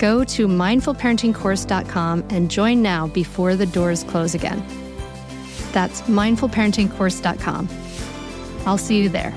Go 0.00 0.24
to 0.24 0.48
mindfulparentingcourse.com 0.48 2.24
and 2.30 2.50
join 2.50 2.80
now 2.80 3.08
before 3.08 3.54
the 3.54 3.66
doors 3.66 4.02
close 4.02 4.34
again. 4.34 4.64
That's 5.72 6.00
mindfulparentingcourse.com. 6.02 7.68
I'll 8.66 8.78
see 8.78 9.02
you 9.02 9.10
there. 9.10 9.34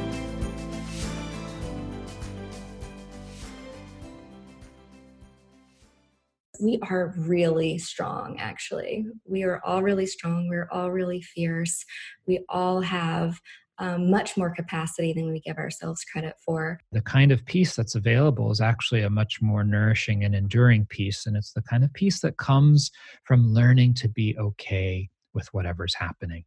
We 6.61 6.79
are 6.89 7.13
really 7.17 7.77
strong, 7.77 8.37
actually. 8.39 9.05
We 9.25 9.43
are 9.43 9.59
all 9.65 9.83
really 9.83 10.05
strong. 10.05 10.47
We're 10.47 10.69
all 10.71 10.91
really 10.91 11.21
fierce. 11.21 11.83
We 12.25 12.45
all 12.47 12.79
have 12.79 13.37
um, 13.83 14.09
much 14.09 14.37
more 14.37 14.49
capacity 14.49 15.11
than 15.11 15.29
we 15.29 15.41
give 15.41 15.57
ourselves 15.57 16.05
credit 16.05 16.35
for. 16.39 16.79
The 16.93 17.01
kind 17.01 17.33
of 17.33 17.45
peace 17.45 17.75
that's 17.75 17.95
available 17.95 18.49
is 18.49 18.61
actually 18.61 19.01
a 19.01 19.09
much 19.09 19.41
more 19.41 19.65
nourishing 19.65 20.23
and 20.23 20.33
enduring 20.33 20.85
peace. 20.85 21.25
And 21.25 21.35
it's 21.35 21.51
the 21.51 21.61
kind 21.61 21.83
of 21.83 21.91
peace 21.91 22.21
that 22.21 22.37
comes 22.37 22.91
from 23.25 23.53
learning 23.53 23.95
to 23.95 24.07
be 24.07 24.37
okay 24.39 25.09
with 25.33 25.53
whatever's 25.53 25.95
happening. 25.95 26.45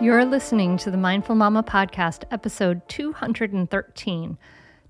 You're 0.00 0.24
listening 0.24 0.76
to 0.78 0.90
the 0.90 0.96
Mindful 0.96 1.34
Mama 1.34 1.64
podcast, 1.64 2.22
episode 2.30 2.88
213. 2.88 4.38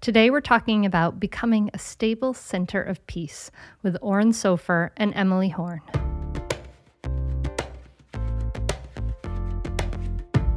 Today, 0.02 0.30
we're 0.30 0.40
talking 0.42 0.84
about 0.84 1.20
becoming 1.20 1.70
a 1.72 1.78
stable 1.78 2.34
center 2.34 2.82
of 2.82 3.06
peace 3.06 3.50
with 3.82 3.96
Oren 4.02 4.32
Sofer 4.32 4.90
and 4.96 5.14
Emily 5.14 5.48
Horn. 5.48 5.80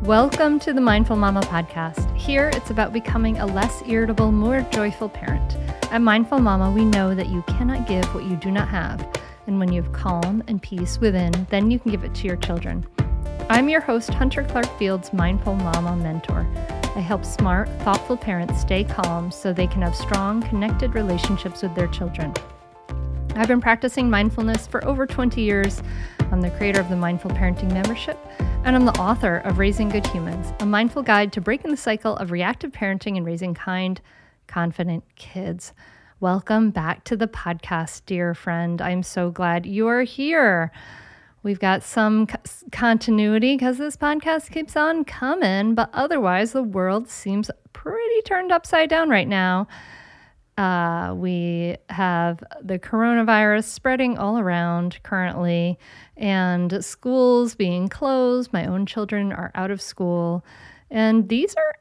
Welcome 0.06 0.60
to 0.60 0.72
the 0.72 0.82
Mindful 0.82 1.16
Mama 1.16 1.42
podcast. 1.42 2.16
Here, 2.16 2.52
it's 2.54 2.70
about 2.70 2.94
becoming 2.94 3.40
a 3.40 3.46
less 3.48 3.82
irritable, 3.88 4.32
more 4.32 4.62
joyful 4.70 5.10
parent. 5.10 5.58
At 5.92 5.98
Mindful 5.98 6.38
Mama, 6.38 6.70
we 6.70 6.86
know 6.86 7.16
that 7.16 7.30
you 7.30 7.42
cannot 7.48 7.88
give 7.88 8.06
what 8.14 8.24
you 8.26 8.36
do 8.36 8.52
not 8.52 8.68
have. 8.68 9.04
And 9.48 9.58
when 9.58 9.74
you 9.74 9.82
have 9.82 9.92
calm 9.94 10.44
and 10.46 10.62
peace 10.62 11.00
within, 11.00 11.48
then 11.50 11.72
you 11.72 11.80
can 11.80 11.90
give 11.90 12.04
it 12.04 12.14
to 12.14 12.28
your 12.28 12.36
children. 12.36 12.86
I'm 13.50 13.68
your 13.68 13.82
host, 13.82 14.12
Hunter 14.12 14.44
Clark 14.44 14.68
Fields, 14.78 15.12
Mindful 15.12 15.56
Mama 15.56 15.96
Mentor. 15.96 16.46
I 16.96 17.00
help 17.00 17.26
smart, 17.26 17.68
thoughtful 17.80 18.16
parents 18.16 18.62
stay 18.62 18.84
calm 18.84 19.32
so 19.32 19.54
they 19.54 19.66
can 19.66 19.82
have 19.82 19.96
strong, 19.96 20.44
connected 20.44 20.94
relationships 20.94 21.64
with 21.64 21.74
their 21.74 21.88
children. 21.88 22.32
I've 23.36 23.48
been 23.48 23.60
practicing 23.60 24.12
mindfulness 24.12 24.68
for 24.68 24.86
over 24.86 25.08
20 25.08 25.42
years. 25.42 25.82
I'm 26.36 26.42
the 26.42 26.52
creator 26.52 26.82
of 26.82 26.90
the 26.90 26.98
Mindful 26.98 27.32
Parenting 27.32 27.72
membership 27.72 28.20
and 28.66 28.76
I'm 28.76 28.84
the 28.84 29.00
author 29.00 29.38
of 29.46 29.58
Raising 29.58 29.88
Good 29.88 30.06
Humans, 30.08 30.52
a 30.60 30.66
mindful 30.66 31.02
guide 31.02 31.32
to 31.32 31.40
breaking 31.40 31.72
the 31.72 31.78
cycle 31.78 32.18
of 32.18 32.30
reactive 32.30 32.74
parenting 32.74 33.16
and 33.16 33.26
raising 33.26 33.54
kind, 33.54 34.02
confident 34.46 35.06
kids. 35.16 35.72
Welcome 36.20 36.72
back 36.72 37.06
to 37.06 37.16
the 37.16 37.30
podcast, 37.30 38.02
dear 38.06 38.34
friend. 38.34 38.82
I'm 38.82 39.02
so 39.02 39.32
glad 39.32 39.66
you're 39.66 40.04
here. 40.04 40.74
We've 41.42 41.58
got 41.58 41.84
some 41.84 42.28
continuity 42.70 43.56
because 43.56 43.78
this 43.78 43.96
podcast 43.96 44.52
keeps 44.52 44.76
on 44.76 45.06
coming, 45.06 45.74
but 45.74 45.90
otherwise, 45.94 46.52
the 46.52 46.64
world 46.64 47.08
seems 47.08 47.50
pretty 47.72 48.22
turned 48.26 48.52
upside 48.52 48.90
down 48.90 49.08
right 49.08 49.30
now. 49.30 49.70
Uh, 50.58 51.14
we 51.16 51.76
have 51.90 52.42
the 52.62 52.80
coronavirus 52.80 53.66
spreading 53.66 54.18
all 54.18 54.40
around 54.40 55.00
currently, 55.04 55.78
and 56.16 56.84
schools 56.84 57.56
being 57.56 57.90
closed. 57.90 58.54
My 58.54 58.66
own 58.66 58.86
children 58.86 59.34
are 59.34 59.52
out 59.54 59.72
of 59.72 59.82
school, 59.82 60.46
and 60.90 61.28
these 61.28 61.56
are 61.56 61.76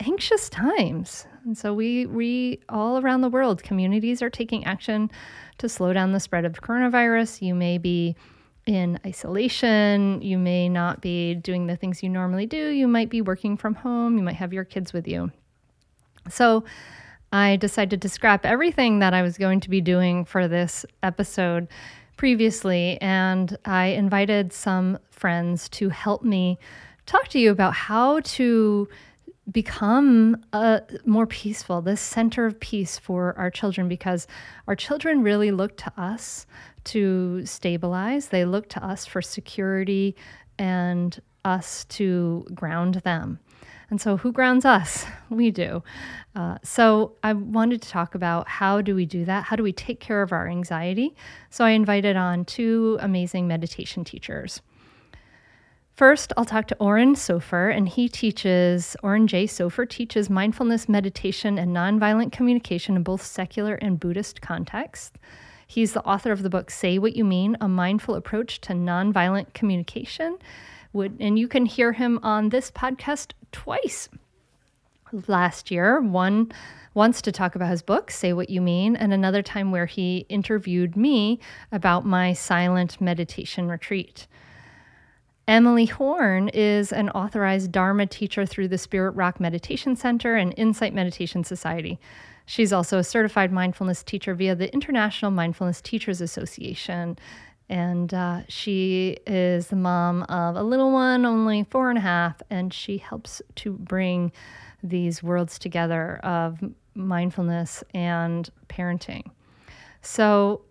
anxious 0.00 0.48
times. 0.48 1.26
And 1.44 1.56
so 1.56 1.72
we, 1.72 2.06
we 2.06 2.60
all 2.68 2.98
around 2.98 3.20
the 3.20 3.28
world, 3.28 3.62
communities 3.62 4.20
are 4.20 4.30
taking 4.30 4.64
action 4.64 5.10
to 5.58 5.68
slow 5.68 5.92
down 5.92 6.12
the 6.12 6.20
spread 6.20 6.44
of 6.44 6.60
coronavirus. 6.60 7.42
You 7.42 7.54
may 7.54 7.78
be 7.78 8.16
in 8.66 9.00
isolation. 9.06 10.20
You 10.20 10.38
may 10.38 10.68
not 10.68 11.00
be 11.00 11.34
doing 11.34 11.66
the 11.66 11.76
things 11.76 12.02
you 12.02 12.10
normally 12.10 12.44
do. 12.44 12.68
You 12.68 12.86
might 12.86 13.08
be 13.08 13.22
working 13.22 13.56
from 13.56 13.74
home. 13.74 14.18
You 14.18 14.22
might 14.22 14.34
have 14.36 14.52
your 14.52 14.64
kids 14.64 14.92
with 14.92 15.08
you. 15.08 15.32
So 16.28 16.64
I 17.32 17.56
decided 17.56 18.00
to 18.02 18.08
scrap 18.08 18.46
everything 18.46 19.00
that 19.00 19.14
I 19.14 19.22
was 19.22 19.36
going 19.36 19.60
to 19.60 19.70
be 19.70 19.80
doing 19.80 20.24
for 20.24 20.48
this 20.48 20.86
episode 21.02 21.68
previously, 22.16 22.98
and 23.00 23.56
I 23.64 23.86
invited 23.86 24.52
some 24.52 24.98
friends 25.10 25.68
to 25.70 25.88
help 25.90 26.22
me 26.24 26.58
talk 27.06 27.28
to 27.28 27.38
you 27.38 27.50
about 27.50 27.74
how 27.74 28.20
to 28.20 28.88
become 29.50 30.44
a 30.52 30.82
more 31.06 31.26
peaceful, 31.26 31.80
this 31.80 32.00
center 32.00 32.44
of 32.44 32.60
peace 32.60 32.98
for 32.98 33.34
our 33.38 33.50
children, 33.50 33.88
because 33.88 34.26
our 34.66 34.76
children 34.76 35.22
really 35.22 35.50
look 35.50 35.76
to 35.78 35.92
us 35.96 36.46
to 36.84 37.44
stabilize. 37.46 38.28
They 38.28 38.44
look 38.44 38.68
to 38.70 38.84
us 38.84 39.06
for 39.06 39.22
security 39.22 40.16
and 40.58 41.18
us 41.44 41.84
to 41.86 42.46
ground 42.54 42.96
them. 42.96 43.38
And 43.90 44.00
so, 44.00 44.18
who 44.18 44.32
grounds 44.32 44.64
us? 44.64 45.06
We 45.30 45.50
do. 45.50 45.82
Uh, 46.34 46.56
so, 46.62 47.12
I 47.22 47.34
wanted 47.34 47.82
to 47.82 47.88
talk 47.90 48.14
about 48.14 48.48
how 48.48 48.80
do 48.80 48.94
we 48.94 49.04
do 49.04 49.26
that? 49.26 49.44
How 49.44 49.56
do 49.56 49.62
we 49.62 49.72
take 49.72 50.00
care 50.00 50.22
of 50.22 50.32
our 50.32 50.48
anxiety? 50.48 51.14
So, 51.50 51.64
I 51.64 51.70
invited 51.70 52.16
on 52.16 52.44
two 52.44 52.98
amazing 53.00 53.46
meditation 53.46 54.04
teachers. 54.04 54.62
First, 55.98 56.32
I'll 56.36 56.44
talk 56.44 56.68
to 56.68 56.76
Oren 56.78 57.14
Sofer, 57.14 57.76
and 57.76 57.88
he 57.88 58.08
teaches, 58.08 58.96
Oren 59.02 59.26
J. 59.26 59.46
Sofer 59.46 59.88
teaches 59.88 60.30
mindfulness 60.30 60.88
meditation 60.88 61.58
and 61.58 61.76
nonviolent 61.76 62.30
communication 62.30 62.94
in 62.94 63.02
both 63.02 63.22
secular 63.22 63.74
and 63.74 63.98
Buddhist 63.98 64.40
contexts. 64.40 65.18
He's 65.66 65.92
the 65.92 66.04
author 66.04 66.30
of 66.30 66.44
the 66.44 66.48
book 66.48 66.70
Say 66.70 66.98
What 66.98 67.16
You 67.16 67.24
Mean 67.24 67.56
A 67.60 67.68
Mindful 67.68 68.14
Approach 68.14 68.60
to 68.62 68.74
Nonviolent 68.74 69.52
Communication. 69.54 70.38
And 70.94 71.38
you 71.38 71.48
can 71.48 71.66
hear 71.66 71.92
him 71.92 72.18
on 72.22 72.48
this 72.48 72.70
podcast 72.70 73.32
twice. 73.52 74.08
last 75.26 75.70
year. 75.70 76.00
One 76.00 76.52
once 76.94 77.22
to 77.22 77.32
talk 77.32 77.54
about 77.54 77.70
his 77.70 77.82
book, 77.82 78.10
Say 78.10 78.32
What 78.32 78.50
You 78.50 78.60
Mean, 78.60 78.96
and 78.96 79.12
another 79.12 79.42
time 79.42 79.70
where 79.70 79.86
he 79.86 80.26
interviewed 80.28 80.96
me 80.96 81.38
about 81.70 82.04
my 82.04 82.32
silent 82.32 83.00
meditation 83.00 83.68
retreat. 83.68 84.26
Emily 85.46 85.86
Horn 85.86 86.48
is 86.48 86.92
an 86.92 87.08
authorized 87.10 87.72
Dharma 87.72 88.06
teacher 88.06 88.44
through 88.44 88.68
the 88.68 88.76
Spirit 88.76 89.12
Rock 89.12 89.40
Meditation 89.40 89.96
Center 89.96 90.36
and 90.36 90.52
Insight 90.58 90.92
Meditation 90.92 91.42
Society. 91.42 91.98
She's 92.44 92.72
also 92.72 92.98
a 92.98 93.04
certified 93.04 93.52
mindfulness 93.52 94.02
teacher 94.02 94.34
via 94.34 94.54
the 94.54 94.72
International 94.72 95.30
Mindfulness 95.30 95.80
Teachers 95.80 96.20
Association. 96.20 97.18
And 97.68 98.12
uh, 98.14 98.42
she 98.48 99.18
is 99.26 99.68
the 99.68 99.76
mom 99.76 100.22
of 100.24 100.56
a 100.56 100.62
little 100.62 100.90
one, 100.90 101.26
only 101.26 101.64
four 101.64 101.90
and 101.90 101.98
a 101.98 102.02
half, 102.02 102.40
and 102.48 102.72
she 102.72 102.98
helps 102.98 103.42
to 103.56 103.72
bring 103.72 104.32
these 104.82 105.22
worlds 105.22 105.58
together 105.58 106.18
of 106.22 106.58
mindfulness 106.94 107.84
and 107.94 108.48
parenting. 108.68 109.30
So, 110.00 110.62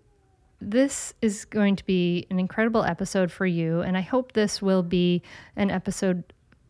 this 0.60 1.14
is 1.22 1.46
going 1.46 1.76
to 1.76 1.86
be 1.86 2.26
an 2.32 2.40
incredible 2.40 2.84
episode 2.84 3.32
for 3.32 3.46
you. 3.46 3.82
And 3.82 3.96
I 3.96 4.02
hope 4.02 4.32
this 4.32 4.60
will 4.60 4.82
be 4.82 5.22
an 5.56 5.70
episode 5.70 6.24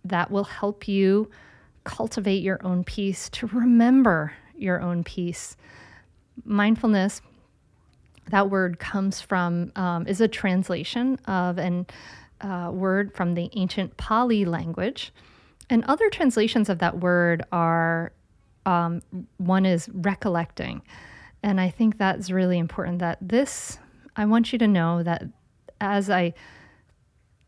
that 0.03 0.29
will 0.29 0.43
help 0.43 0.89
you 0.89 1.29
cultivate 1.85 2.43
your 2.43 2.59
own 2.65 2.83
peace, 2.83 3.29
to 3.29 3.47
remember 3.47 4.33
your 4.57 4.81
own 4.81 5.03
peace. 5.03 5.55
Mindfulness, 6.43 7.21
that 8.29 8.49
word 8.49 8.79
comes 8.79 9.21
from, 9.21 9.71
um, 9.75 10.07
is 10.07 10.21
a 10.21 10.27
translation 10.27 11.17
of 11.25 11.57
an 11.57 11.85
uh, 12.41 12.69
word 12.73 13.13
from 13.13 13.33
the 13.33 13.49
ancient 13.53 13.97
Pali 13.97 14.45
language. 14.45 15.13
And 15.69 15.83
other 15.85 16.09
translations 16.09 16.69
of 16.69 16.79
that 16.79 16.99
word 16.99 17.43
are 17.51 18.11
um, 18.65 19.01
one 19.37 19.65
is 19.65 19.89
recollecting. 19.93 20.81
And 21.43 21.59
I 21.61 21.69
think 21.69 21.97
that's 21.97 22.29
really 22.29 22.57
important 22.57 22.99
that 22.99 23.17
this, 23.21 23.79
I 24.15 24.25
want 24.25 24.51
you 24.51 24.59
to 24.59 24.67
know 24.67 25.03
that 25.03 25.23
as 25.79 26.09
I 26.09 26.33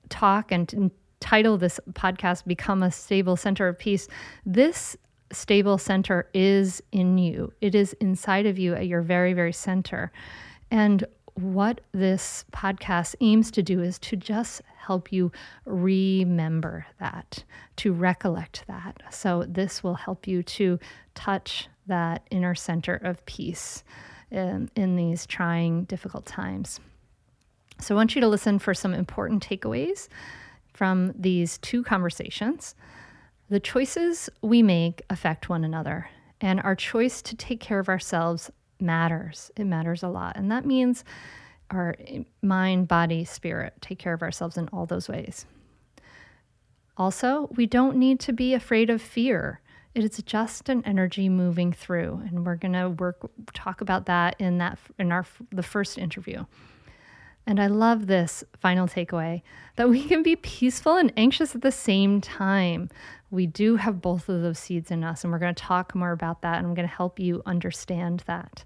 talk 0.10 0.52
and 0.52 0.92
title 1.20 1.58
this 1.58 1.80
podcast, 1.94 2.46
Become 2.46 2.84
a 2.84 2.92
Stable 2.92 3.36
Center 3.36 3.68
of 3.68 3.78
Peace, 3.78 4.08
this 4.46 4.96
stable 5.32 5.78
center 5.78 6.30
is 6.34 6.82
in 6.92 7.18
you. 7.18 7.54
It 7.62 7.76
is 7.76 7.94
inside 7.94 8.46
of 8.46 8.58
you 8.58 8.74
at 8.74 8.88
your 8.88 9.02
very, 9.02 9.34
very 9.34 9.54
center. 9.54 10.12
And 10.72 11.06
what 11.36 11.82
this 11.94 12.46
podcast 12.52 13.16
aims 13.22 13.52
to 13.52 13.64
do 13.64 13.82
is 13.82 13.98
to 14.00 14.16
just 14.16 14.62
help 14.78 15.12
you 15.12 15.32
remember 15.66 16.86
that, 17.00 17.44
to 17.78 17.94
recollect 17.94 18.66
that. 18.68 19.02
So, 19.10 19.46
this 19.48 19.84
will 19.84 19.96
help 19.96 20.28
you 20.28 20.44
to 20.44 20.80
touch 21.16 21.70
that 21.88 22.24
inner 22.30 22.56
center 22.56 22.96
of 22.96 23.26
peace 23.26 23.84
in, 24.32 24.70
in 24.76 24.96
these 24.96 25.26
trying, 25.26 25.86
difficult 25.86 26.26
times. 26.26 26.80
So, 27.80 27.96
I 27.96 27.98
want 27.98 28.16
you 28.16 28.22
to 28.22 28.28
listen 28.28 28.60
for 28.60 28.74
some 28.74 28.94
important 28.94 29.48
takeaways 29.48 30.08
from 30.74 31.14
these 31.18 31.58
two 31.60 31.84
conversations. 31.84 32.76
The 33.50 33.60
choices 33.60 34.30
we 34.42 34.62
make 34.62 35.02
affect 35.10 35.50
one 35.50 35.64
another, 35.64 36.10
and 36.42 36.60
our 36.62 36.76
choice 36.76 37.22
to 37.24 37.36
take 37.36 37.60
care 37.60 37.80
of 37.80 37.90
ourselves 37.90 38.52
matters. 38.82 39.52
It 39.56 39.66
matters 39.66 40.04
a 40.04 40.08
lot. 40.08 40.36
And 40.36 40.52
that 40.52 40.66
means 40.66 41.04
our 41.72 41.96
mind, 42.42 42.88
body, 42.88 43.26
spirit, 43.26 43.74
take 43.82 44.00
care 44.00 44.14
of 44.14 44.22
ourselves 44.22 44.58
in 44.58 44.68
all 44.70 44.86
those 44.86 45.08
ways. 45.08 45.46
Also, 46.98 47.50
we 47.56 47.66
don't 47.66 47.96
need 47.96 48.20
to 48.22 48.34
be 48.34 48.54
afraid 48.54 48.90
of 48.90 49.02
fear. 49.02 49.62
It 49.96 50.04
is 50.04 50.22
just 50.24 50.70
an 50.70 50.84
energy 50.86 51.30
moving 51.30 51.72
through, 51.72 52.22
and 52.28 52.46
we're 52.46 52.56
going 52.56 52.74
to 52.74 52.90
work 52.90 53.30
talk 53.54 53.82
about 53.82 54.06
that 54.06 54.36
in 54.40 54.58
that 54.60 54.78
in 54.98 55.12
our 55.12 55.26
the 55.52 55.64
first 55.64 55.98
interview. 55.98 56.46
And 57.48 57.60
I 57.60 57.68
love 57.68 58.06
this 58.06 58.44
final 58.60 58.88
takeaway 58.88 59.42
that 59.76 59.90
we 59.90 60.04
can 60.04 60.22
be 60.22 60.36
peaceful 60.36 60.98
and 60.98 61.12
anxious 61.18 61.56
at 61.56 61.62
the 61.62 61.72
same 61.72 62.22
time. 62.22 62.90
We 63.32 63.46
do 63.48 63.76
have 63.76 64.02
both 64.02 64.28
of 64.30 64.42
those 64.42 64.60
seeds 64.60 64.92
in 64.92 65.04
us, 65.04 65.24
and 65.24 65.32
we're 65.32 65.40
going 65.40 65.54
to 65.54 65.64
talk 65.64 65.94
more 65.94 66.12
about 66.12 66.42
that, 66.42 66.58
and 66.58 66.68
I'm 66.68 66.74
going 66.74 66.88
to 66.88 66.94
help 66.94 67.20
you 67.20 67.42
understand 67.46 68.24
that. 68.26 68.64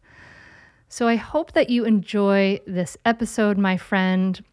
So 0.88 1.08
I 1.08 1.16
hope 1.16 1.54
that 1.54 1.70
you 1.70 1.86
enjoy 1.86 2.60
this 2.68 2.98
episode, 3.04 3.58
my 3.58 3.78
friend. 3.78 4.44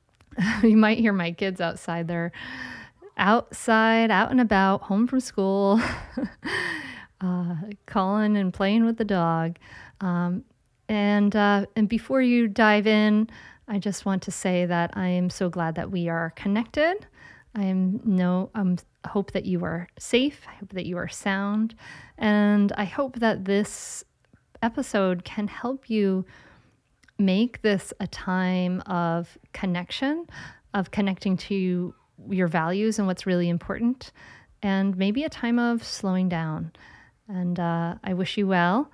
you 0.62 0.76
might 0.76 0.98
hear 0.98 1.12
my 1.12 1.32
kids 1.32 1.60
outside. 1.60 2.08
They're 2.08 2.32
outside, 3.16 4.10
out 4.10 4.30
and 4.30 4.40
about, 4.40 4.82
home 4.82 5.06
from 5.06 5.20
school, 5.20 5.80
uh, 7.20 7.56
calling 7.86 8.36
and 8.36 8.52
playing 8.52 8.84
with 8.84 8.96
the 8.96 9.04
dog. 9.04 9.56
Um, 10.00 10.44
and 10.88 11.34
uh, 11.36 11.66
and 11.76 11.88
before 11.88 12.22
you 12.22 12.48
dive 12.48 12.86
in, 12.86 13.28
I 13.66 13.78
just 13.78 14.06
want 14.06 14.22
to 14.22 14.30
say 14.30 14.64
that 14.64 14.92
I 14.94 15.08
am 15.08 15.28
so 15.28 15.50
glad 15.50 15.74
that 15.74 15.90
we 15.90 16.08
are 16.08 16.32
connected. 16.36 17.06
I 17.54 17.64
am 17.64 18.00
no 18.04 18.50
um, 18.54 18.78
hope 19.06 19.32
that 19.32 19.44
you 19.44 19.64
are 19.64 19.88
safe. 19.98 20.40
I 20.48 20.54
hope 20.54 20.70
that 20.70 20.86
you 20.86 20.96
are 20.98 21.08
sound, 21.08 21.74
and 22.16 22.72
I 22.76 22.84
hope 22.84 23.16
that 23.16 23.44
this 23.44 24.04
episode 24.62 25.24
can 25.24 25.46
help 25.48 25.88
you 25.88 26.24
make 27.18 27.62
this 27.62 27.92
a 28.00 28.06
time 28.06 28.80
of 28.82 29.36
connection, 29.52 30.26
of 30.74 30.90
connecting 30.90 31.36
to 31.36 31.94
your 32.30 32.48
values 32.48 32.98
and 32.98 33.06
what's 33.06 33.26
really 33.26 33.48
important, 33.48 34.12
and 34.62 34.96
maybe 34.96 35.24
a 35.24 35.28
time 35.28 35.58
of 35.58 35.84
slowing 35.84 36.28
down. 36.28 36.72
And 37.28 37.58
uh, 37.58 37.96
I 38.02 38.14
wish 38.14 38.36
you 38.36 38.46
well. 38.46 38.90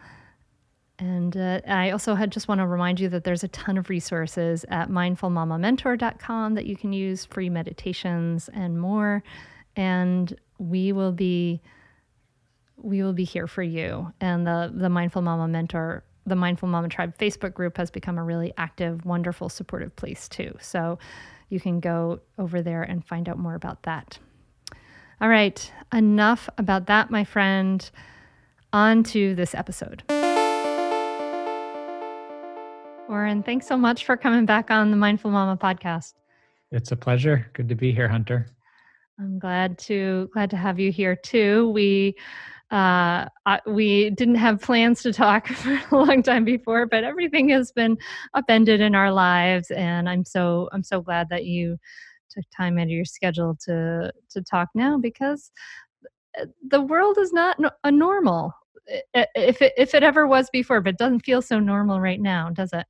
And 0.98 1.36
uh, 1.36 1.60
I 1.66 1.90
also 1.90 2.14
had 2.14 2.30
just 2.30 2.46
want 2.46 2.60
to 2.60 2.66
remind 2.66 3.00
you 3.00 3.08
that 3.08 3.24
there's 3.24 3.42
a 3.42 3.48
ton 3.48 3.76
of 3.76 3.90
resources 3.90 4.64
at 4.68 4.90
mindfulmamamentor.com 4.90 6.54
that 6.54 6.66
you 6.66 6.76
can 6.76 6.92
use 6.92 7.24
free 7.24 7.50
meditations 7.50 8.48
and 8.52 8.80
more. 8.80 9.22
And 9.76 10.34
we 10.58 10.92
will 10.92 11.12
be 11.12 11.60
we 12.76 13.02
will 13.02 13.12
be 13.12 13.24
here 13.24 13.46
for 13.46 13.62
you. 13.62 14.12
And 14.20 14.46
the 14.46 14.72
the 14.74 14.88
Mindful 14.88 15.22
Mama 15.22 15.48
Mentor, 15.48 16.04
the 16.26 16.36
Mindful 16.36 16.68
Mama 16.68 16.88
Tribe 16.88 17.16
Facebook 17.18 17.54
group 17.54 17.76
has 17.76 17.90
become 17.90 18.18
a 18.18 18.22
really 18.22 18.52
active, 18.56 19.04
wonderful, 19.04 19.48
supportive 19.48 19.94
place 19.96 20.28
too. 20.28 20.56
So 20.60 20.98
you 21.48 21.60
can 21.60 21.80
go 21.80 22.20
over 22.38 22.62
there 22.62 22.82
and 22.82 23.04
find 23.04 23.28
out 23.28 23.38
more 23.38 23.54
about 23.54 23.82
that. 23.84 24.18
All 25.20 25.28
right, 25.28 25.72
enough 25.92 26.48
about 26.58 26.86
that, 26.86 27.10
my 27.10 27.24
friend. 27.24 27.90
On 28.72 29.04
to 29.04 29.36
this 29.36 29.54
episode. 29.54 30.02
Oren, 33.08 33.44
thanks 33.44 33.68
so 33.68 33.76
much 33.76 34.04
for 34.04 34.16
coming 34.16 34.46
back 34.46 34.72
on 34.72 34.90
the 34.90 34.96
Mindful 34.96 35.30
Mama 35.30 35.56
podcast. 35.56 36.14
It's 36.72 36.90
a 36.90 36.96
pleasure. 36.96 37.48
Good 37.52 37.68
to 37.68 37.76
be 37.76 37.92
here, 37.92 38.08
Hunter. 38.08 38.48
I'm 39.18 39.38
glad 39.38 39.78
to 39.80 40.28
glad 40.32 40.50
to 40.50 40.56
have 40.56 40.80
you 40.80 40.90
here 40.90 41.14
too. 41.16 41.70
We 41.70 42.16
uh, 42.70 43.26
we 43.66 44.10
didn't 44.10 44.34
have 44.36 44.60
plans 44.60 45.02
to 45.02 45.12
talk 45.12 45.46
for 45.48 45.80
a 45.92 45.96
long 45.96 46.22
time 46.22 46.44
before, 46.44 46.86
but 46.86 47.04
everything 47.04 47.48
has 47.50 47.70
been 47.70 47.96
upended 48.34 48.80
in 48.80 48.94
our 48.94 49.12
lives, 49.12 49.70
and 49.70 50.08
I'm 50.08 50.24
so 50.24 50.68
I'm 50.72 50.82
so 50.82 51.00
glad 51.00 51.28
that 51.30 51.44
you 51.44 51.78
took 52.30 52.44
time 52.56 52.78
out 52.78 52.84
of 52.84 52.90
your 52.90 53.04
schedule 53.04 53.56
to 53.66 54.12
to 54.30 54.42
talk 54.42 54.68
now 54.74 54.98
because 54.98 55.52
uh, 56.40 56.46
the 56.68 56.80
world 56.82 57.18
is 57.18 57.32
not 57.32 57.58
a 57.84 57.92
normal 57.92 58.52
if 59.14 59.62
it 59.62 59.72
if 59.76 59.94
it 59.94 60.02
ever 60.02 60.26
was 60.26 60.50
before, 60.50 60.80
but 60.80 60.94
it 60.94 60.98
doesn't 60.98 61.20
feel 61.24 61.42
so 61.42 61.60
normal 61.60 62.00
right 62.00 62.20
now, 62.20 62.50
does 62.50 62.72
it? 62.72 62.86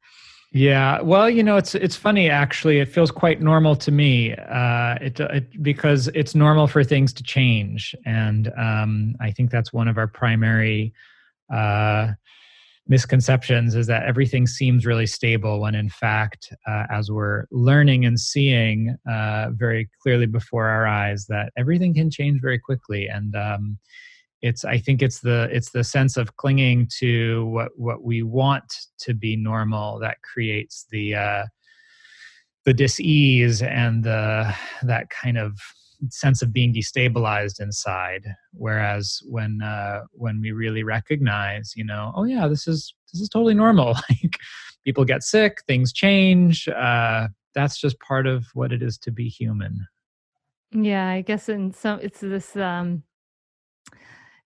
Yeah, 0.56 1.00
well, 1.00 1.28
you 1.28 1.42
know, 1.42 1.56
it's 1.56 1.74
it's 1.74 1.96
funny 1.96 2.30
actually. 2.30 2.78
It 2.78 2.88
feels 2.88 3.10
quite 3.10 3.42
normal 3.42 3.74
to 3.74 3.90
me, 3.90 4.34
uh, 4.36 4.94
it, 5.00 5.18
it, 5.18 5.62
because 5.64 6.06
it's 6.14 6.36
normal 6.36 6.68
for 6.68 6.84
things 6.84 7.12
to 7.14 7.24
change, 7.24 7.92
and 8.06 8.52
um, 8.56 9.16
I 9.20 9.32
think 9.32 9.50
that's 9.50 9.72
one 9.72 9.88
of 9.88 9.98
our 9.98 10.06
primary 10.06 10.94
uh, 11.52 12.12
misconceptions 12.86 13.74
is 13.74 13.88
that 13.88 14.04
everything 14.04 14.46
seems 14.46 14.86
really 14.86 15.06
stable 15.06 15.60
when, 15.60 15.74
in 15.74 15.90
fact, 15.90 16.52
uh, 16.68 16.84
as 16.88 17.10
we're 17.10 17.46
learning 17.50 18.04
and 18.04 18.20
seeing 18.20 18.94
uh, 19.10 19.48
very 19.54 19.90
clearly 20.04 20.26
before 20.26 20.68
our 20.68 20.86
eyes, 20.86 21.26
that 21.26 21.52
everything 21.58 21.94
can 21.94 22.12
change 22.12 22.40
very 22.40 22.60
quickly, 22.60 23.08
and 23.08 23.34
um, 23.34 23.76
it's 24.44 24.64
i 24.64 24.76
think 24.76 25.00
it's 25.00 25.20
the 25.20 25.48
it's 25.50 25.70
the 25.70 25.82
sense 25.82 26.16
of 26.16 26.36
clinging 26.36 26.86
to 26.98 27.46
what 27.46 27.70
what 27.76 28.02
we 28.02 28.22
want 28.22 28.70
to 28.98 29.14
be 29.14 29.36
normal 29.36 29.98
that 29.98 30.18
creates 30.22 30.86
the 30.90 31.14
uh 31.14 31.44
the 32.64 32.74
dis-ease 32.74 33.62
and 33.62 34.04
the 34.04 34.54
that 34.82 35.08
kind 35.10 35.38
of 35.38 35.58
sense 36.10 36.42
of 36.42 36.52
being 36.52 36.74
destabilized 36.74 37.60
inside. 37.60 38.26
Whereas 38.52 39.20
when 39.24 39.62
uh 39.62 40.00
when 40.12 40.40
we 40.40 40.52
really 40.52 40.82
recognize 40.82 41.72
you 41.76 41.84
know 41.84 42.12
oh 42.16 42.24
yeah 42.24 42.48
this 42.48 42.66
is 42.66 42.94
this 43.12 43.20
is 43.20 43.28
totally 43.28 43.54
normal. 43.54 43.94
Like 44.10 44.36
people 44.84 45.04
get 45.04 45.22
sick 45.22 45.62
things 45.66 45.92
change 45.92 46.68
uh 46.68 47.28
that's 47.54 47.78
just 47.78 47.98
part 48.00 48.26
of 48.26 48.44
what 48.52 48.72
it 48.72 48.82
is 48.82 48.98
to 48.98 49.10
be 49.10 49.28
human. 49.28 49.86
Yeah 50.72 51.08
i 51.08 51.20
guess 51.22 51.48
in 51.48 51.72
some 51.72 52.00
it's 52.02 52.20
this 52.20 52.56
um 52.56 53.02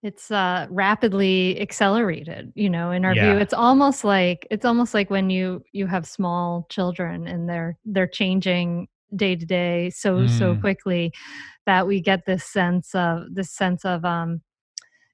it's 0.03 0.31
uh 0.31 0.67
rapidly 0.71 1.61
accelerated 1.61 2.53
you 2.55 2.71
know 2.71 2.91
in 2.93 3.05
our 3.05 3.15
Yeah. 3.15 3.35
view 3.35 3.37
it's 3.39 3.55
almost 3.55 4.05
like 4.05 4.47
it's 4.51 4.65
almost 4.65 4.95
like 4.95 5.11
when 5.11 5.29
you 5.31 5.63
you 5.73 5.87
have 5.87 6.07
small 6.07 6.67
children 6.71 7.27
and 7.27 7.49
they're 7.49 7.77
they're 7.85 8.07
changing 8.07 8.89
day 9.17 9.35
to 9.35 9.45
day 9.47 9.91
so 9.91 10.27
so 10.27 10.55
Mm. 10.55 10.61
quickly 10.61 11.13
that 11.67 11.87
we 11.87 12.01
get 12.01 12.27
this 12.27 12.45
sense 12.45 12.95
of 12.95 13.23
this 13.35 13.51
sense 13.51 13.85
of 13.85 14.05
um 14.05 14.41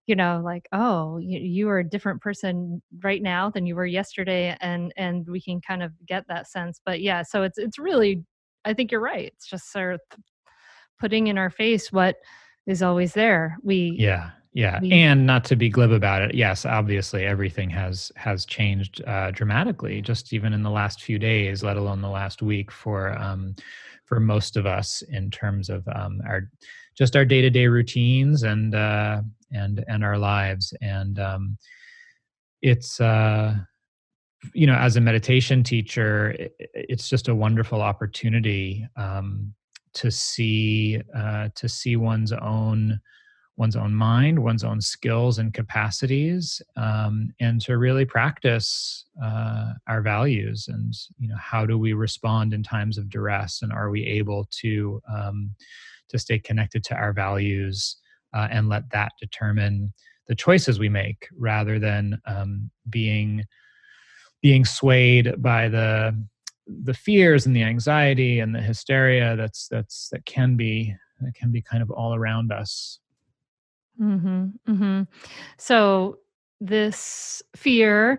you 0.07 0.15
know 0.17 0.41
like 0.45 0.69
oh 0.73 1.19
you, 1.19 1.39
you 1.41 1.69
are 1.69 1.79
a 1.79 1.89
different 1.89 2.21
person 2.23 2.83
right 3.03 3.23
now 3.23 3.51
than 3.51 3.67
you 3.67 3.75
were 3.77 3.87
yesterday 3.87 4.57
and 4.61 4.93
and 4.97 5.27
we 5.29 5.41
can 5.41 5.61
kind 5.61 5.83
of 5.83 5.93
get 6.07 6.27
that 6.29 6.49
sense. 6.49 6.81
But 6.85 7.01
yeah 7.01 7.23
so 7.23 7.43
it's 7.43 7.59
it's 7.59 7.79
really 7.79 8.25
i 8.67 8.75
think 8.75 8.93
you're 8.93 9.01
right. 9.01 9.27
It's 9.35 9.47
just 9.49 9.73
sort 9.73 9.95
of 9.95 10.01
putting 11.01 11.27
in 11.29 11.39
our 11.39 11.51
face 11.51 11.93
what 11.93 12.17
is 12.67 12.83
always 12.83 13.13
there. 13.15 13.57
We 13.63 13.93
Yeah, 13.99 14.31
yeah, 14.55 14.79
we 14.81 14.93
and 14.93 15.27
not 15.27 15.45
to 15.47 15.57
be 15.57 15.69
glib 15.69 15.91
about 15.91 16.23
it. 16.23 16.33
Yes, 16.33 16.65
obviously 16.65 17.25
everything 17.25 17.69
has 17.71 18.13
has 18.15 18.47
changed 18.47 19.03
uh, 19.05 19.33
dramatically, 19.33 20.01
just 20.01 20.33
even 20.33 20.53
in 20.53 20.63
the 20.63 20.71
last 20.71 21.03
few 21.03 21.19
days, 21.19 21.65
let 21.65 21.77
alone 21.77 22.01
the 22.01 22.09
last 22.09 22.41
week 22.41 22.71
for 22.71 23.19
um, 23.19 23.57
for 24.05 24.21
most 24.21 24.57
of 24.57 24.65
us 24.65 25.03
in 25.03 25.29
terms 25.29 25.69
of 25.69 25.87
um, 25.89 26.23
our 26.25 26.49
just 26.97 27.17
our 27.17 27.25
day 27.25 27.43
to 27.43 27.51
day 27.51 27.67
routines 27.67 28.45
and 28.45 28.77
uh, 28.77 29.23
and 29.51 29.85
and 29.89 30.05
our 30.05 30.19
lives. 30.19 30.73
And 30.81 31.19
um, 31.19 31.59
it's 32.63 33.01
uh, 33.01 33.57
you 34.53 34.69
know, 34.69 34.77
as 34.77 34.95
a 34.95 35.01
meditation 35.01 35.65
teacher, 35.65 36.49
it's 36.61 37.09
just 37.09 37.27
a 37.27 37.35
wonderful 37.35 37.83
opportunity 37.83 38.87
um, 38.97 39.53
to 39.95 40.13
see 40.13 41.03
uh, 41.13 41.49
to 41.57 41.69
see 41.69 41.97
one's 41.97 42.31
own 42.31 43.01
one's 43.57 43.77
own 43.77 43.95
mind, 43.95 44.39
one's 44.39 44.65
own 44.65 44.81
skills 44.81 45.39
and 45.39 45.55
capacities, 45.55 46.61
um, 46.77 47.33
and 47.41 47.61
to 47.61 47.79
really 47.79 48.05
practice 48.05 49.05
uh, 49.23 49.73
our 49.87 50.03
values. 50.03 50.67
And 50.69 50.93
you 51.19 51.29
know, 51.29 51.37
how 51.39 51.65
do 51.65 51.79
we 51.79 51.93
respond 51.93 52.53
in 52.53 52.63
times 52.63 52.99
of 52.99 53.09
duress, 53.09 53.63
and 53.63 53.73
are 53.73 53.91
we 53.91 54.05
able 54.05 54.49
to 54.63 55.01
um, 55.13 55.55
to 56.09 56.19
stay 56.19 56.39
connected 56.39 56.83
to 56.85 56.95
our 56.95 57.13
values 57.13 57.97
uh, 58.35 58.49
and 58.51 58.69
let 58.69 58.91
that 58.91 59.13
determine 59.21 59.93
the 60.27 60.35
choices 60.35 60.79
we 60.79 60.89
make, 60.89 61.29
rather 61.37 61.79
than 61.79 62.21
um, 62.27 62.71
being 62.91 63.45
being 64.43 64.65
swayed 64.65 65.41
by 65.41 65.69
the 65.69 66.15
the 66.67 66.95
fears 66.95 67.47
and 67.47 67.55
the 67.55 67.63
anxiety 67.63 68.41
and 68.41 68.55
the 68.55 68.61
hysteria 68.61 69.37
that's 69.37 69.69
that's 69.69 70.09
that 70.09 70.25
can 70.25 70.57
be 70.57 70.95
that 71.21 71.35
can 71.35 71.53
be 71.53 71.63
kind 71.63 71.83
of 71.83 71.91
all 71.91 72.15
around 72.15 72.51
us 72.51 72.99
hmm 73.99 74.47
hmm 74.67 75.03
So 75.59 76.19
this 76.61 77.43
fear 77.57 78.19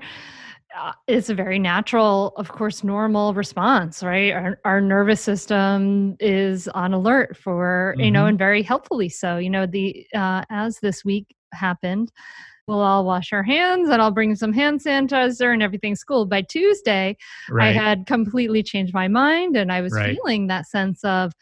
uh, 0.77 0.93
is 1.07 1.29
a 1.29 1.35
very 1.35 1.59
natural, 1.59 2.33
of 2.37 2.49
course, 2.49 2.83
normal 2.83 3.33
response, 3.33 4.03
right? 4.03 4.33
Our, 4.33 4.59
our 4.65 4.81
nervous 4.81 5.21
system 5.21 6.17
is 6.19 6.67
on 6.69 6.93
alert 6.93 7.37
for, 7.37 7.95
you 7.99 8.11
know, 8.11 8.25
Mhm. 8.25 8.29
and 8.29 8.37
very 8.37 8.61
helpfully 8.63 9.09
so. 9.09 9.37
You 9.37 9.49
know, 9.49 9.65
the 9.65 10.05
uh, 10.15 10.43
as 10.49 10.79
this 10.81 11.05
week 11.05 11.35
happened, 11.53 12.11
we'll 12.67 12.81
all 12.81 13.05
wash 13.05 13.33
our 13.33 13.43
hands, 13.43 13.89
and 13.89 14.01
I'll 14.01 14.11
bring 14.11 14.35
some 14.35 14.53
hand 14.53 14.81
sanitizer, 14.81 15.53
and 15.53 15.63
everything's 15.63 16.03
cool. 16.03 16.25
By 16.25 16.41
Tuesday, 16.43 17.17
I 17.59 17.71
had 17.71 18.05
completely 18.07 18.63
changed 18.63 18.93
my 18.93 19.07
mind, 19.07 19.55
and 19.57 19.71
I 19.71 19.81
was 19.81 19.93
Right. 19.93 20.15
feeling 20.17 20.47
that 20.47 20.67
sense 20.67 21.03
of 21.05 21.33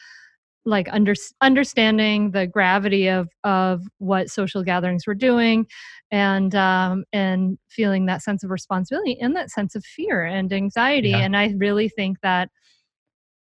like 0.65 0.88
under, 0.91 1.13
understanding 1.41 2.32
the 2.32 2.48
gravity 2.48 3.08
of 3.08 3.29
of 3.43 3.82
what 3.98 4.29
social 4.29 4.63
gatherings 4.63 5.05
were 5.05 5.15
doing 5.15 5.67
and 6.12 6.55
um 6.55 7.03
and 7.13 7.58
feeling 7.70 8.05
that 8.05 8.22
sense 8.22 8.43
of 8.43 8.50
responsibility 8.51 9.17
and 9.20 9.36
that 9.36 9.51
sense 9.51 9.75
of 9.75 9.84
fear 9.84 10.24
and 10.24 10.53
anxiety 10.53 11.10
Yeah. 11.10 11.20
and 11.20 11.36
i 11.36 11.53
really 11.58 11.89
think 11.89 12.20
that 12.22 12.50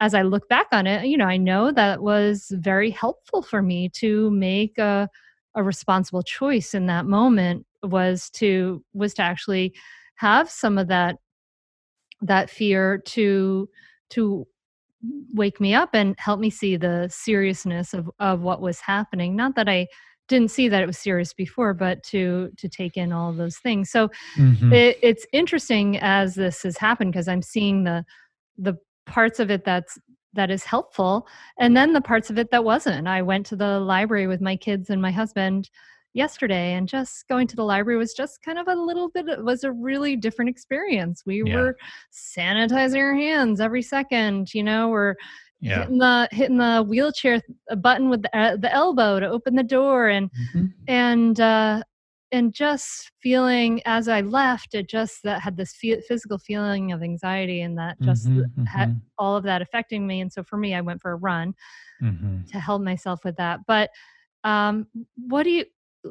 as 0.00 0.14
i 0.14 0.22
look 0.22 0.48
back 0.48 0.66
on 0.72 0.86
it 0.86 1.06
you 1.06 1.16
know 1.16 1.26
i 1.26 1.36
know 1.36 1.72
that 1.72 2.02
was 2.02 2.52
very 2.56 2.90
helpful 2.90 3.42
for 3.42 3.62
me 3.62 3.88
to 3.90 4.30
make 4.30 4.78
a 4.78 5.08
a 5.54 5.62
responsible 5.62 6.22
choice 6.22 6.72
in 6.74 6.86
that 6.86 7.06
moment 7.06 7.66
was 7.82 8.30
to 8.30 8.84
was 8.92 9.14
to 9.14 9.22
actually 9.22 9.74
have 10.16 10.48
some 10.50 10.78
of 10.78 10.88
that 10.88 11.16
that 12.20 12.50
fear 12.50 12.98
to 12.98 13.68
to 14.10 14.46
wake 15.32 15.60
me 15.60 15.74
up 15.74 15.90
and 15.94 16.14
help 16.18 16.40
me 16.40 16.50
see 16.50 16.76
the 16.76 17.08
seriousness 17.10 17.94
of 17.94 18.10
of 18.18 18.40
what 18.40 18.60
was 18.60 18.80
happening. 18.80 19.36
Not 19.36 19.54
that 19.56 19.68
i 19.68 19.86
didn't 20.28 20.50
see 20.50 20.68
that 20.68 20.82
it 20.82 20.86
was 20.86 20.98
serious 20.98 21.32
before 21.32 21.72
but 21.72 22.02
to 22.02 22.50
to 22.58 22.68
take 22.68 22.96
in 22.96 23.12
all 23.12 23.32
those 23.32 23.56
things. 23.58 23.90
So 23.90 24.10
Mhm. 24.36 24.72
it, 24.72 24.98
it's 25.02 25.26
interesting 25.32 25.98
as 25.98 26.34
this 26.34 26.62
has 26.64 26.76
happened 26.76 27.12
because 27.12 27.28
i'm 27.28 27.42
seeing 27.42 27.84
the 27.84 28.04
the 28.58 28.74
parts 29.06 29.40
of 29.40 29.50
it 29.50 29.64
that's 29.64 29.98
that 30.34 30.50
is 30.50 30.64
helpful 30.64 31.26
and 31.58 31.74
then 31.76 31.94
the 31.94 32.00
parts 32.02 32.28
of 32.30 32.38
it 32.38 32.50
that 32.50 32.62
wasn't. 32.62 33.08
I 33.08 33.22
went 33.22 33.46
to 33.46 33.56
the 33.56 33.80
library 33.80 34.26
with 34.26 34.40
my 34.42 34.56
kids 34.56 34.90
and 34.90 35.00
my 35.00 35.10
husband 35.10 35.70
yesterday 36.14 36.72
and 36.74 36.88
just 36.88 37.28
going 37.28 37.46
to 37.46 37.56
the 37.56 37.62
library 37.64 37.98
was 37.98 38.14
just 38.14 38.42
kind 38.42 38.58
of 38.58 38.66
a 38.68 38.74
little 38.74 39.08
bit 39.10 39.28
it 39.28 39.44
was 39.44 39.62
a 39.64 39.72
really 39.72 40.16
different 40.16 40.48
experience 40.48 41.22
we 41.26 41.42
Yeah. 41.42 41.54
were 41.54 41.76
sanitizing 42.12 42.98
our 43.00 43.14
hands 43.14 43.60
every 43.60 43.82
second 43.82 44.52
you 44.54 44.62
know 44.62 44.88
we're 44.88 45.14
yeah 45.60 45.80
hitting 45.80 45.98
the 45.98 46.28
hitting 46.32 46.56
the 46.58 46.82
wheelchair 46.88 47.40
a 47.68 47.76
button 47.76 48.08
with 48.08 48.22
the, 48.22 48.36
uh, 48.36 48.56
the 48.56 48.72
elbow 48.72 49.20
to 49.20 49.28
open 49.28 49.54
the 49.54 49.62
door 49.62 50.08
and 50.08 50.30
Mhm. 50.54 50.72
and 50.88 51.40
uh 51.40 51.82
and 52.32 52.52
just 52.52 53.10
feeling 53.22 53.80
as 53.84 54.08
i 54.08 54.20
left 54.22 54.74
it 54.74 54.88
just 54.88 55.22
that 55.24 55.40
had 55.42 55.56
this 55.56 55.74
fe- 55.76 56.00
physical 56.08 56.38
feeling 56.38 56.92
of 56.92 57.02
anxiety 57.02 57.60
and 57.62 57.76
that 57.78 58.00
just 58.02 58.28
Mhm, 58.28 58.66
had 58.66 58.88
mhm, 58.88 59.00
all 59.18 59.36
of 59.36 59.44
that 59.44 59.62
affecting 59.62 60.06
me 60.06 60.20
and 60.20 60.32
so 60.32 60.42
for 60.42 60.56
me 60.56 60.74
i 60.74 60.80
went 60.80 61.00
for 61.00 61.12
a 61.12 61.16
run 61.16 61.54
mhm. 62.02 62.46
to 62.50 62.58
help 62.58 62.82
myself 62.82 63.20
with 63.24 63.36
that 63.36 63.60
but 63.66 63.90
um 64.44 64.86
what 65.28 65.42
do 65.42 65.50
you 65.50 65.64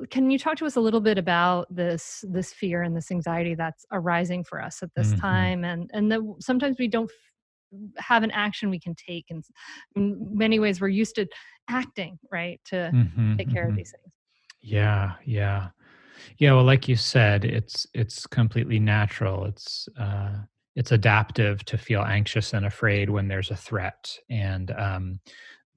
can 0.10 0.30
you 0.30 0.38
talk 0.38 0.58
to 0.58 0.66
us 0.66 0.76
a 0.76 0.82
little 0.82 1.02
bit 1.02 1.18
about 1.18 1.74
this 1.74 2.24
this 2.30 2.54
fear 2.54 2.82
and 2.84 2.96
this 2.96 3.12
anxiety 3.12 3.56
that's 3.56 3.86
arising 3.92 4.44
for 4.44 4.62
us 4.62 4.84
at 4.84 4.94
this 4.96 5.14
Mhm. 5.14 5.14
time 5.14 5.64
and 5.64 5.90
and 5.94 6.12
that 6.12 6.22
sometimes 6.40 6.78
we 6.78 6.88
don't 6.88 7.10
f- 7.12 8.04
have 8.04 8.24
an 8.24 8.32
action 8.32 8.70
we 8.70 8.80
can 8.80 8.96
take 8.96 9.26
and 9.30 9.46
in 9.96 10.18
many 10.38 10.60
ways 10.60 10.82
we're 10.82 10.88
used 10.90 11.16
to 11.16 11.28
acting 11.70 12.20
right 12.32 12.60
to 12.66 12.94
Mhm, 12.94 13.40
take 13.40 13.50
care 13.50 13.68
of 13.68 13.74
mhm. 13.74 13.76
these 13.76 13.92
things 13.92 14.14
Yeah, 14.62 15.16
yeah, 15.26 15.70
yeah. 16.40 16.54
Well, 16.54 16.66
like 16.66 16.88
you 16.88 16.96
said, 16.98 17.46
it's 17.46 17.88
it's 17.94 18.28
completely 18.28 18.80
natural. 18.80 19.46
It's 19.46 19.90
uh, 20.00 20.44
it's 20.76 20.92
adaptive 20.94 21.66
to 21.66 21.78
feel 21.78 22.04
anxious 22.04 22.54
and 22.54 22.66
afraid 22.66 23.10
when 23.12 23.28
there's 23.30 23.52
a 23.52 23.56
threat, 23.58 24.18
and 24.30 24.72
um, 24.72 25.22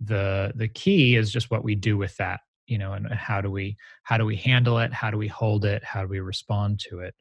the 0.00 0.52
the 0.56 0.68
key 0.68 1.16
is 1.16 1.32
just 1.32 1.50
what 1.50 1.64
we 1.64 1.74
do 1.76 1.96
with 1.98 2.16
that. 2.18 2.40
You 2.70 2.78
know, 2.78 2.92
and 2.92 3.06
how 3.12 3.40
do 3.40 3.50
we 3.50 3.76
how 4.04 4.16
do 4.16 4.24
we 4.24 4.36
handle 4.36 4.78
it? 4.78 4.92
How 4.92 5.10
do 5.10 5.18
we 5.18 5.28
hold 5.28 5.64
it? 5.64 5.84
How 5.84 6.02
do 6.02 6.08
we 6.08 6.20
respond 6.20 6.80
to 6.88 7.00
it? 7.00 7.14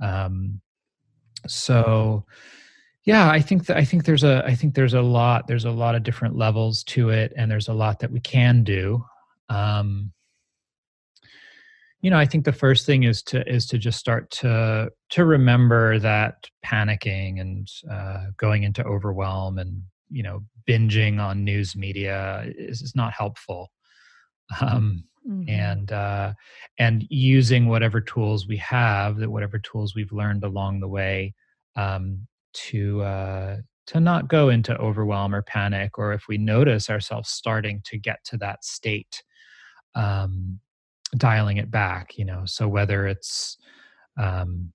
Um, 0.00 0.60
so 1.46 2.24
yeah 3.04 3.30
i 3.30 3.40
think 3.40 3.66
that 3.66 3.76
i 3.76 3.84
think 3.84 4.04
there's 4.04 4.24
a 4.24 4.42
i 4.46 4.54
think 4.54 4.74
there's 4.74 4.94
a 4.94 5.00
lot 5.00 5.46
there's 5.46 5.64
a 5.64 5.70
lot 5.70 5.94
of 5.94 6.02
different 6.02 6.36
levels 6.36 6.84
to 6.84 7.10
it 7.10 7.32
and 7.36 7.50
there's 7.50 7.68
a 7.68 7.72
lot 7.72 7.98
that 7.98 8.10
we 8.10 8.20
can 8.20 8.62
do 8.62 9.04
um 9.48 10.12
you 12.02 12.10
know 12.10 12.18
i 12.18 12.26
think 12.26 12.44
the 12.44 12.52
first 12.52 12.86
thing 12.86 13.04
is 13.04 13.22
to 13.22 13.46
is 13.52 13.66
to 13.66 13.78
just 13.78 13.98
start 13.98 14.30
to 14.30 14.90
to 15.08 15.24
remember 15.24 15.98
that 15.98 16.46
panicking 16.64 17.40
and 17.40 17.68
uh, 17.90 18.26
going 18.36 18.64
into 18.64 18.84
overwhelm 18.84 19.58
and 19.58 19.82
you 20.10 20.22
know 20.22 20.44
binging 20.68 21.18
on 21.18 21.44
news 21.44 21.74
media 21.74 22.44
is, 22.56 22.82
is 22.82 22.94
not 22.94 23.12
helpful 23.12 23.70
um 24.60 25.04
Mhm. 25.26 25.48
and 25.48 25.92
uh, 25.92 26.32
and 26.78 27.06
using 27.10 27.66
whatever 27.66 28.00
tools 28.00 28.46
we 28.46 28.56
have, 28.58 29.16
that 29.18 29.30
whatever 29.30 29.58
tools 29.58 29.94
we've 29.94 30.12
learned 30.12 30.44
along 30.44 30.80
the 30.80 30.88
way, 30.88 31.34
um, 31.76 32.26
to 32.52 33.02
uh, 33.02 33.56
to 33.86 34.00
not 34.00 34.28
go 34.28 34.48
into 34.50 34.76
overwhelm 34.78 35.34
or 35.34 35.42
panic, 35.42 35.98
or 35.98 36.12
if 36.12 36.28
we 36.28 36.38
notice 36.38 36.88
ourselves 36.90 37.30
starting 37.30 37.80
to 37.86 37.98
get 37.98 38.22
to 38.24 38.36
that 38.38 38.64
state, 38.64 39.22
um, 39.94 40.60
dialing 41.16 41.58
it 41.58 41.70
back. 41.70 42.18
You 42.18 42.24
know, 42.26 42.42
so 42.46 42.68
whether 42.68 43.06
it's 43.06 43.58
um, 44.18 44.72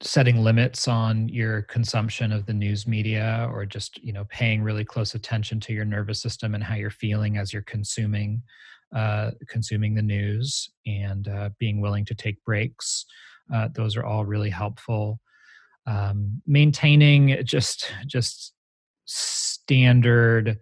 setting 0.00 0.44
limits 0.44 0.86
on 0.86 1.28
your 1.28 1.62
consumption 1.62 2.30
of 2.32 2.46
the 2.46 2.52
news 2.52 2.86
media 2.86 3.48
or 3.52 3.66
just 3.66 4.02
you 4.02 4.12
know 4.12 4.24
paying 4.28 4.62
really 4.62 4.84
close 4.84 5.14
attention 5.14 5.58
to 5.58 5.72
your 5.72 5.84
nervous 5.84 6.22
system 6.22 6.54
and 6.54 6.62
how 6.62 6.76
you're 6.76 6.90
feeling 6.90 7.36
as 7.36 7.52
you're 7.52 7.62
consuming 7.62 8.40
uh, 8.94 9.32
consuming 9.48 9.94
the 9.94 10.02
news 10.02 10.70
and 10.86 11.28
uh, 11.28 11.50
being 11.58 11.80
willing 11.80 12.04
to 12.04 12.14
take 12.14 12.42
breaks 12.44 13.04
uh, 13.52 13.68
those 13.74 13.96
are 13.96 14.04
all 14.04 14.24
really 14.24 14.50
helpful. 14.50 15.20
Um, 15.86 16.42
maintaining 16.46 17.42
just 17.44 17.90
just 18.06 18.52
standard 19.06 20.58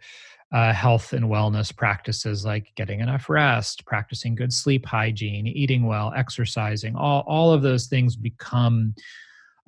uh, 0.54 0.72
health 0.72 1.12
and 1.12 1.24
wellness 1.24 1.76
practices 1.76 2.44
like 2.44 2.72
getting 2.76 3.00
enough 3.00 3.28
rest, 3.28 3.84
practicing 3.86 4.36
good 4.36 4.52
sleep 4.52 4.86
hygiene, 4.86 5.48
eating 5.48 5.86
well, 5.86 6.12
exercising, 6.16 6.94
all, 6.94 7.24
all 7.26 7.52
of 7.52 7.62
those 7.62 7.88
things 7.88 8.14
become 8.14 8.94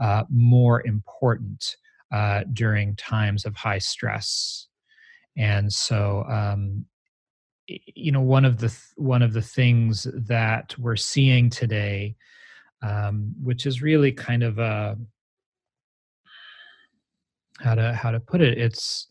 uh, 0.01 0.25
more 0.31 0.87
important 0.87 1.77
uh, 2.13 2.45
during 2.53 2.97
times 2.97 3.45
of 3.45 3.55
high 3.55 3.79
stress. 3.79 4.69
And 5.37 5.73
so, 5.73 6.25
um, 6.29 6.87
you 7.67 8.13
know, 8.13 8.23
one 8.23 8.45
of 8.45 8.59
the 8.59 8.69
th- 8.69 8.81
one 8.97 9.23
of 9.23 9.33
the 9.33 9.43
things 9.43 10.07
that 10.15 10.75
we're 10.79 10.97
seeing 10.97 11.51
today, 11.51 12.17
um, 12.83 13.35
which 13.43 13.67
is 13.67 13.83
really 13.83 14.11
kind 14.11 14.43
of 14.43 14.59
a 14.59 14.97
how 17.61 17.75
to 17.75 17.93
how 17.93 18.11
to 18.11 18.21
put 18.21 18.41
it, 18.41 18.57
it's 18.57 19.07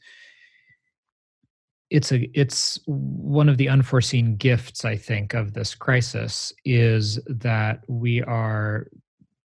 it's 1.90 2.12
a 2.12 2.30
it's 2.38 2.80
one 2.86 3.48
of 3.48 3.58
the 3.58 3.70
unforeseen 3.70 4.36
gifts 4.36 4.84
i 4.84 4.96
think 4.96 5.34
of 5.34 5.54
this 5.54 5.74
crisis 5.74 6.52
is 6.66 7.18
that 7.28 7.82
we 7.88 8.22
are 8.24 8.88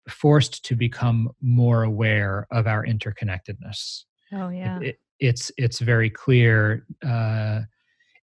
forced 0.08 0.64
to 0.66 0.76
become 0.76 1.30
more 1.40 1.84
aware 1.84 2.46
of 2.50 2.66
our 2.66 2.84
interconnectedness. 2.84 4.04
Oh 4.32 4.48
yeah. 4.48 4.78
it, 4.80 4.86
it, 4.86 4.96
it's 5.20 5.52
it's 5.56 5.78
very 5.78 6.10
clear 6.10 6.86
uh, 7.06 7.60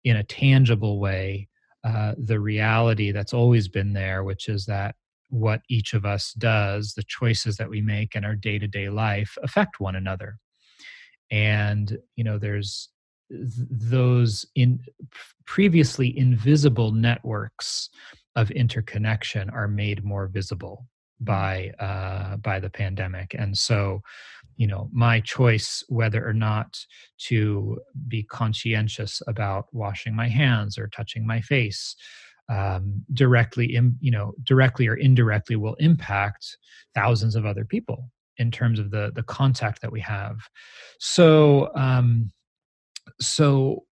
in 0.04 0.16
a 0.16 0.25
tangible 0.25 0.99
way 0.99 1.49
uh, 1.84 2.14
the 2.18 2.40
reality 2.40 3.12
that's 3.12 3.32
always 3.32 3.68
been 3.68 3.92
there 3.92 4.25
which 4.25 4.49
is 4.49 4.66
that 4.66 4.94
what 5.30 5.62
each 5.68 5.94
of 5.94 6.04
us 6.04 6.32
does 6.34 6.92
the 6.94 7.04
choices 7.04 7.56
that 7.56 7.70
we 7.70 7.80
make 7.80 8.14
in 8.14 8.25
our 8.25 8.34
day-to-day 8.34 8.88
life 8.90 9.37
affect 9.42 9.80
one 9.80 9.96
another. 9.96 10.38
And 11.30 11.99
you 12.16 12.25
know 12.25 12.38
there's 12.38 12.90
those 13.30 14.44
in 14.56 14.80
previously 15.46 16.16
invisible 16.18 16.90
networks 16.90 17.88
of 18.34 18.50
interconnection 18.50 19.49
are 19.50 19.68
made 19.68 20.04
more 20.04 20.26
visible 20.26 20.87
by 21.20 21.70
uh, 21.78 22.36
by 22.36 22.60
the 22.60 22.70
pandemic. 22.70 23.34
And 23.38 23.56
so 23.56 24.00
you 24.56 24.66
know 24.66 24.88
my 24.92 25.20
choice 25.20 25.82
whether 25.88 26.26
or 26.26 26.34
not 26.34 26.78
to 27.18 27.78
be 28.08 28.22
conscientious 28.22 29.22
about 29.26 29.66
washing 29.72 30.14
my 30.14 30.28
hands 30.28 30.76
or 30.76 30.86
touching 30.88 31.26
my 31.26 31.40
face 31.40 31.96
um, 32.50 33.02
directly 33.14 33.78
you 34.00 34.10
know 34.10 34.32
directly 34.42 34.86
or 34.86 34.96
indirectly 34.96 35.56
will 35.56 35.76
impact 35.76 36.58
thousands 36.94 37.36
of 37.36 37.46
other 37.46 37.64
people 37.64 38.10
in 38.36 38.50
terms 38.50 38.78
of 38.78 38.90
the 38.90 39.12
the 39.14 39.22
contact 39.22 39.80
that 39.82 39.92
we 39.92 40.00
have. 40.00 40.36
So 40.98 41.70
um, 41.76 42.30
so 43.20 43.84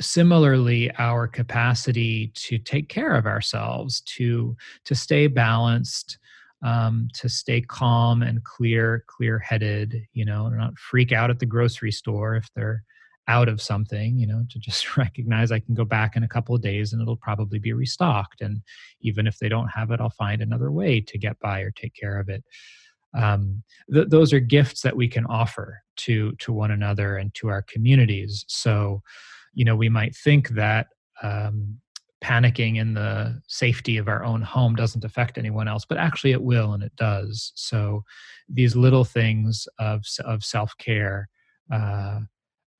similarly 0.00 0.90
our 0.98 1.26
capacity 1.26 2.30
to 2.34 2.58
take 2.58 2.88
care 2.88 3.14
of 3.14 3.26
ourselves 3.26 4.00
to 4.02 4.56
to 4.84 4.94
stay 4.94 5.26
balanced 5.26 6.18
um, 6.62 7.08
to 7.14 7.28
stay 7.28 7.60
calm 7.60 8.22
and 8.22 8.42
clear 8.44 9.04
clear 9.06 9.38
headed 9.38 10.02
you 10.12 10.24
know 10.24 10.48
not 10.48 10.78
freak 10.78 11.12
out 11.12 11.30
at 11.30 11.38
the 11.38 11.46
grocery 11.46 11.92
store 11.92 12.34
if 12.36 12.48
they're 12.54 12.82
out 13.28 13.48
of 13.48 13.60
something 13.60 14.18
you 14.18 14.26
know 14.26 14.44
to 14.50 14.58
just 14.58 14.96
recognize 14.96 15.52
i 15.52 15.60
can 15.60 15.74
go 15.74 15.84
back 15.84 16.16
in 16.16 16.22
a 16.22 16.28
couple 16.28 16.54
of 16.54 16.62
days 16.62 16.92
and 16.92 17.02
it'll 17.02 17.16
probably 17.16 17.58
be 17.58 17.72
restocked. 17.72 18.40
And 18.40 18.62
even 19.00 19.26
if 19.26 19.38
they 19.38 19.48
don't 19.48 19.68
have 19.68 19.90
it 19.90 20.00
i'll 20.00 20.10
find 20.10 20.42
another 20.42 20.72
way 20.72 21.00
to 21.00 21.18
get 21.18 21.38
by 21.38 21.60
or 21.60 21.70
take 21.70 21.94
care 21.94 22.18
of 22.18 22.28
it. 22.28 22.42
Um, 23.14 23.62
th- 23.92 24.08
those 24.08 24.32
are 24.32 24.40
gifts 24.40 24.82
that 24.82 24.96
we 24.96 25.08
can 25.08 25.26
offer 25.26 25.80
to 25.98 26.32
to 26.32 26.52
one 26.52 26.70
another 26.70 27.16
and 27.16 27.32
to 27.34 27.48
our 27.48 27.62
communities. 27.62 28.44
So 28.48 29.02
you 29.54 29.64
know 29.64 29.76
we 29.76 29.88
might 29.88 30.14
think 30.14 30.50
that 30.50 30.88
um, 31.22 31.78
panicking 32.22 32.78
in 32.78 32.94
the 32.94 33.40
safety 33.46 33.96
of 33.96 34.08
our 34.08 34.24
own 34.24 34.42
home 34.42 34.74
doesn't 34.74 35.04
affect 35.04 35.38
anyone 35.38 35.68
else 35.68 35.84
but 35.84 35.98
actually 35.98 36.32
it 36.32 36.42
will 36.42 36.72
and 36.72 36.82
it 36.82 36.94
does. 36.96 37.52
So 37.54 38.04
these 38.48 38.74
little 38.74 39.04
things 39.04 39.68
of 39.78 40.04
of 40.24 40.44
self-care 40.44 41.28
uh, 41.72 42.20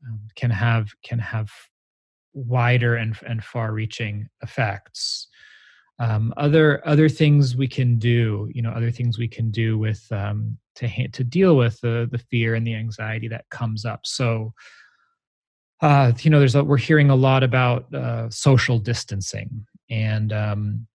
um, 0.06 0.20
can 0.34 0.50
have 0.50 0.88
can 1.02 1.18
have 1.18 1.50
wider 2.32 2.96
and 2.96 3.16
and 3.26 3.44
far 3.44 3.72
reaching 3.72 4.28
effects. 4.42 5.28
Um, 6.00 6.32
other 6.36 6.86
other 6.86 7.08
things 7.08 7.56
we 7.56 7.66
can 7.66 7.98
do 7.98 8.48
you 8.52 8.62
know 8.62 8.70
other 8.70 8.90
things 8.90 9.18
we 9.18 9.28
can 9.28 9.50
do 9.50 9.78
with 9.78 10.06
um, 10.12 10.56
to 10.76 11.08
to 11.08 11.24
deal 11.24 11.56
with 11.56 11.80
the 11.80 12.08
the 12.10 12.18
fear 12.18 12.54
and 12.54 12.66
the 12.66 12.74
anxiety 12.74 13.28
that 13.28 13.48
comes 13.50 13.84
up. 13.84 14.00
So 14.04 14.54
uh, 15.80 16.12
you 16.20 16.30
know 16.30 16.38
there's 16.38 16.54
a, 16.54 16.64
we're 16.64 16.76
hearing 16.76 17.10
a 17.10 17.16
lot 17.16 17.42
about 17.42 17.92
uh, 17.94 18.28
social 18.30 18.78
distancing 18.78 19.66
and 19.90 20.32
um, 20.32 20.86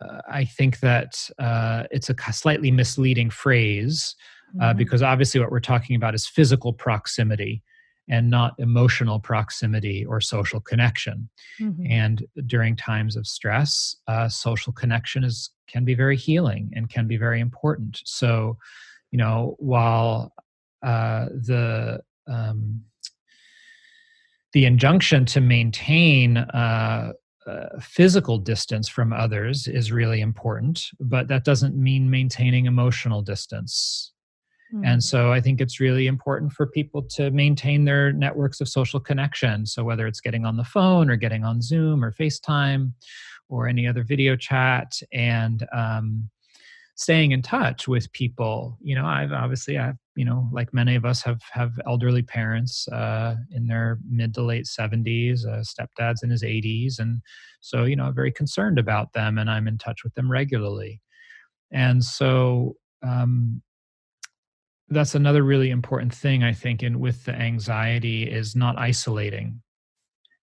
uh, 0.00 0.20
i 0.28 0.44
think 0.44 0.80
that 0.80 1.28
uh, 1.38 1.84
it's 1.90 2.10
a 2.10 2.32
slightly 2.32 2.70
misleading 2.70 3.30
phrase 3.30 4.14
uh, 4.60 4.66
mm-hmm. 4.66 4.78
because 4.78 5.02
obviously 5.02 5.40
what 5.40 5.50
we're 5.50 5.60
talking 5.60 5.96
about 5.96 6.14
is 6.14 6.26
physical 6.26 6.72
proximity 6.72 7.62
and 8.08 8.30
not 8.30 8.54
emotional 8.58 9.18
proximity 9.18 10.04
or 10.04 10.20
social 10.20 10.60
connection. 10.60 11.28
Mm-hmm. 11.60 11.86
And 11.90 12.26
during 12.46 12.76
times 12.76 13.16
of 13.16 13.26
stress, 13.26 13.96
uh, 14.06 14.28
social 14.28 14.72
connection 14.72 15.24
is 15.24 15.50
can 15.66 15.84
be 15.84 15.94
very 15.94 16.16
healing 16.16 16.70
and 16.74 16.88
can 16.88 17.08
be 17.08 17.16
very 17.16 17.40
important. 17.40 18.00
So, 18.04 18.58
you 19.10 19.18
know, 19.18 19.56
while 19.58 20.32
uh, 20.84 21.26
the 21.26 22.00
um, 22.28 22.82
the 24.56 24.64
injunction 24.64 25.26
to 25.26 25.38
maintain 25.38 26.38
uh, 26.38 27.12
uh, 27.46 27.78
physical 27.78 28.38
distance 28.38 28.88
from 28.88 29.12
others 29.12 29.68
is 29.68 29.92
really 29.92 30.22
important, 30.22 30.82
but 30.98 31.28
that 31.28 31.44
doesn't 31.44 31.76
mean 31.76 32.08
maintaining 32.08 32.64
emotional 32.64 33.20
distance. 33.20 34.14
And 34.72 34.82
mm-hmm. 34.82 35.00
so 35.00 35.30
I 35.30 35.42
think 35.42 35.60
it's 35.60 35.78
really 35.78 36.06
important 36.06 36.52
for 36.52 36.66
people 36.66 37.02
to 37.16 37.30
maintain 37.32 37.84
their 37.84 38.14
networks 38.14 38.62
of 38.62 38.68
social 38.70 38.98
connection. 38.98 39.66
So 39.66 39.84
whether 39.84 40.06
it's 40.06 40.22
getting 40.22 40.46
on 40.46 40.56
the 40.56 40.64
phone 40.64 41.10
or 41.10 41.16
getting 41.16 41.44
on 41.44 41.60
Zoom 41.60 42.02
or 42.02 42.10
FaceTime 42.10 42.92
or 43.50 43.68
any 43.68 43.86
other 43.86 44.04
video 44.04 44.36
chat 44.36 44.98
and 45.12 45.66
um, 45.70 46.30
staying 46.94 47.32
in 47.32 47.42
touch 47.42 47.86
with 47.86 48.10
people. 48.12 48.78
You 48.80 48.94
know, 48.94 49.04
I've 49.04 49.32
obviously, 49.32 49.76
I've, 49.76 49.98
you 50.16 50.24
know, 50.24 50.48
like 50.50 50.72
many 50.72 50.94
of 50.94 51.04
us 51.04 51.22
have, 51.22 51.42
have 51.52 51.72
elderly 51.86 52.22
parents 52.22 52.88
uh, 52.88 53.36
in 53.50 53.66
their 53.66 53.98
mid 54.08 54.34
to 54.34 54.42
late 54.42 54.64
70s, 54.64 55.46
uh, 55.46 55.62
stepdad's 55.62 56.22
in 56.22 56.30
his 56.30 56.42
80s. 56.42 56.98
And 56.98 57.20
so, 57.60 57.84
you 57.84 57.96
know, 57.96 58.06
I'm 58.06 58.14
very 58.14 58.32
concerned 58.32 58.78
about 58.78 59.12
them 59.12 59.36
and 59.38 59.50
I'm 59.50 59.68
in 59.68 59.76
touch 59.76 60.02
with 60.02 60.14
them 60.14 60.30
regularly. 60.30 61.00
And 61.70 62.02
so, 62.02 62.76
um, 63.02 63.62
that's 64.88 65.14
another 65.14 65.42
really 65.42 65.70
important 65.70 66.14
thing 66.14 66.44
i 66.44 66.52
think 66.52 66.82
and 66.82 67.00
with 67.00 67.24
the 67.24 67.34
anxiety 67.34 68.22
is 68.22 68.54
not 68.54 68.78
isolating 68.78 69.60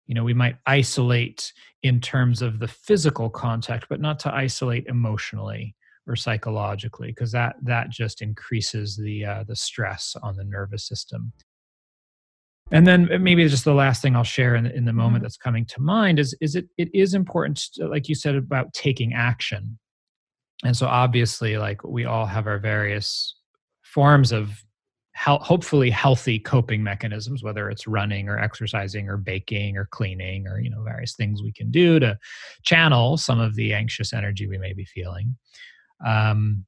you 0.07 0.15
know 0.15 0.23
we 0.23 0.33
might 0.33 0.55
isolate 0.65 1.51
in 1.83 1.99
terms 1.99 2.41
of 2.41 2.59
the 2.59 2.67
physical 2.67 3.29
contact 3.29 3.87
but 3.89 3.99
not 3.99 4.17
to 4.19 4.33
isolate 4.33 4.85
emotionally 4.87 5.75
or 6.09 6.15
psychologically 6.15 7.07
because 7.07 7.31
that 7.31 7.55
that 7.61 7.89
just 7.89 8.21
increases 8.21 8.97
the 8.97 9.23
uh, 9.23 9.43
the 9.47 9.55
stress 9.55 10.15
on 10.23 10.35
the 10.35 10.43
nervous 10.43 10.85
system. 10.87 11.31
And 12.71 12.85
then 12.85 13.09
maybe 13.23 13.47
just 13.47 13.65
the 13.65 13.73
last 13.73 14.01
thing 14.01 14.15
i'll 14.15 14.23
share 14.23 14.55
in, 14.55 14.65
in 14.65 14.85
the 14.85 14.93
moment 14.93 15.17
mm-hmm. 15.17 15.23
that's 15.23 15.37
coming 15.37 15.65
to 15.67 15.81
mind 15.81 16.19
is 16.19 16.35
is 16.41 16.55
it 16.55 16.67
it 16.77 16.89
is 16.93 17.13
important 17.13 17.57
to, 17.75 17.87
like 17.87 18.09
you 18.09 18.15
said 18.15 18.35
about 18.35 18.73
taking 18.73 19.13
action. 19.13 19.77
And 20.65 20.75
so 20.75 20.87
obviously 20.87 21.57
like 21.57 21.83
we 21.83 22.05
all 22.05 22.25
have 22.25 22.47
our 22.47 22.59
various 22.59 23.35
forms 23.83 24.31
of 24.31 24.63
hopefully 25.15 25.89
healthy 25.89 26.39
coping 26.39 26.81
mechanisms 26.81 27.43
whether 27.43 27.69
it's 27.69 27.87
running 27.87 28.29
or 28.29 28.39
exercising 28.39 29.09
or 29.09 29.17
baking 29.17 29.75
or 29.75 29.85
cleaning 29.91 30.47
or 30.47 30.61
you 30.61 30.69
know 30.69 30.81
various 30.83 31.13
things 31.15 31.43
we 31.43 31.51
can 31.51 31.69
do 31.69 31.99
to 31.99 32.17
channel 32.63 33.17
some 33.17 33.39
of 33.39 33.53
the 33.55 33.73
anxious 33.73 34.13
energy 34.13 34.47
we 34.47 34.57
may 34.57 34.71
be 34.71 34.85
feeling 34.85 35.35
um, 36.05 36.65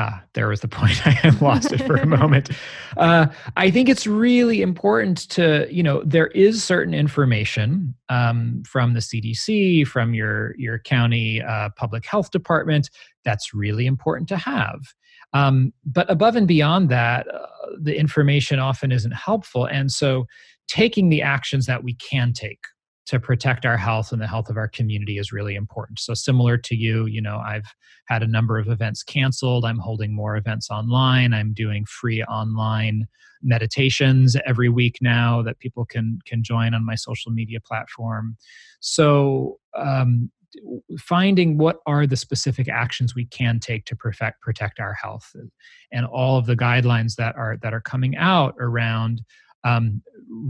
ah, 0.00 0.22
there 0.34 0.48
was 0.48 0.60
the 0.60 0.68
point. 0.80 1.06
I 1.06 1.30
lost 1.40 1.72
it 1.72 1.82
for 1.82 1.96
a 1.96 2.06
moment. 2.18 2.50
Uh, 2.96 3.26
I 3.56 3.70
think 3.70 3.88
it's 3.88 4.06
really 4.06 4.62
important 4.62 5.28
to, 5.30 5.66
you 5.70 5.82
know, 5.82 6.02
there 6.04 6.28
is 6.28 6.64
certain 6.64 6.94
information 6.94 7.94
um, 8.08 8.62
from 8.66 8.94
the 8.94 9.00
CDC, 9.00 9.86
from 9.86 10.14
your 10.14 10.54
your 10.56 10.78
county 10.78 11.42
uh, 11.42 11.70
public 11.76 12.06
health 12.06 12.30
department 12.30 12.90
that's 13.24 13.52
really 13.52 13.86
important 13.86 14.28
to 14.28 14.36
have. 14.36 14.80
Um, 15.32 15.72
but 15.84 16.10
above 16.10 16.34
and 16.34 16.48
beyond 16.48 16.88
that, 16.88 17.28
uh, 17.28 17.46
the 17.80 17.96
information 17.96 18.58
often 18.58 18.90
isn't 18.90 19.12
helpful, 19.12 19.64
and 19.66 19.92
so 19.92 20.26
taking 20.66 21.08
the 21.08 21.22
actions 21.22 21.66
that 21.66 21.82
we 21.84 21.94
can 21.94 22.32
take 22.32 22.60
to 23.10 23.18
protect 23.18 23.66
our 23.66 23.76
health 23.76 24.12
and 24.12 24.22
the 24.22 24.26
health 24.28 24.48
of 24.50 24.56
our 24.56 24.68
community 24.68 25.18
is 25.18 25.32
really 25.32 25.56
important. 25.56 25.98
So, 25.98 26.14
similar 26.14 26.56
to 26.58 26.76
you, 26.76 27.06
you 27.06 27.20
know, 27.20 27.38
I've 27.44 27.74
had 28.06 28.22
a 28.22 28.26
number 28.28 28.56
of 28.56 28.68
events 28.68 29.02
canceled. 29.02 29.64
I'm 29.64 29.80
holding 29.80 30.14
more 30.14 30.36
events 30.36 30.70
online. 30.70 31.34
I'm 31.34 31.52
doing 31.52 31.84
free 31.86 32.22
online 32.22 33.08
meditations 33.42 34.36
every 34.46 34.68
week 34.68 34.98
now 35.00 35.42
that 35.42 35.58
people 35.58 35.84
can 35.84 36.20
can 36.24 36.44
join 36.44 36.72
on 36.72 36.86
my 36.86 36.94
social 36.94 37.32
media 37.32 37.58
platform. 37.60 38.36
So, 38.78 39.58
um, 39.74 40.30
finding 40.96 41.58
what 41.58 41.78
are 41.86 42.06
the 42.06 42.16
specific 42.16 42.68
actions 42.68 43.16
we 43.16 43.24
can 43.24 43.58
take 43.58 43.86
to 43.86 43.96
perfect, 43.96 44.40
protect 44.40 44.78
our 44.78 44.94
health 44.94 45.34
and 45.90 46.06
all 46.06 46.38
of 46.38 46.46
the 46.46 46.56
guidelines 46.56 47.16
that 47.16 47.34
are 47.34 47.56
that 47.60 47.74
are 47.74 47.80
coming 47.80 48.16
out 48.16 48.54
around 48.60 49.22
um, 49.64 50.02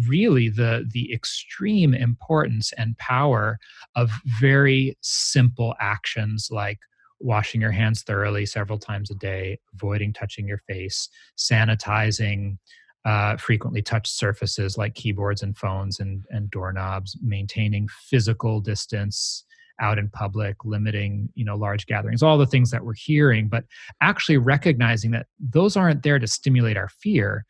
really 0.08 0.48
the 0.48 0.86
the 0.92 1.12
extreme 1.12 1.94
importance 1.94 2.72
and 2.76 2.96
power 2.98 3.58
of 3.96 4.10
very 4.40 4.96
simple 5.00 5.74
actions 5.80 6.48
like 6.50 6.78
washing 7.20 7.60
your 7.60 7.70
hands 7.70 8.02
thoroughly 8.02 8.46
several 8.46 8.78
times 8.78 9.10
a 9.10 9.14
day, 9.14 9.58
avoiding 9.74 10.12
touching 10.12 10.48
your 10.48 10.58
face, 10.66 11.08
sanitizing 11.36 12.56
uh, 13.04 13.36
frequently 13.36 13.82
touched 13.82 14.12
surfaces 14.12 14.76
like 14.76 14.94
keyboards 14.94 15.42
and 15.42 15.56
phones 15.56 16.00
and, 16.00 16.24
and 16.30 16.50
doorknobs, 16.50 17.16
maintaining 17.22 17.88
physical 18.08 18.60
distance 18.60 19.44
out 19.80 19.98
in 19.98 20.10
public, 20.10 20.56
limiting 20.64 21.28
you 21.34 21.44
know 21.44 21.56
large 21.56 21.86
gatherings, 21.86 22.22
all 22.22 22.36
the 22.38 22.46
things 22.46 22.70
that 22.70 22.84
we're 22.84 22.94
hearing, 22.94 23.48
but 23.48 23.64
actually 24.02 24.36
recognizing 24.36 25.10
that 25.10 25.26
those 25.38 25.76
aren't 25.76 26.02
there 26.02 26.18
to 26.18 26.26
stimulate 26.26 26.76
our 26.76 26.88
fear 26.88 27.44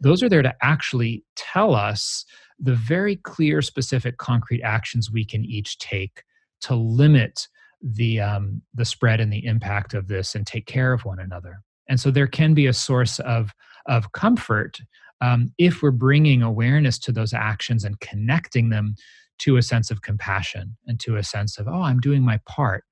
those 0.00 0.22
are 0.22 0.28
there 0.28 0.42
to 0.42 0.54
actually 0.62 1.24
tell 1.36 1.74
us 1.74 2.24
the 2.58 2.74
very 2.74 3.16
clear, 3.16 3.60
specific, 3.62 4.18
concrete 4.18 4.62
actions 4.62 5.10
we 5.10 5.24
can 5.24 5.44
each 5.44 5.78
take 5.78 6.22
to 6.62 6.74
limit 6.74 7.48
the 7.82 8.20
um, 8.20 8.62
the 8.74 8.84
spread 8.84 9.20
and 9.20 9.32
the 9.32 9.44
impact 9.44 9.94
of 9.94 10.08
this 10.08 10.34
and 10.34 10.46
take 10.46 10.66
care 10.66 10.92
of 10.92 11.04
one 11.04 11.18
another. 11.18 11.60
And 11.88 11.98
so 11.98 12.10
there 12.10 12.28
can 12.28 12.54
be 12.54 12.66
a 12.66 12.72
source 12.72 13.18
of 13.20 13.52
of 13.86 14.12
comfort 14.12 14.78
um, 15.20 15.52
if 15.58 15.82
we're 15.82 15.90
bringing 15.90 16.42
awareness 16.42 16.98
to 17.00 17.12
those 17.12 17.32
actions 17.32 17.84
and 17.84 17.98
connecting 18.00 18.70
them 18.70 18.94
to 19.38 19.56
a 19.56 19.62
sense 19.62 19.90
of 19.90 20.02
compassion 20.02 20.76
and 20.86 21.00
to 21.00 21.16
a 21.16 21.24
sense 21.24 21.58
of 21.58 21.66
oh 21.66 21.82
i'm 21.82 22.00
doing 22.00 22.22
my 22.22 22.38
part. 22.46 22.84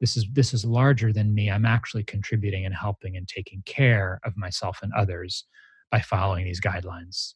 This 0.00 0.16
is 0.16 0.26
this 0.32 0.54
is 0.54 0.64
larger 0.64 1.12
than 1.12 1.34
me. 1.34 1.50
I'm 1.50 1.66
actually 1.66 2.04
contributing 2.04 2.64
and 2.64 2.74
helping 2.74 3.16
and 3.16 3.28
taking 3.28 3.62
care 3.66 4.20
of 4.24 4.36
myself 4.36 4.78
and 4.82 4.92
others 4.94 5.44
by 5.90 6.00
following 6.00 6.44
these 6.44 6.60
guidelines. 6.60 7.34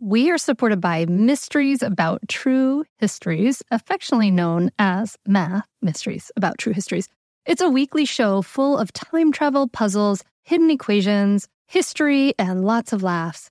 We 0.00 0.30
are 0.30 0.38
supported 0.38 0.80
by 0.80 1.06
Mysteries 1.06 1.82
About 1.82 2.20
True 2.28 2.84
Histories, 2.98 3.62
affectionately 3.70 4.30
known 4.30 4.70
as 4.78 5.16
Math 5.26 5.66
Mysteries 5.82 6.32
About 6.36 6.58
True 6.58 6.72
Histories. 6.72 7.08
It's 7.46 7.62
a 7.62 7.68
weekly 7.68 8.04
show 8.04 8.42
full 8.42 8.76
of 8.76 8.92
time 8.92 9.30
travel 9.30 9.68
puzzles, 9.68 10.24
hidden 10.42 10.70
equations, 10.70 11.48
history, 11.66 12.34
and 12.38 12.64
lots 12.64 12.92
of 12.92 13.02
laughs. 13.02 13.50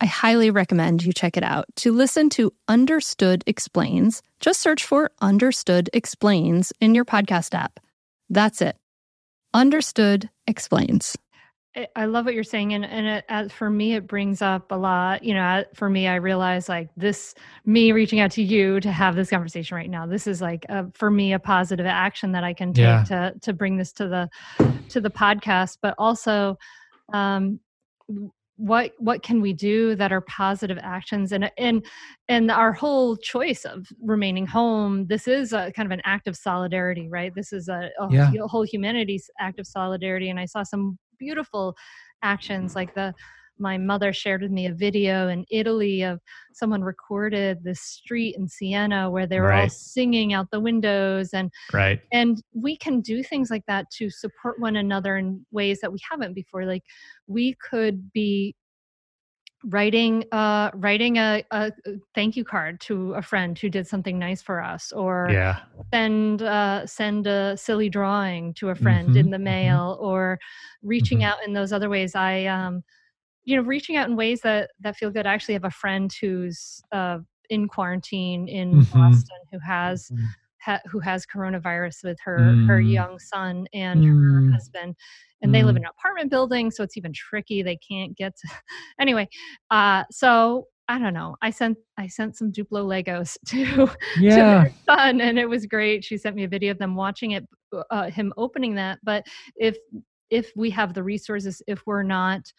I 0.00 0.06
highly 0.06 0.50
recommend 0.50 1.04
you 1.04 1.12
check 1.12 1.36
it 1.36 1.42
out. 1.42 1.64
To 1.76 1.92
listen 1.92 2.28
to 2.30 2.52
Understood 2.68 3.42
Explains, 3.46 4.22
just 4.40 4.60
search 4.60 4.84
for 4.84 5.10
Understood 5.22 5.88
Explains 5.94 6.72
in 6.80 6.94
your 6.94 7.04
podcast 7.04 7.54
app. 7.54 7.80
That's 8.28 8.60
it. 8.60 8.76
Understood 9.54 10.28
Explains. 10.46 11.16
I 11.94 12.06
love 12.06 12.24
what 12.24 12.32
you're 12.32 12.42
saying, 12.42 12.72
and 12.72 12.86
and 12.86 13.06
it, 13.06 13.24
as 13.28 13.52
for 13.52 13.68
me, 13.68 13.94
it 13.94 14.06
brings 14.06 14.40
up 14.40 14.72
a 14.72 14.74
lot. 14.74 15.22
You 15.22 15.34
know, 15.34 15.62
for 15.74 15.90
me, 15.90 16.08
I 16.08 16.14
realize 16.14 16.70
like 16.70 16.88
this, 16.96 17.34
me 17.66 17.92
reaching 17.92 18.18
out 18.18 18.30
to 18.32 18.42
you 18.42 18.80
to 18.80 18.90
have 18.90 19.14
this 19.14 19.28
conversation 19.28 19.76
right 19.76 19.90
now. 19.90 20.06
This 20.06 20.26
is 20.26 20.40
like 20.40 20.64
a, 20.70 20.90
for 20.94 21.10
me 21.10 21.34
a 21.34 21.38
positive 21.38 21.84
action 21.84 22.32
that 22.32 22.44
I 22.44 22.54
can 22.54 22.72
take 22.72 22.82
yeah. 22.82 23.04
to 23.04 23.34
to 23.42 23.52
bring 23.52 23.76
this 23.76 23.92
to 23.92 24.08
the 24.08 24.30
to 24.88 25.02
the 25.02 25.10
podcast, 25.10 25.76
but 25.82 25.94
also 25.98 26.56
um, 27.12 27.60
what 28.56 28.92
what 28.98 29.22
can 29.22 29.40
we 29.42 29.52
do 29.52 29.94
that 29.94 30.12
are 30.12 30.22
positive 30.22 30.78
actions 30.82 31.32
and 31.32 31.50
and 31.58 31.84
and 32.28 32.50
our 32.50 32.72
whole 32.72 33.16
choice 33.16 33.66
of 33.66 33.86
remaining 34.00 34.46
home 34.46 35.06
this 35.08 35.28
is 35.28 35.52
a 35.52 35.70
kind 35.72 35.86
of 35.86 35.92
an 35.92 36.00
act 36.04 36.26
of 36.26 36.34
solidarity 36.34 37.06
right 37.08 37.34
this 37.34 37.52
is 37.52 37.68
a, 37.68 37.90
a 38.00 38.08
yeah. 38.10 38.30
whole 38.46 38.62
humanity's 38.62 39.28
act 39.38 39.58
of 39.58 39.66
solidarity 39.66 40.30
and 40.30 40.40
i 40.40 40.46
saw 40.46 40.62
some 40.62 40.98
beautiful 41.18 41.74
actions 42.22 42.74
like 42.74 42.94
the 42.94 43.12
my 43.58 43.78
mother 43.78 44.12
shared 44.12 44.42
with 44.42 44.50
me 44.50 44.66
a 44.66 44.74
video 44.74 45.28
in 45.28 45.44
Italy 45.50 46.02
of 46.02 46.20
someone 46.52 46.82
recorded 46.82 47.62
the 47.64 47.74
street 47.74 48.36
in 48.36 48.48
Siena 48.48 49.10
where 49.10 49.26
they 49.26 49.40
were 49.40 49.48
right. 49.48 49.62
all 49.62 49.68
singing 49.68 50.32
out 50.32 50.50
the 50.50 50.60
windows 50.60 51.32
and 51.32 51.50
right 51.72 52.00
and 52.12 52.42
we 52.54 52.76
can 52.76 53.00
do 53.00 53.22
things 53.22 53.50
like 53.50 53.64
that 53.66 53.90
to 53.90 54.10
support 54.10 54.60
one 54.60 54.76
another 54.76 55.16
in 55.16 55.44
ways 55.50 55.80
that 55.80 55.92
we 55.92 55.98
haven't 56.10 56.34
before 56.34 56.64
like 56.64 56.82
we 57.26 57.54
could 57.54 58.12
be 58.12 58.54
writing 59.64 60.24
uh 60.32 60.70
writing 60.74 61.16
a, 61.16 61.42
a, 61.50 61.72
thank 62.14 62.36
you 62.36 62.44
card 62.44 62.80
to 62.80 63.14
a 63.14 63.22
friend 63.22 63.58
who 63.58 63.68
did 63.68 63.86
something 63.86 64.18
nice 64.18 64.40
for 64.40 64.62
us 64.62 64.92
or 64.92 65.28
yeah 65.30 65.60
send 65.92 66.42
uh 66.42 66.86
send 66.86 67.26
a 67.26 67.56
silly 67.56 67.88
drawing 67.88 68.54
to 68.54 68.68
a 68.68 68.74
friend 68.74 69.08
mm-hmm, 69.08 69.18
in 69.18 69.30
the 69.30 69.36
mm-hmm. 69.36 69.44
mail 69.44 69.94
mm-hmm. 69.96 70.06
or 70.06 70.38
reaching 70.82 71.18
mm-hmm. 71.18 71.28
out 71.28 71.38
in 71.44 71.52
those 71.52 71.72
other 71.72 71.88
ways 71.88 72.14
i 72.14 72.44
um 72.44 72.82
you 73.46 73.56
know 73.56 73.62
reaching 73.62 73.96
out 73.96 74.08
in 74.08 74.16
ways 74.16 74.40
that 74.42 74.70
that 74.80 74.96
feel 74.96 75.10
good 75.10 75.26
i 75.26 75.32
actually 75.32 75.54
have 75.54 75.64
a 75.64 75.70
friend 75.70 76.12
who's 76.20 76.82
uh 76.92 77.18
in 77.48 77.66
quarantine 77.68 78.48
in 78.48 78.82
mm-hmm. 78.82 78.98
boston 78.98 79.38
who 79.50 79.58
has 79.58 80.10
mm-hmm 80.10 80.24
ha- 80.66 80.80
who 80.90 80.98
has 80.98 81.24
coronavirus 81.24 82.04
with 82.04 82.18
her 82.24 82.38
mm. 82.38 82.66
her 82.66 82.80
young 82.80 83.18
son 83.18 83.66
and 83.72 84.02
mm. 84.02 84.48
her 84.48 84.52
husband 84.52 84.94
and 85.40 85.50
mm. 85.50 85.52
they 85.52 85.62
live 85.62 85.76
in 85.76 85.82
mm. 85.82 85.86
an 85.86 85.92
apartment 85.98 86.30
building 86.30 86.70
so 86.70 86.82
it's 86.82 86.96
even 86.96 87.12
tricky 87.12 87.62
they 87.62 87.76
can't 87.76 88.16
get 88.16 88.36
to 88.36 88.48
anyway 89.00 89.26
uh 89.70 90.04
so 90.10 90.66
I 90.88 91.00
don't 91.00 91.14
know. 91.14 91.34
I 91.42 91.50
sent 91.50 91.78
I 91.98 92.06
sent 92.06 92.36
some 92.36 92.52
Duplo 92.52 92.86
Legos 92.86 93.36
to, 93.48 93.90
yeah. 94.20 94.30
to 94.30 94.36
their 94.36 94.72
son, 94.88 95.20
and 95.20 95.36
it 95.36 95.48
was 95.48 95.66
great. 95.66 96.04
She 96.04 96.16
sent 96.16 96.36
me 96.36 96.44
a 96.44 96.48
video 96.48 96.70
of 96.70 96.78
them 96.78 96.94
watching 96.94 97.32
it, 97.32 97.44
uh, 97.90 98.08
him 98.08 98.32
opening 98.36 98.76
that. 98.76 99.00
But 99.02 99.24
if 99.56 99.76
if 100.30 100.52
we 100.54 100.70
have 100.70 100.94
the 100.94 101.02
resources, 101.02 101.60
if 101.66 101.82
we're 101.86 102.04
not 102.04 102.52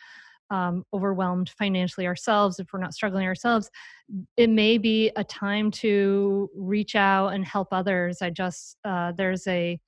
um, 0.50 0.84
overwhelmed 0.94 1.50
financially 1.50 2.08
ourselves, 2.08 2.60
if 2.60 2.68
we're 2.72 2.80
not 2.80 2.94
struggling 2.94 3.26
ourselves, 3.26 3.70
it 4.38 4.50
may 4.50 4.78
be 4.78 5.12
a 5.16 5.24
time 5.24 5.72
to 5.72 6.50
reach 6.56 6.96
out 6.96 7.30
and 7.30 7.46
help 7.46 7.70
others. 7.72 8.22
I 8.22 8.30
just 8.30 8.78
uh, 8.86 9.12
there's 9.12 9.46
a 9.48 9.80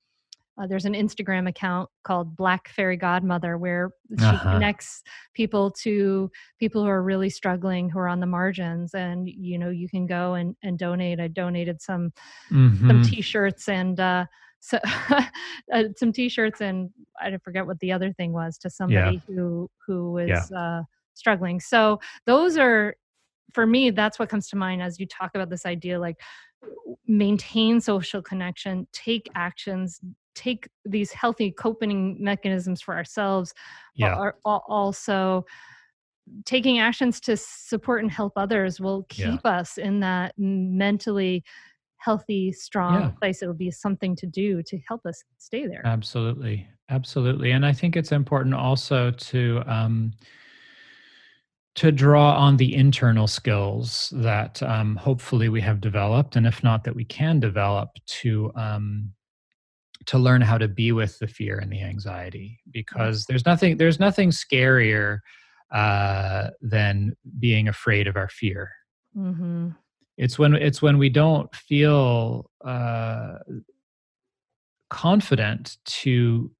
uh, 0.60 0.66
there's 0.66 0.84
an 0.84 0.94
Instagram 0.94 1.48
account 1.48 1.88
called 2.02 2.36
Black 2.36 2.68
Fairy 2.68 2.96
Godmother 2.96 3.56
where 3.56 3.90
she 4.18 4.24
uh-huh. 4.24 4.52
connects 4.52 5.02
people 5.32 5.70
to 5.82 6.30
people 6.58 6.82
who 6.82 6.88
are 6.88 7.02
really 7.02 7.30
struggling, 7.30 7.88
who 7.88 7.98
are 7.98 8.08
on 8.08 8.20
the 8.20 8.26
margins, 8.26 8.92
and 8.94 9.28
you 9.28 9.58
know 9.58 9.70
you 9.70 9.88
can 9.88 10.06
go 10.06 10.34
and, 10.34 10.54
and 10.62 10.78
donate. 10.78 11.20
I 11.20 11.28
donated 11.28 11.80
some 11.80 12.12
mm-hmm. 12.50 12.88
some 12.88 13.02
T-shirts 13.02 13.68
and 13.68 13.98
uh, 13.98 14.26
so 14.60 14.78
uh, 15.72 15.84
some 15.96 16.12
t-shirts 16.12 16.60
and 16.60 16.90
i 17.20 17.36
forget 17.42 17.66
what 17.66 17.78
the 17.80 17.90
other 17.90 18.12
thing 18.12 18.32
was 18.32 18.58
to 18.58 18.70
somebody 18.70 19.16
yeah. 19.16 19.34
who 19.34 19.70
who 19.86 20.12
was 20.12 20.28
yeah. 20.28 20.58
uh, 20.58 20.82
struggling 21.14 21.58
so 21.58 21.98
those 22.26 22.56
are 22.56 22.94
for 23.52 23.66
me 23.66 23.90
that's 23.90 24.18
what 24.18 24.28
comes 24.28 24.48
to 24.48 24.56
mind 24.56 24.82
as 24.82 25.00
you 25.00 25.06
talk 25.06 25.30
about 25.34 25.50
this 25.50 25.66
idea 25.66 25.98
like 25.98 26.20
maintain 27.06 27.80
social 27.80 28.22
connection 28.22 28.86
take 28.92 29.28
actions 29.34 30.00
take 30.34 30.68
these 30.84 31.12
healthy 31.12 31.50
coping 31.50 32.16
mechanisms 32.22 32.80
for 32.80 32.94
ourselves 32.94 33.52
yeah. 33.94 34.14
are 34.14 34.36
also 34.44 35.44
taking 36.44 36.78
actions 36.78 37.20
to 37.20 37.36
support 37.36 38.02
and 38.02 38.10
help 38.10 38.34
others 38.36 38.80
will 38.80 39.04
keep 39.08 39.40
yeah. 39.44 39.50
us 39.50 39.78
in 39.78 40.00
that 40.00 40.32
mentally 40.38 41.42
healthy, 42.00 42.50
strong 42.50 43.00
yeah. 43.00 43.10
place. 43.10 43.42
It'll 43.42 43.54
be 43.54 43.70
something 43.70 44.16
to 44.16 44.26
do 44.26 44.62
to 44.62 44.78
help 44.88 45.04
us 45.06 45.22
stay 45.38 45.66
there. 45.66 45.82
Absolutely. 45.84 46.66
Absolutely. 46.88 47.52
And 47.52 47.64
I 47.64 47.72
think 47.72 47.94
it's 47.94 48.10
important 48.10 48.54
also 48.54 49.10
to, 49.10 49.62
um, 49.66 50.12
to 51.76 51.92
draw 51.92 52.36
on 52.36 52.56
the 52.56 52.74
internal 52.74 53.26
skills 53.26 54.12
that 54.16 54.60
um, 54.62 54.96
hopefully 54.96 55.48
we 55.48 55.60
have 55.60 55.80
developed, 55.80 56.34
and 56.36 56.46
if 56.46 56.64
not, 56.64 56.82
that 56.84 56.96
we 56.96 57.04
can 57.04 57.38
develop 57.38 57.90
to 58.06 58.50
um, 58.56 59.12
to 60.06 60.18
learn 60.18 60.40
how 60.40 60.58
to 60.58 60.66
be 60.66 60.92
with 60.92 61.18
the 61.20 61.28
fear 61.28 61.58
and 61.58 61.70
the 61.70 61.82
anxiety. 61.82 62.58
Because 62.72 63.24
there's 63.26 63.46
nothing 63.46 63.76
there's 63.76 64.00
nothing 64.00 64.30
scarier 64.30 65.20
uh, 65.70 66.48
than 66.60 67.14
being 67.38 67.68
afraid 67.68 68.08
of 68.08 68.16
our 68.16 68.28
fear. 68.28 68.70
Mm-hmm 69.16 69.70
it's 70.20 70.38
when 70.38 70.54
it's 70.54 70.82
when 70.82 70.98
we 70.98 71.08
don't 71.08 71.52
feel 71.56 72.50
uh, 72.62 73.38
confident 74.90 75.78
to 75.86 76.50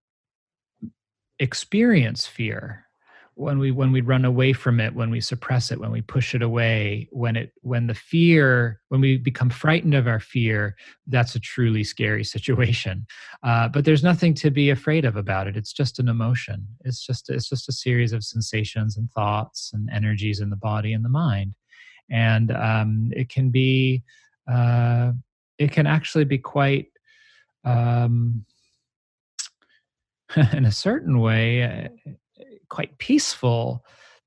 experience 1.38 2.27
fear 2.27 2.87
when 3.35 3.59
we 3.59 3.70
when 3.70 3.92
we 3.92 4.01
run 4.01 4.25
away 4.25 4.55
from 4.55 4.81
it 4.81 4.94
when 4.94 5.11
we 5.11 5.20
suppress 5.20 5.70
it 5.70 5.79
when 5.79 5.90
we 5.90 6.01
push 6.01 6.35
it 6.35 6.40
away 6.40 7.07
when 7.11 7.37
it 7.37 7.53
when 7.61 7.87
the 7.87 7.94
fear 7.94 8.81
when 8.88 9.03
we 9.03 9.18
become 9.18 9.51
frightened 9.51 9.94
of 9.94 10.07
our 10.07 10.20
fear 10.20 10.75
that's 11.07 11.35
a 11.35 11.40
truly 11.40 11.85
scary 11.85 12.25
situation. 12.37 13.07
Uh, 13.42 13.68
but 13.68 13.85
there's 13.85 14.03
nothing 14.03 14.33
to 14.33 14.51
be 14.51 14.70
afraid 14.70 15.05
of 15.05 15.16
about 15.16 15.46
it. 15.46 15.57
It's 15.57 15.73
just 15.73 15.99
an 15.99 16.09
emotion. 16.09 16.66
It's 16.87 17.05
just 17.05 17.29
it's 17.29 17.51
just 17.51 17.68
a 17.68 17.73
series 17.73 18.14
of 18.14 18.25
sensations 18.25 18.96
and 18.96 19.11
thoughts 19.11 19.70
and 19.75 19.90
energies 19.90 20.40
in 20.40 20.49
the 20.49 20.57
body 20.57 20.94
and 20.94 21.05
the 21.05 21.11
mind 21.11 21.55
and 22.11 22.51
um, 22.53 23.11
it 23.14 23.29
can 23.29 23.51
be 23.51 24.03
uh, 24.51 25.12
it 25.59 25.70
can 25.73 25.87
actually 25.87 26.25
be 26.25 26.38
quite 26.38 26.88
um, 27.64 28.44
in 30.53 30.64
a 30.64 30.73
certain 30.73 31.20
way 31.20 31.62
uh, 31.62 32.11
quite 32.68 32.96
peaceful 32.99 33.85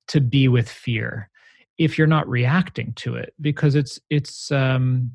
to 0.08 0.22
be 0.22 0.48
with 0.48 0.70
fear 0.70 1.30
if 1.78 1.98
you're 1.98 2.08
not 2.08 2.28
reacting 2.30 2.94
to 2.94 3.16
it. 3.16 3.34
Because 3.42 3.76
it's 3.76 4.00
it's 4.10 4.52
um 4.52 5.12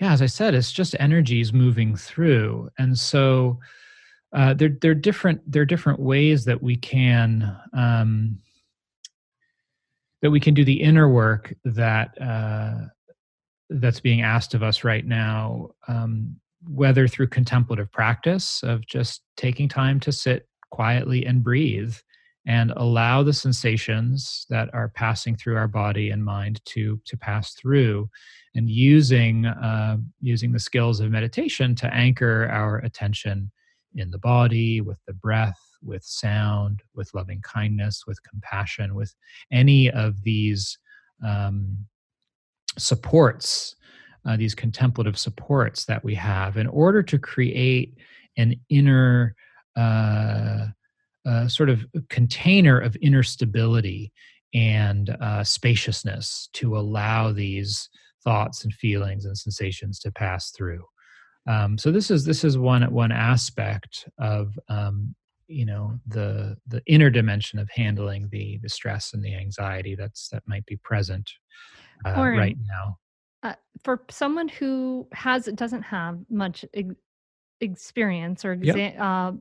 yeah 0.00 0.12
as 0.12 0.20
i 0.20 0.26
said 0.26 0.54
it's 0.54 0.72
just 0.72 0.96
energies 0.98 1.52
moving 1.52 1.96
through. 1.96 2.68
And 2.78 2.98
so 2.98 3.60
uh 4.32 4.54
there 4.54 4.76
there 4.80 4.90
are 4.90 4.94
different 4.94 5.40
there 5.50 5.62
are 5.62 5.66
different 5.66 6.00
ways 6.00 6.44
that 6.46 6.62
we 6.62 6.76
can 6.76 7.56
um 7.72 8.38
that 10.26 10.32
we 10.32 10.40
can 10.40 10.54
do 10.54 10.64
the 10.64 10.82
inner 10.82 11.08
work 11.08 11.54
that 11.64 12.20
uh, 12.20 12.86
that's 13.70 14.00
being 14.00 14.22
asked 14.22 14.54
of 14.54 14.62
us 14.64 14.82
right 14.82 15.06
now, 15.06 15.68
um, 15.86 16.34
whether 16.68 17.06
through 17.06 17.28
contemplative 17.28 17.92
practice 17.92 18.60
of 18.64 18.84
just 18.84 19.22
taking 19.36 19.68
time 19.68 20.00
to 20.00 20.10
sit 20.10 20.48
quietly 20.72 21.24
and 21.24 21.44
breathe 21.44 21.94
and 22.44 22.72
allow 22.72 23.22
the 23.22 23.32
sensations 23.32 24.46
that 24.50 24.68
are 24.74 24.88
passing 24.88 25.36
through 25.36 25.56
our 25.56 25.68
body 25.68 26.10
and 26.10 26.24
mind 26.24 26.60
to 26.64 27.00
to 27.04 27.16
pass 27.16 27.54
through 27.54 28.10
and 28.56 28.68
using 28.68 29.46
uh, 29.46 29.96
using 30.20 30.50
the 30.50 30.58
skills 30.58 30.98
of 30.98 31.08
meditation 31.08 31.76
to 31.76 31.86
anchor 31.94 32.48
our 32.50 32.78
attention 32.78 33.48
in 33.94 34.10
the 34.10 34.18
body 34.18 34.80
with 34.80 34.98
the 35.06 35.12
breath 35.12 35.65
with 35.86 36.04
sound, 36.04 36.82
with 36.94 37.12
loving 37.14 37.40
kindness, 37.42 38.04
with 38.06 38.22
compassion, 38.22 38.94
with 38.94 39.14
any 39.52 39.90
of 39.90 40.22
these 40.22 40.78
um, 41.24 41.76
supports, 42.78 43.76
uh, 44.26 44.36
these 44.36 44.54
contemplative 44.54 45.18
supports 45.18 45.84
that 45.84 46.04
we 46.04 46.14
have, 46.14 46.56
in 46.56 46.66
order 46.66 47.02
to 47.02 47.18
create 47.18 47.96
an 48.36 48.54
inner 48.68 49.34
uh, 49.76 50.66
uh, 51.26 51.48
sort 51.48 51.68
of 51.68 51.84
container 52.08 52.78
of 52.78 52.96
inner 53.02 53.22
stability 53.22 54.12
and 54.54 55.10
uh, 55.20 55.42
spaciousness 55.42 56.48
to 56.52 56.78
allow 56.78 57.32
these 57.32 57.88
thoughts 58.22 58.64
and 58.64 58.72
feelings 58.74 59.24
and 59.24 59.36
sensations 59.36 59.98
to 60.00 60.10
pass 60.10 60.50
through. 60.50 60.84
Um, 61.48 61.78
so 61.78 61.92
this 61.92 62.10
is 62.10 62.24
this 62.24 62.42
is 62.44 62.58
one 62.58 62.82
one 62.92 63.12
aspect 63.12 64.08
of 64.18 64.58
um, 64.68 65.14
you 65.48 65.64
know 65.64 65.98
the 66.08 66.56
the 66.66 66.82
inner 66.86 67.10
dimension 67.10 67.58
of 67.58 67.68
handling 67.70 68.28
the 68.30 68.58
the 68.62 68.68
stress 68.68 69.14
and 69.14 69.24
the 69.24 69.34
anxiety 69.34 69.94
that's 69.94 70.28
that 70.28 70.42
might 70.46 70.66
be 70.66 70.76
present 70.78 71.30
uh, 72.06 72.12
right 72.14 72.56
now. 72.68 72.98
uh, 73.42 73.54
for 73.84 74.02
someone 74.10 74.48
who 74.48 75.06
has 75.12 75.46
doesn't 75.46 75.82
have 75.82 76.18
much 76.28 76.64
experience 77.60 78.44
or 78.44 78.56
exa- 78.56 78.76
yep. 78.76 79.00
uh, 79.00 79.32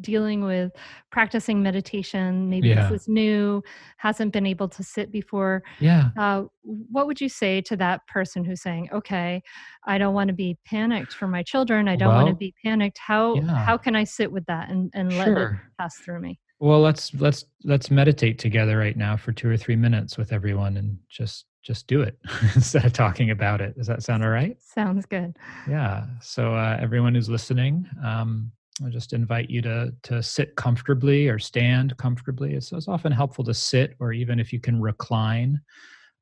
dealing 0.00 0.44
with 0.44 0.72
practicing 1.10 1.62
meditation 1.62 2.48
maybe 2.48 2.68
yeah. 2.68 2.88
this 2.88 3.02
is 3.02 3.08
new 3.08 3.62
hasn't 3.96 4.32
been 4.32 4.46
able 4.46 4.68
to 4.68 4.82
sit 4.82 5.10
before 5.10 5.62
yeah 5.80 6.10
uh, 6.18 6.44
what 6.62 7.06
would 7.06 7.20
you 7.20 7.28
say 7.28 7.60
to 7.60 7.76
that 7.76 8.06
person 8.06 8.44
who's 8.44 8.62
saying 8.62 8.88
okay 8.92 9.42
i 9.86 9.98
don't 9.98 10.14
want 10.14 10.28
to 10.28 10.34
be 10.34 10.56
panicked 10.64 11.12
for 11.12 11.26
my 11.26 11.42
children 11.42 11.88
i 11.88 11.96
don't 11.96 12.08
well, 12.08 12.24
want 12.24 12.28
to 12.28 12.34
be 12.36 12.54
panicked 12.64 12.98
how 12.98 13.34
yeah. 13.34 13.64
how 13.64 13.76
can 13.76 13.96
i 13.96 14.04
sit 14.04 14.30
with 14.30 14.44
that 14.46 14.68
and, 14.68 14.90
and 14.94 15.16
let 15.16 15.28
it 15.28 15.50
pass 15.78 15.96
through 15.96 16.20
me 16.20 16.38
well 16.60 16.80
let's 16.80 17.12
let's 17.14 17.44
let's 17.64 17.90
meditate 17.90 18.38
together 18.38 18.78
right 18.78 18.96
now 18.96 19.16
for 19.16 19.32
two 19.32 19.48
or 19.48 19.56
three 19.56 19.76
minutes 19.76 20.16
with 20.16 20.32
everyone 20.32 20.76
and 20.76 20.98
just 21.08 21.46
just 21.64 21.86
do 21.86 22.02
it 22.02 22.18
instead 22.54 22.84
of 22.84 22.92
talking 22.92 23.30
about 23.30 23.60
it. 23.60 23.76
Does 23.76 23.86
that 23.86 24.02
sound 24.02 24.22
all 24.22 24.30
right? 24.30 24.56
Sounds 24.62 25.06
good. 25.06 25.36
Yeah. 25.68 26.06
So 26.20 26.54
uh, 26.54 26.78
everyone 26.80 27.14
who's 27.14 27.30
listening, 27.30 27.88
um, 28.04 28.52
I 28.84 28.90
just 28.90 29.12
invite 29.12 29.48
you 29.50 29.62
to 29.62 29.94
to 30.02 30.22
sit 30.22 30.56
comfortably 30.56 31.28
or 31.28 31.38
stand 31.38 31.96
comfortably. 31.96 32.54
It's, 32.54 32.72
it's 32.72 32.88
often 32.88 33.12
helpful 33.12 33.44
to 33.44 33.54
sit, 33.54 33.94
or 34.00 34.12
even 34.12 34.38
if 34.38 34.52
you 34.52 34.60
can 34.60 34.80
recline, 34.80 35.60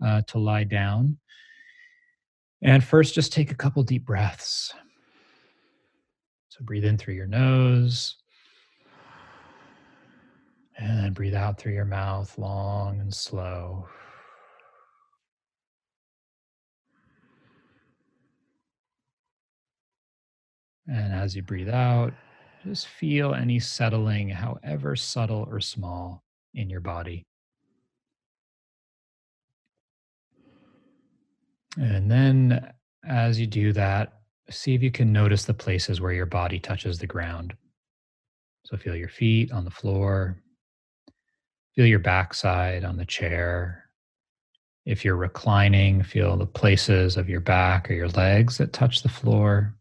uh, 0.05 0.23
to 0.29 0.39
lie 0.39 0.65
down. 0.65 1.19
And 2.63 2.85
first, 2.85 3.15
just 3.15 3.33
take 3.33 3.51
a 3.51 3.57
couple 3.57 3.83
deep 3.83 4.05
breaths. 4.07 4.73
So 6.51 6.63
breathe 6.63 6.85
in 6.85 6.99
through 6.99 7.15
your 7.15 7.27
nose, 7.27 8.17
and 10.77 11.03
then 11.03 11.13
breathe 11.15 11.35
out 11.35 11.59
through 11.59 11.73
your 11.73 11.87
mouth, 11.87 12.37
long 12.37 13.01
and 13.01 13.13
slow. 13.13 13.89
And 20.89 21.13
as 21.13 21.37
you 21.37 21.43
breathe 21.43 21.69
out, 21.71 22.13
just 22.65 22.87
feel 22.87 23.35
any 23.35 23.59
settling, 23.59 24.29
however 24.29 24.97
subtle 24.97 25.47
or 25.51 25.61
small, 25.61 26.23
in 26.55 26.71
your 26.71 26.81
body. 26.81 27.25
And 31.77 32.11
then 32.11 32.73
as 33.07 33.41
you 33.41 33.47
do 33.47 33.73
that, 33.73 34.21
see 34.51 34.75
if 34.75 34.83
you 34.83 34.91
can 34.91 35.13
notice 35.13 35.45
the 35.45 35.55
places 35.55 36.01
where 36.01 36.13
your 36.13 36.27
body 36.27 36.59
touches 36.59 36.99
the 36.99 37.07
ground. 37.07 37.55
So 38.67 38.77
feel 38.77 38.95
your 38.95 39.09
feet 39.09 39.51
on 39.53 39.65
the 39.65 39.71
floor, 39.71 40.43
feel 41.75 41.87
your 41.87 41.99
backside 41.99 42.85
on 42.85 42.97
the 42.97 43.07
chair. 43.07 43.85
If 44.85 45.05
you're 45.05 45.17
reclining, 45.17 46.03
feel 46.03 46.37
the 46.37 46.47
places 46.47 47.17
of 47.17 47.29
your 47.29 47.41
back 47.41 47.91
or 47.91 47.95
your 47.95 48.09
legs 48.09 48.59
that 48.59 48.73
touch 48.73 49.03
the 49.03 49.09
floor. 49.09 49.75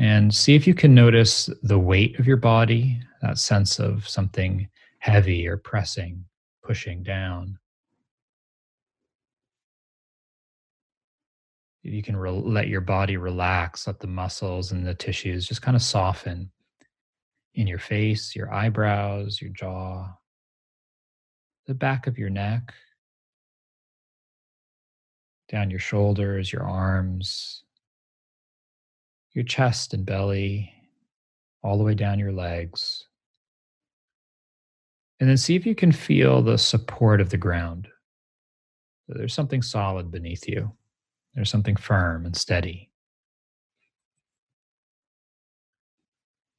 And 0.00 0.34
see 0.34 0.54
if 0.54 0.66
you 0.66 0.72
can 0.72 0.94
notice 0.94 1.50
the 1.62 1.78
weight 1.78 2.18
of 2.18 2.26
your 2.26 2.38
body, 2.38 2.98
that 3.20 3.36
sense 3.36 3.78
of 3.78 4.08
something 4.08 4.66
heavy 4.98 5.46
or 5.46 5.58
pressing, 5.58 6.24
pushing 6.64 7.02
down. 7.02 7.58
You 11.82 12.02
can 12.02 12.16
re- 12.16 12.30
let 12.30 12.68
your 12.68 12.80
body 12.80 13.18
relax, 13.18 13.86
let 13.86 14.00
the 14.00 14.06
muscles 14.06 14.72
and 14.72 14.86
the 14.86 14.94
tissues 14.94 15.46
just 15.46 15.60
kind 15.60 15.76
of 15.76 15.82
soften 15.82 16.50
in 17.54 17.66
your 17.66 17.78
face, 17.78 18.34
your 18.34 18.50
eyebrows, 18.50 19.38
your 19.38 19.50
jaw, 19.50 20.08
the 21.66 21.74
back 21.74 22.06
of 22.06 22.16
your 22.16 22.30
neck, 22.30 22.72
down 25.50 25.68
your 25.68 25.78
shoulders, 25.78 26.50
your 26.50 26.62
arms, 26.62 27.64
your 29.32 29.44
chest 29.44 29.94
and 29.94 30.04
belly, 30.04 30.72
all 31.62 31.78
the 31.78 31.84
way 31.84 31.94
down 31.94 32.18
your 32.18 32.32
legs. 32.32 33.06
And 35.20 35.28
then 35.28 35.36
see 35.36 35.54
if 35.54 35.66
you 35.66 35.74
can 35.74 35.92
feel 35.92 36.42
the 36.42 36.58
support 36.58 37.20
of 37.20 37.30
the 37.30 37.36
ground. 37.36 37.88
There's 39.08 39.34
something 39.34 39.60
solid 39.60 40.10
beneath 40.10 40.48
you, 40.48 40.72
there's 41.34 41.50
something 41.50 41.76
firm 41.76 42.26
and 42.26 42.36
steady. 42.36 42.90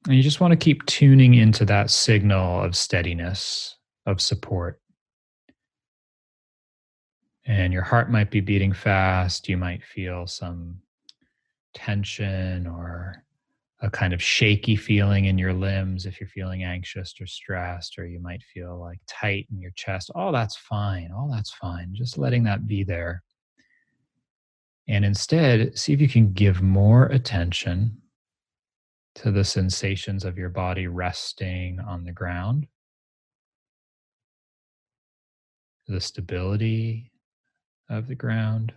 And 0.06 0.16
you 0.16 0.22
just 0.22 0.40
want 0.40 0.50
to 0.50 0.56
keep 0.56 0.84
tuning 0.86 1.34
into 1.34 1.64
that 1.66 1.90
signal 1.90 2.62
of 2.62 2.76
steadiness, 2.76 3.76
of 4.04 4.20
support. 4.20 4.80
And 7.46 7.72
your 7.72 7.82
heart 7.82 8.10
might 8.10 8.30
be 8.30 8.40
beating 8.40 8.72
fast. 8.72 9.48
You 9.48 9.56
might 9.56 9.84
feel 9.84 10.26
some 10.26 10.78
tension 11.74 12.66
or 12.66 13.24
a 13.80 13.90
kind 13.90 14.12
of 14.12 14.22
shaky 14.22 14.76
feeling 14.76 15.24
in 15.24 15.36
your 15.36 15.52
limbs 15.52 16.06
if 16.06 16.20
you're 16.20 16.28
feeling 16.28 16.62
anxious 16.62 17.14
or 17.20 17.26
stressed, 17.26 17.98
or 17.98 18.06
you 18.06 18.20
might 18.20 18.42
feel 18.54 18.80
like 18.80 19.00
tight 19.08 19.46
in 19.50 19.60
your 19.60 19.72
chest. 19.74 20.10
All 20.14 20.30
that's 20.30 20.56
fine. 20.56 21.10
All 21.10 21.28
that's 21.30 21.52
fine. 21.52 21.90
Just 21.92 22.16
letting 22.16 22.44
that 22.44 22.66
be 22.66 22.84
there. 22.84 23.22
And 24.88 25.04
instead, 25.04 25.76
see 25.76 25.92
if 25.92 26.00
you 26.00 26.08
can 26.08 26.32
give 26.32 26.62
more 26.62 27.06
attention 27.06 27.98
to 29.16 29.30
the 29.30 29.44
sensations 29.44 30.24
of 30.24 30.38
your 30.38 30.48
body 30.48 30.86
resting 30.86 31.78
on 31.80 32.04
the 32.04 32.12
ground, 32.12 32.66
the 35.88 36.00
stability 36.00 37.10
of 37.90 38.06
the 38.06 38.14
ground. 38.14 38.72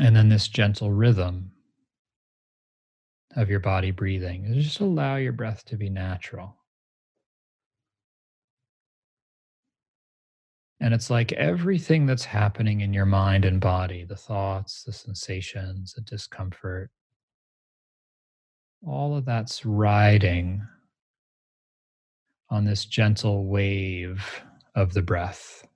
And 0.00 0.14
then 0.14 0.28
this 0.28 0.48
gentle 0.48 0.92
rhythm 0.92 1.50
of 3.36 3.50
your 3.50 3.60
body 3.60 3.90
breathing. 3.90 4.52
Just 4.54 4.80
allow 4.80 5.16
your 5.16 5.32
breath 5.32 5.64
to 5.66 5.76
be 5.76 5.90
natural. 5.90 6.56
And 10.80 10.94
it's 10.94 11.10
like 11.10 11.32
everything 11.32 12.06
that's 12.06 12.24
happening 12.24 12.80
in 12.82 12.92
your 12.92 13.06
mind 13.06 13.44
and 13.44 13.60
body 13.60 14.04
the 14.04 14.16
thoughts, 14.16 14.84
the 14.84 14.92
sensations, 14.92 15.94
the 15.94 16.02
discomfort 16.02 16.90
all 18.86 19.16
of 19.16 19.24
that's 19.24 19.64
riding 19.66 20.66
on 22.50 22.64
this 22.64 22.84
gentle 22.84 23.46
wave 23.46 24.42
of 24.74 24.94
the 24.94 25.02
breath. 25.02 25.66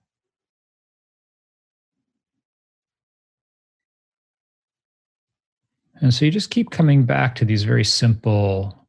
And 6.02 6.12
so 6.12 6.24
you 6.24 6.32
just 6.32 6.50
keep 6.50 6.70
coming 6.70 7.04
back 7.04 7.36
to 7.36 7.44
these 7.44 7.62
very 7.62 7.84
simple 7.84 8.88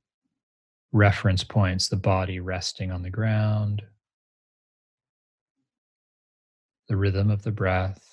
reference 0.92 1.44
points 1.44 1.88
the 1.88 1.96
body 1.96 2.40
resting 2.40 2.92
on 2.92 3.04
the 3.04 3.12
ground, 3.12 3.84
the 6.88 6.98
rhythm 6.98 7.30
of 7.30 7.44
the 7.44 7.52
breath, 7.52 8.04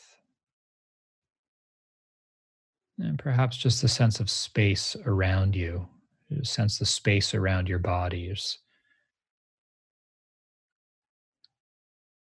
and 2.98 3.18
perhaps 3.18 3.56
just 3.56 3.80
the 3.80 3.88
sense 3.88 4.20
of 4.20 4.28
space 4.28 4.94
around 5.06 5.56
you. 5.56 5.88
you 6.28 6.44
sense 6.44 6.78
the 6.78 6.84
space 6.84 7.34
around 7.34 7.70
your 7.70 7.78
body. 7.78 8.34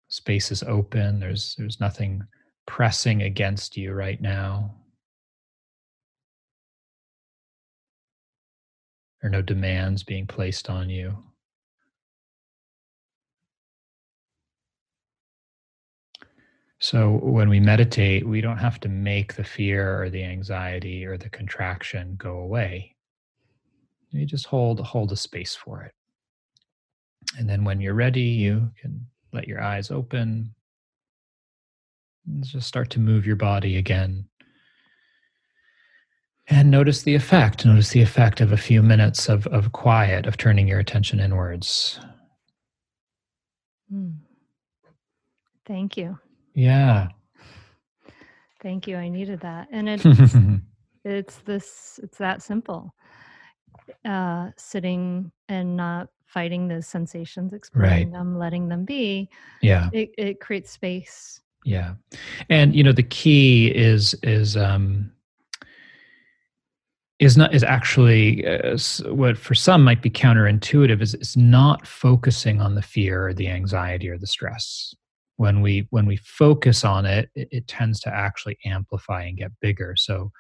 space 0.10 0.52
is 0.52 0.64
open. 0.64 1.20
There's 1.22 1.56
there's 1.58 1.80
nothing 1.80 2.24
pressing 2.66 3.22
against 3.22 3.78
you 3.78 3.94
right 3.94 4.20
now. 4.20 4.77
There 9.22 9.30
are 9.30 9.32
no 9.32 9.42
demands 9.42 10.04
being 10.04 10.28
placed 10.28 10.70
on 10.70 10.90
you. 10.90 11.18
So 16.80 17.20
when 17.24 17.50
we 17.50 17.60
meditate, 17.60 18.28
we 18.28 18.40
don't 18.40 18.60
have 18.60 18.80
to 18.82 18.90
make 18.90 19.34
the 19.34 19.44
fear 19.44 20.02
or 20.02 20.10
the 20.10 20.24
anxiety 20.24 21.06
or 21.06 21.18
the 21.18 21.30
contraction 21.30 22.16
go 22.18 22.38
away. 22.38 22.96
You 24.12 24.26
just 24.26 24.46
hold 24.46 24.80
hold 24.80 25.12
a 25.12 25.16
space 25.16 25.56
for 25.56 25.82
it. 25.82 25.94
And 27.38 27.50
then 27.50 27.64
when 27.64 27.82
you're 27.82 27.94
ready, 27.94 28.22
you 28.22 28.72
can 28.80 29.06
let 29.34 29.48
your 29.48 29.62
eyes 29.62 29.92
open. 29.92 30.54
And 32.28 32.44
just 32.44 32.68
start 32.68 32.90
to 32.92 33.00
move 33.00 33.26
your 33.26 33.36
body 33.36 33.78
again 33.78 34.28
and 36.50 36.72
notice 36.72 37.04
the 37.04 37.16
effect. 37.16 37.66
Notice 37.66 37.90
the 37.90 38.02
effect 38.02 38.40
of 38.40 38.52
a 38.52 38.58
few 38.58 38.82
minutes 38.82 39.28
of, 39.28 39.48
of 39.48 39.74
quiet, 39.74 40.26
of 40.26 40.38
turning 40.38 40.68
your 40.68 40.80
attention 40.80 41.20
inwards. 41.20 42.00
Mm. 43.94 44.16
Thank 45.66 45.98
you. 45.98 46.18
Yeah. 46.54 47.10
Thank 48.62 48.88
you. 48.88 48.96
I 48.96 49.10
needed 49.10 49.42
that. 49.42 49.68
And 49.72 49.90
it, 49.90 50.02
it's 51.04 51.38
this, 51.40 52.00
it's 52.02 52.18
that 52.18 52.42
simple. 52.42 52.94
Uh, 54.06 54.52
sitting 54.56 55.32
and 55.50 55.76
not 55.76 56.10
fighting 56.26 56.68
those 56.68 56.88
sensations, 56.88 57.54
exploring 57.54 57.92
right. 57.92 58.12
them, 58.12 58.38
letting 58.38 58.70
them 58.70 58.86
be. 58.86 59.30
Yeah. 59.62 59.90
It, 59.92 60.12
it 60.18 60.40
creates 60.40 60.72
space. 60.72 61.42
Yeah. 61.66 61.96
And, 62.50 62.74
you 62.74 62.84
know, 62.84 62.94
the 62.94 63.04
key 63.04 63.68
is, 63.68 64.14
is, 64.24 64.56
um, 64.56 65.12
is 67.20 67.36
not 67.36 67.54
is 67.54 67.64
actually 67.64 68.46
uh, 68.46 68.78
what 69.08 69.38
for 69.38 69.56
some 69.56 69.84
might 69.84 70.02
be 70.02 70.10
counterintuitive 70.10 71.02
is 71.02 71.14
it's 71.16 71.38
not 71.38 71.88
focusing 71.88 72.62
on 72.62 72.76
the 72.76 72.82
fear 72.82 73.28
or 73.28 73.34
the 73.34 73.48
anxiety 73.48 74.10
or 74.10 74.18
the 74.18 74.28
stress 74.28 74.94
when 75.38 75.62
we 75.62 75.88
when 75.90 76.06
we 76.06 76.18
focus 76.18 76.84
on 76.84 77.06
it 77.06 77.30
it, 77.36 77.48
it 77.52 77.68
tends 77.68 78.00
to 78.00 78.14
actually 78.14 78.58
amplify 78.66 79.24
and 79.24 79.38
get 79.38 79.52
bigger 79.62 79.96
so 79.96 80.32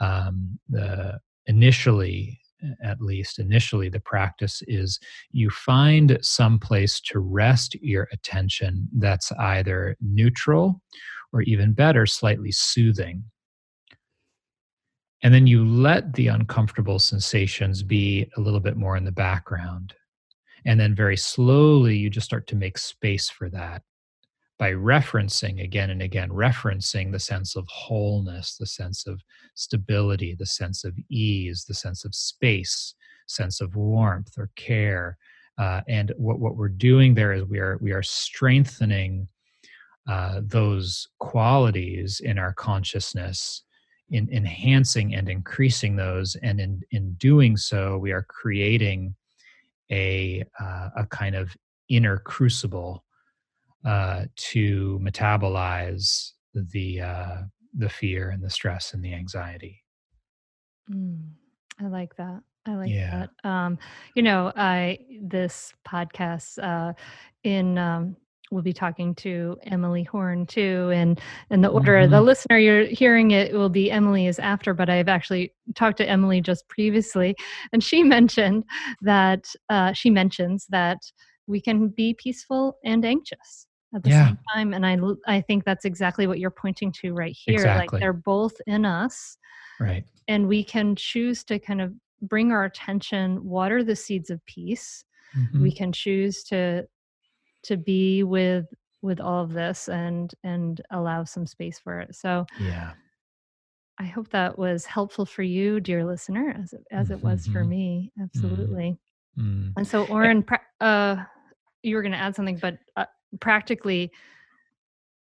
um, 0.00 0.58
the 0.68 1.18
initially 1.46 2.40
at 2.82 3.00
least 3.00 3.38
initially 3.38 3.90
the 3.90 4.00
practice 4.00 4.62
is 4.66 4.98
you 5.30 5.50
find 5.50 6.18
some 6.22 6.58
place 6.58 7.00
to 7.00 7.18
rest 7.18 7.74
your 7.82 8.08
attention 8.12 8.88
that's 8.94 9.30
either 9.32 9.94
neutral 10.00 10.80
or 11.34 11.42
even 11.42 11.72
better, 11.72 12.06
slightly 12.06 12.52
soothing. 12.52 13.24
And 15.24 15.32
then 15.32 15.46
you 15.46 15.64
let 15.64 16.12
the 16.12 16.28
uncomfortable 16.28 16.98
sensations 16.98 17.82
be 17.82 18.30
a 18.36 18.40
little 18.42 18.60
bit 18.60 18.76
more 18.76 18.98
in 18.98 19.04
the 19.04 19.10
background. 19.10 19.94
And 20.66 20.78
then 20.78 20.94
very 20.94 21.16
slowly, 21.16 21.96
you 21.96 22.10
just 22.10 22.26
start 22.26 22.46
to 22.48 22.56
make 22.56 22.76
space 22.76 23.30
for 23.30 23.48
that 23.48 23.82
by 24.58 24.72
referencing 24.72 25.64
again 25.64 25.88
and 25.88 26.02
again, 26.02 26.28
referencing 26.28 27.10
the 27.10 27.18
sense 27.18 27.56
of 27.56 27.66
wholeness, 27.68 28.56
the 28.58 28.66
sense 28.66 29.06
of 29.06 29.22
stability, 29.54 30.34
the 30.38 30.46
sense 30.46 30.84
of 30.84 30.94
ease, 31.08 31.64
the 31.66 31.74
sense 31.74 32.04
of 32.04 32.14
space, 32.14 32.94
sense 33.26 33.62
of 33.62 33.76
warmth 33.76 34.34
or 34.36 34.50
care. 34.56 35.16
Uh, 35.56 35.80
and 35.88 36.12
what, 36.18 36.38
what 36.38 36.56
we're 36.56 36.68
doing 36.68 37.14
there 37.14 37.32
is 37.32 37.44
we 37.44 37.58
are 37.58 37.78
we 37.80 37.92
are 37.92 38.02
strengthening 38.02 39.26
uh, 40.06 40.42
those 40.44 41.08
qualities 41.18 42.20
in 42.20 42.38
our 42.38 42.52
consciousness 42.52 43.62
in 44.10 44.28
enhancing 44.30 45.14
and 45.14 45.28
increasing 45.28 45.96
those 45.96 46.36
and 46.42 46.60
in 46.60 46.80
in 46.90 47.14
doing 47.14 47.56
so 47.56 47.96
we 47.98 48.12
are 48.12 48.26
creating 48.28 49.14
a 49.90 50.42
uh, 50.60 50.90
a 50.96 51.06
kind 51.06 51.34
of 51.34 51.56
inner 51.88 52.18
crucible 52.18 53.04
uh, 53.84 54.24
to 54.36 54.98
metabolize 55.02 56.32
the 56.54 57.00
uh, 57.00 57.36
the 57.76 57.88
fear 57.88 58.30
and 58.30 58.42
the 58.42 58.50
stress 58.50 58.94
and 58.94 59.04
the 59.04 59.14
anxiety. 59.14 59.82
Mm, 60.90 61.30
i 61.80 61.86
like 61.86 62.16
that. 62.16 62.40
I 62.66 62.74
like 62.76 62.90
yeah. 62.90 63.26
that. 63.44 63.48
Um, 63.48 63.78
you 64.14 64.22
know 64.22 64.52
i 64.56 64.98
this 65.22 65.72
podcast 65.86 66.62
uh, 66.62 66.92
in 67.42 67.78
um, 67.78 68.16
we'll 68.54 68.62
be 68.62 68.72
talking 68.72 69.14
to 69.16 69.58
Emily 69.64 70.04
Horn 70.04 70.46
too. 70.46 70.90
And 70.94 71.20
in 71.50 71.60
the 71.60 71.68
order, 71.68 71.94
mm-hmm. 71.94 72.12
the 72.12 72.22
listener 72.22 72.56
you're 72.56 72.86
hearing 72.86 73.32
it 73.32 73.52
will 73.52 73.68
be 73.68 73.90
Emily 73.90 74.26
is 74.28 74.38
after, 74.38 74.72
but 74.72 74.88
I've 74.88 75.08
actually 75.08 75.52
talked 75.74 75.98
to 75.98 76.08
Emily 76.08 76.40
just 76.40 76.66
previously, 76.68 77.34
and 77.72 77.82
she 77.82 78.02
mentioned 78.16 78.64
that 79.02 79.44
uh, 79.68 79.92
she 79.92 80.08
mentions 80.08 80.66
that 80.70 80.98
we 81.46 81.60
can 81.60 81.88
be 81.88 82.14
peaceful 82.14 82.78
and 82.84 83.04
anxious 83.04 83.66
at 83.94 84.04
the 84.04 84.10
yeah. 84.10 84.28
same 84.28 84.38
time. 84.54 84.72
And 84.72 84.86
I 84.86 84.98
I 85.26 85.40
think 85.40 85.64
that's 85.64 85.84
exactly 85.84 86.26
what 86.26 86.38
you're 86.38 86.50
pointing 86.50 86.92
to 87.00 87.12
right 87.12 87.36
here. 87.36 87.56
Exactly. 87.56 87.96
Like 87.96 88.00
they're 88.00 88.12
both 88.12 88.54
in 88.66 88.86
us. 88.86 89.36
Right. 89.80 90.04
And 90.28 90.48
we 90.48 90.64
can 90.64 90.96
choose 90.96 91.44
to 91.44 91.58
kind 91.58 91.82
of 91.82 91.92
bring 92.22 92.52
our 92.52 92.64
attention, 92.64 93.44
water 93.44 93.82
the 93.84 93.96
seeds 93.96 94.30
of 94.30 94.44
peace. 94.46 95.04
Mm-hmm. 95.36 95.62
We 95.62 95.72
can 95.72 95.92
choose 95.92 96.44
to 96.44 96.86
to 97.64 97.76
be 97.76 98.22
with 98.22 98.66
with 99.02 99.20
all 99.20 99.42
of 99.42 99.52
this 99.52 99.88
and 99.88 100.34
and 100.44 100.80
allow 100.90 101.24
some 101.24 101.46
space 101.46 101.78
for 101.78 102.00
it 102.00 102.14
so 102.14 102.46
yeah 102.58 102.92
i 103.98 104.04
hope 104.04 104.28
that 104.30 104.58
was 104.58 104.86
helpful 104.86 105.26
for 105.26 105.42
you 105.42 105.80
dear 105.80 106.04
listener 106.04 106.56
as 106.62 106.72
it, 106.72 106.84
as 106.90 107.10
it 107.10 107.22
was 107.22 107.46
for 107.46 107.60
mm-hmm. 107.60 107.68
me 107.70 108.12
mm-hmm. 108.18 108.24
absolutely 108.24 108.98
mm-hmm. 109.38 109.70
and 109.76 109.86
so 109.86 110.06
oren 110.06 110.44
uh 110.80 111.16
you 111.82 111.96
were 111.96 112.02
going 112.02 112.12
to 112.12 112.18
add 112.18 112.34
something 112.34 112.56
but 112.56 112.78
uh, 112.96 113.04
practically 113.40 114.10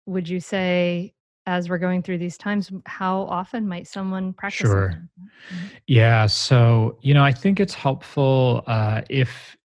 would 0.07 0.28
you 0.28 0.40
say 0.40 1.12
as 1.47 1.68
we're 1.68 1.78
going 1.78 2.03
through 2.03 2.18
these 2.18 2.38
times 2.38 2.70
how 2.86 3.22
often 3.22 3.66
might 3.66 3.86
someone 3.86 4.32
practice 4.32 4.61
sure 4.61 4.90
mm-hmm. 4.90 5.66
yeah 5.86 6.26
so 6.26 6.97
you 7.03 7.12
know 7.14 7.24
i 7.24 7.32
think 7.32 7.59
it's 7.59 7.74
helpful 7.74 8.62
uh, 8.66 9.03
if 9.11 9.57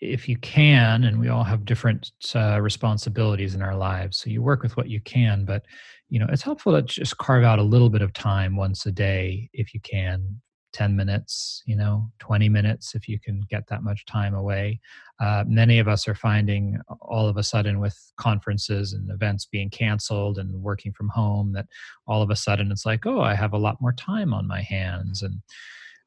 if 0.00 0.28
you 0.28 0.36
can 0.38 1.04
and 1.04 1.18
we 1.18 1.28
all 1.28 1.44
have 1.44 1.64
different 1.64 2.12
uh, 2.34 2.58
responsibilities 2.60 3.54
in 3.54 3.62
our 3.62 3.76
lives 3.76 4.18
so 4.18 4.30
you 4.30 4.42
work 4.42 4.62
with 4.62 4.76
what 4.76 4.88
you 4.88 5.00
can 5.00 5.44
but 5.44 5.64
you 6.08 6.18
know 6.18 6.26
it's 6.30 6.42
helpful 6.42 6.72
to 6.72 6.82
just 6.82 7.16
carve 7.18 7.44
out 7.44 7.58
a 7.58 7.62
little 7.62 7.90
bit 7.90 8.02
of 8.02 8.12
time 8.12 8.56
once 8.56 8.86
a 8.86 8.92
day 8.92 9.50
if 9.52 9.74
you 9.74 9.80
can 9.80 10.40
10 10.72 10.94
minutes, 10.94 11.62
you 11.66 11.76
know, 11.76 12.10
20 12.18 12.48
minutes 12.48 12.94
if 12.94 13.08
you 13.08 13.18
can 13.18 13.40
get 13.48 13.66
that 13.68 13.82
much 13.82 14.04
time 14.06 14.34
away. 14.34 14.80
Uh, 15.20 15.44
many 15.46 15.78
of 15.78 15.88
us 15.88 16.06
are 16.06 16.14
finding 16.14 16.78
all 17.00 17.28
of 17.28 17.36
a 17.36 17.42
sudden 17.42 17.80
with 17.80 17.96
conferences 18.16 18.92
and 18.92 19.10
events 19.10 19.46
being 19.46 19.70
canceled 19.70 20.38
and 20.38 20.52
working 20.62 20.92
from 20.92 21.08
home 21.08 21.52
that 21.52 21.66
all 22.06 22.22
of 22.22 22.30
a 22.30 22.36
sudden 22.36 22.70
it's 22.70 22.84
like, 22.84 23.06
oh, 23.06 23.20
I 23.20 23.34
have 23.34 23.52
a 23.52 23.58
lot 23.58 23.80
more 23.80 23.92
time 23.92 24.34
on 24.34 24.46
my 24.46 24.60
hands. 24.60 25.22
And 25.22 25.40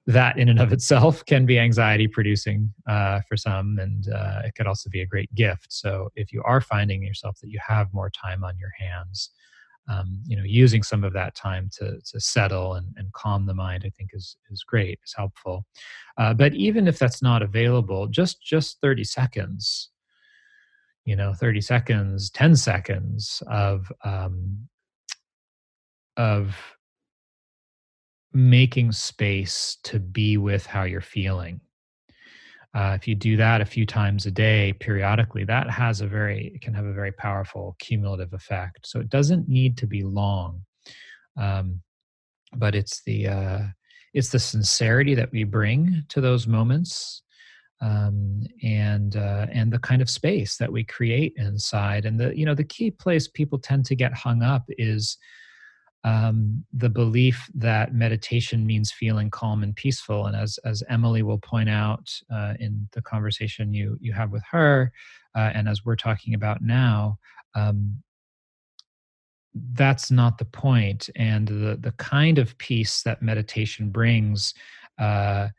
that 0.07 0.37
in 0.37 0.49
and 0.49 0.59
of 0.59 0.73
itself 0.73 1.23
can 1.27 1.45
be 1.45 1.59
anxiety 1.59 2.07
producing 2.07 2.73
uh, 2.87 3.21
for 3.27 3.37
some, 3.37 3.77
and 3.79 4.11
uh, 4.11 4.41
it 4.43 4.55
could 4.55 4.67
also 4.67 4.89
be 4.89 5.01
a 5.01 5.05
great 5.05 5.33
gift. 5.35 5.67
So 5.69 6.09
if 6.15 6.31
you 6.31 6.41
are 6.43 6.61
finding 6.61 7.03
yourself 7.03 7.39
that 7.41 7.49
you 7.49 7.59
have 7.65 7.93
more 7.93 8.09
time 8.09 8.43
on 8.43 8.57
your 8.57 8.71
hands, 8.77 9.29
um, 9.89 10.21
you 10.27 10.37
know, 10.37 10.43
using 10.45 10.83
some 10.83 11.03
of 11.03 11.13
that 11.13 11.35
time 11.35 11.69
to 11.77 11.99
to 12.11 12.19
settle 12.19 12.75
and, 12.75 12.93
and 12.95 13.11
calm 13.13 13.45
the 13.45 13.53
mind, 13.53 13.83
I 13.85 13.89
think 13.89 14.11
is 14.13 14.37
is 14.51 14.63
great, 14.63 14.99
is 15.03 15.13
helpful. 15.15 15.65
Uh, 16.17 16.33
but 16.33 16.53
even 16.53 16.87
if 16.87 16.99
that's 16.99 17.21
not 17.21 17.41
available, 17.41 18.07
just 18.07 18.41
just 18.41 18.79
thirty 18.81 19.03
seconds, 19.03 19.89
you 21.05 21.15
know, 21.15 21.33
thirty 21.33 21.61
seconds, 21.61 22.29
ten 22.29 22.55
seconds 22.55 23.41
of 23.47 23.91
um, 24.03 24.67
of 26.17 26.55
making 28.31 28.91
space 28.91 29.77
to 29.83 29.99
be 29.99 30.37
with 30.37 30.67
how 30.67 30.83
you're 30.83 31.01
feeling 31.01 31.59
uh, 32.75 32.97
if 32.99 33.07
you 33.07 33.15
do 33.15 33.35
that 33.37 33.61
a 33.61 33.65
few 33.65 33.85
times 33.85 34.25
a 34.25 34.31
day 34.31 34.73
periodically 34.73 35.43
that 35.43 35.69
has 35.69 36.01
a 36.01 36.07
very 36.07 36.57
can 36.61 36.73
have 36.73 36.85
a 36.85 36.93
very 36.93 37.11
powerful 37.11 37.75
cumulative 37.79 38.33
effect. 38.33 38.87
So 38.87 38.99
it 38.99 39.09
doesn't 39.09 39.49
need 39.49 39.77
to 39.77 39.87
be 39.87 40.03
long 40.03 40.63
um, 41.39 41.81
but 42.55 42.75
it's 42.75 43.01
the 43.03 43.27
uh, 43.27 43.59
it's 44.13 44.29
the 44.29 44.39
sincerity 44.39 45.15
that 45.15 45.31
we 45.31 45.43
bring 45.43 46.03
to 46.09 46.21
those 46.21 46.47
moments 46.47 47.23
um, 47.81 48.43
and 48.63 49.15
uh, 49.15 49.47
and 49.51 49.71
the 49.71 49.79
kind 49.79 50.01
of 50.01 50.09
space 50.09 50.57
that 50.57 50.71
we 50.71 50.83
create 50.83 51.33
inside. 51.37 52.05
And 52.05 52.19
the 52.19 52.37
you 52.37 52.45
know 52.45 52.55
the 52.55 52.63
key 52.63 52.91
place 52.91 53.27
people 53.27 53.59
tend 53.59 53.85
to 53.85 53.95
get 53.95 54.13
hung 54.13 54.41
up 54.41 54.65
is 54.69 55.17
um, 56.03 56.63
the 56.73 56.89
belief 56.89 57.49
that 57.53 57.93
meditation 57.93 58.65
means 58.65 58.91
feeling 58.91 59.29
calm 59.29 59.63
and 59.63 59.75
peaceful. 59.75 60.25
And 60.27 60.35
as 60.35 60.57
as 60.63 60.83
Emily 60.89 61.23
will 61.23 61.37
point 61.39 61.69
out 61.69 62.09
uh, 62.33 62.53
in 62.59 62.87
the 62.93 63.01
conversation 63.01 63.73
you 63.73 63.97
you 63.99 64.13
have 64.13 64.31
with 64.31 64.43
her, 64.49 64.91
uh, 65.35 65.51
and 65.53 65.67
as 65.67 65.83
we're 65.85 65.95
talking 65.95 66.33
about 66.33 66.61
now, 66.61 67.17
um, 67.55 68.01
that's 69.73 70.09
not 70.09 70.37
the 70.37 70.45
point. 70.45 71.09
And 71.15 71.47
the 71.47 71.77
the 71.79 71.93
kind 71.97 72.37
of 72.37 72.57
peace 72.57 73.01
that 73.03 73.21
meditation 73.21 73.89
brings 73.89 74.53
uh, 74.99 75.49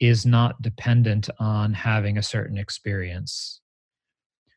is 0.00 0.26
not 0.26 0.60
dependent 0.60 1.30
on 1.38 1.72
having 1.72 2.18
a 2.18 2.22
certain 2.22 2.58
experience. 2.58 3.60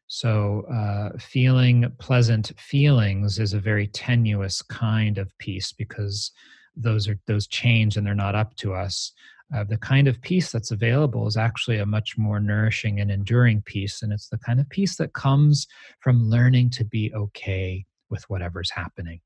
So, 0.07 0.63
uh, 0.71 1.17
feeling 1.19 1.91
pleasant 1.99 2.53
feelings 2.57 3.39
is 3.39 3.53
a 3.53 3.59
very 3.59 3.87
tenuous 3.87 4.61
kind 4.61 5.17
of 5.17 5.37
peace 5.37 5.73
because 5.73 6.31
those 6.77 7.07
are 7.09 7.19
those 7.27 7.47
change 7.47 7.97
and 7.97 8.07
they're 8.07 8.15
not 8.15 8.35
up 8.35 8.55
to 8.57 8.73
us. 8.73 9.11
Uh, 9.53 9.63
the 9.63 9.77
kind 9.77 10.07
of 10.07 10.21
peace 10.21 10.51
that's 10.51 10.71
available 10.71 11.27
is 11.27 11.37
actually 11.37 11.77
a 11.77 11.85
much 11.85 12.17
more 12.17 12.39
nourishing 12.39 12.99
and 12.99 13.11
enduring 13.11 13.61
peace, 13.63 14.01
and 14.01 14.13
it's 14.13 14.29
the 14.29 14.37
kind 14.37 14.59
of 14.59 14.69
peace 14.69 14.95
that 14.97 15.13
comes 15.13 15.67
from 15.99 16.29
learning 16.29 16.69
to 16.69 16.85
be 16.85 17.13
okay 17.13 17.85
with 18.09 18.23
whatever's 18.29 18.71
happening. 18.71 19.19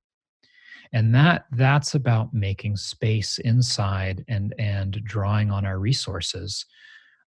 And 0.94 1.14
that 1.16 1.46
that's 1.52 1.96
about 1.96 2.34
making 2.34 2.78
space 2.78 3.38
inside 3.38 4.26
and 4.28 4.54
and 4.58 5.04
drawing 5.04 5.52
on 5.52 5.66
our 5.66 5.80
resources 5.80 6.66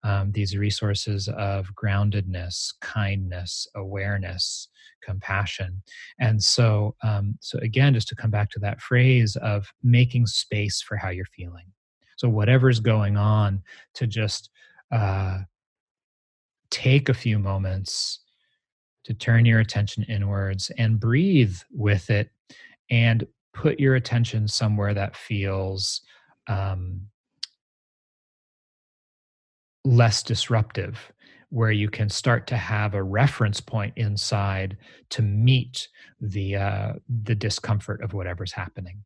um, 0.04 0.32
these 0.32 0.58
resources 0.58 1.30
of 1.38 1.70
groundedness, 1.76 2.74
kindness, 2.82 3.68
awareness, 3.76 4.68
compassion. 5.01 5.82
And 6.20 6.41
so, 6.41 6.95
um, 7.04 7.38
so 7.41 7.60
again, 7.60 7.93
just 7.93 8.08
to 8.10 8.16
come 8.16 8.32
back 8.32 8.49
to 8.51 8.60
that 8.60 8.82
phrase 8.82 9.36
of 9.38 9.72
making 9.82 10.28
space 10.28 10.82
for 10.82 10.97
how 10.97 11.10
you're 11.10 11.26
feeling. 11.26 11.66
So 12.18 12.30
whatever's 12.30 12.80
going 12.80 13.18
on, 13.18 13.62
to 13.95 14.08
just 14.08 14.49
uh, 14.91 15.39
take 16.70 17.10
a 17.10 17.14
few 17.14 17.39
moments 17.39 18.20
to 19.04 19.14
turn 19.14 19.45
your 19.45 19.60
attention 19.60 20.04
inwards 20.04 20.72
and 20.78 20.99
breathe 20.99 21.58
with 21.72 22.10
it, 22.10 22.30
and 22.89 23.28
put 23.54 23.80
your 23.80 23.95
attention 23.95 24.47
somewhere 24.47 24.93
that 24.93 25.16
feels 25.16 26.01
um, 26.47 27.01
less 29.84 30.24
disruptive 30.24 31.12
where 31.50 31.72
you 31.72 31.88
can 31.88 32.10
start 32.10 32.48
to 32.48 32.58
have 32.58 32.96
a 32.96 33.04
reference 33.04 33.62
point 33.62 33.94
inside 33.96 34.76
to 35.12 35.22
meet 35.22 35.88
the 36.20 36.56
uh, 36.56 36.94
the 37.24 37.36
discomfort 37.36 38.02
of 38.02 38.14
whatever's 38.14 38.52
happening. 38.52 39.04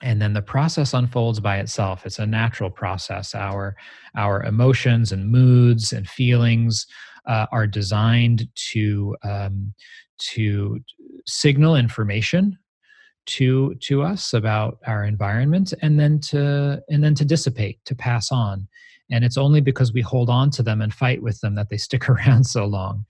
And 0.00 0.22
then 0.22 0.34
the 0.34 0.42
process 0.42 0.94
unfolds 0.94 1.40
by 1.40 1.58
itself. 1.58 2.06
It's 2.06 2.20
a 2.20 2.26
natural 2.26 2.70
process. 2.70 3.34
Our 3.34 3.76
our 4.16 4.44
emotions 4.44 5.10
and 5.10 5.28
moods 5.28 5.92
and 5.92 6.08
feelings 6.08 6.86
uh, 7.26 7.46
are 7.50 7.66
designed 7.66 8.48
to 8.70 9.16
um, 9.24 9.74
to 10.34 10.78
signal 11.26 11.74
information 11.74 12.56
to 13.26 13.74
to 13.80 14.02
us 14.02 14.32
about 14.32 14.78
our 14.86 15.04
environment 15.04 15.74
and 15.82 15.98
then 15.98 16.20
to 16.20 16.80
and 16.88 17.02
then 17.02 17.14
to 17.16 17.24
dissipate 17.24 17.84
to 17.84 17.96
pass 17.96 18.30
on 18.30 18.68
and 19.10 19.24
it's 19.24 19.36
only 19.38 19.60
because 19.60 19.92
we 19.92 20.00
hold 20.00 20.28
on 20.30 20.50
to 20.50 20.62
them 20.62 20.80
and 20.80 20.92
fight 20.92 21.22
with 21.22 21.40
them 21.40 21.54
that 21.54 21.68
they 21.68 21.76
stick 21.76 22.08
around 22.10 22.44
so 22.44 22.64
long 22.64 23.04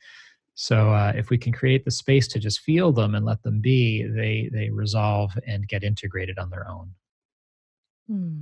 so 0.54 0.90
uh, 0.92 1.12
if 1.14 1.30
we 1.30 1.38
can 1.38 1.52
create 1.52 1.84
the 1.84 1.90
space 1.90 2.26
to 2.26 2.38
just 2.38 2.60
feel 2.60 2.92
them 2.92 3.14
and 3.14 3.24
let 3.24 3.42
them 3.42 3.60
be 3.60 4.04
they 4.04 4.50
they 4.52 4.70
resolve 4.70 5.32
and 5.46 5.68
get 5.68 5.84
integrated 5.84 6.38
on 6.38 6.50
their 6.50 6.68
own 6.68 6.90
hmm. 8.08 8.40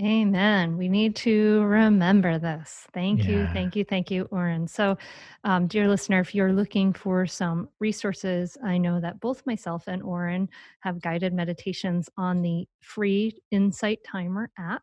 Amen. 0.00 0.78
We 0.78 0.88
need 0.88 1.14
to 1.16 1.62
remember 1.62 2.38
this. 2.38 2.86
Thank 2.94 3.24
yeah. 3.24 3.30
you, 3.30 3.48
thank 3.52 3.76
you, 3.76 3.84
thank 3.84 4.10
you, 4.10 4.26
Oren. 4.32 4.66
So, 4.66 4.96
um, 5.44 5.66
dear 5.66 5.86
listener, 5.86 6.18
if 6.18 6.34
you're 6.34 6.52
looking 6.52 6.94
for 6.94 7.26
some 7.26 7.68
resources, 7.78 8.56
I 8.64 8.78
know 8.78 9.00
that 9.00 9.20
both 9.20 9.46
myself 9.46 9.84
and 9.88 10.02
Oren 10.02 10.48
have 10.80 11.02
guided 11.02 11.34
meditations 11.34 12.08
on 12.16 12.40
the 12.40 12.66
free 12.80 13.38
Insight 13.50 14.02
Timer 14.02 14.50
app. 14.58 14.82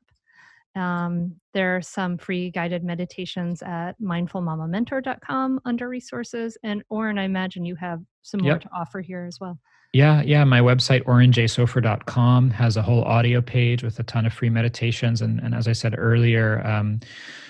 Um, 0.79 1.35
there 1.53 1.75
are 1.75 1.81
some 1.81 2.17
free 2.17 2.49
guided 2.51 2.83
meditations 2.83 3.61
at 3.61 3.93
mindfulmamamentor.com 4.01 5.59
under 5.65 5.89
resources. 5.89 6.57
And 6.63 6.83
Oren, 6.89 7.17
I 7.17 7.23
imagine 7.23 7.65
you 7.65 7.75
have 7.75 7.99
some 8.21 8.41
more 8.41 8.53
yep. 8.53 8.61
to 8.61 8.69
offer 8.75 9.01
here 9.01 9.25
as 9.25 9.39
well. 9.39 9.59
Yeah, 9.91 10.21
yeah. 10.21 10.43
My 10.43 10.59
website, 10.59 11.03
orenjsofer.com, 11.05 12.51
has 12.51 12.77
a 12.77 12.81
whole 12.83 13.03
audio 13.03 13.41
page 13.41 13.81
with 13.81 13.99
a 13.99 14.03
ton 14.03 14.27
of 14.27 14.33
free 14.33 14.49
meditations. 14.49 15.21
And, 15.21 15.39
and 15.39 15.55
as 15.55 15.67
I 15.67 15.73
said 15.73 15.95
earlier, 15.97 16.65
um, 16.65 16.99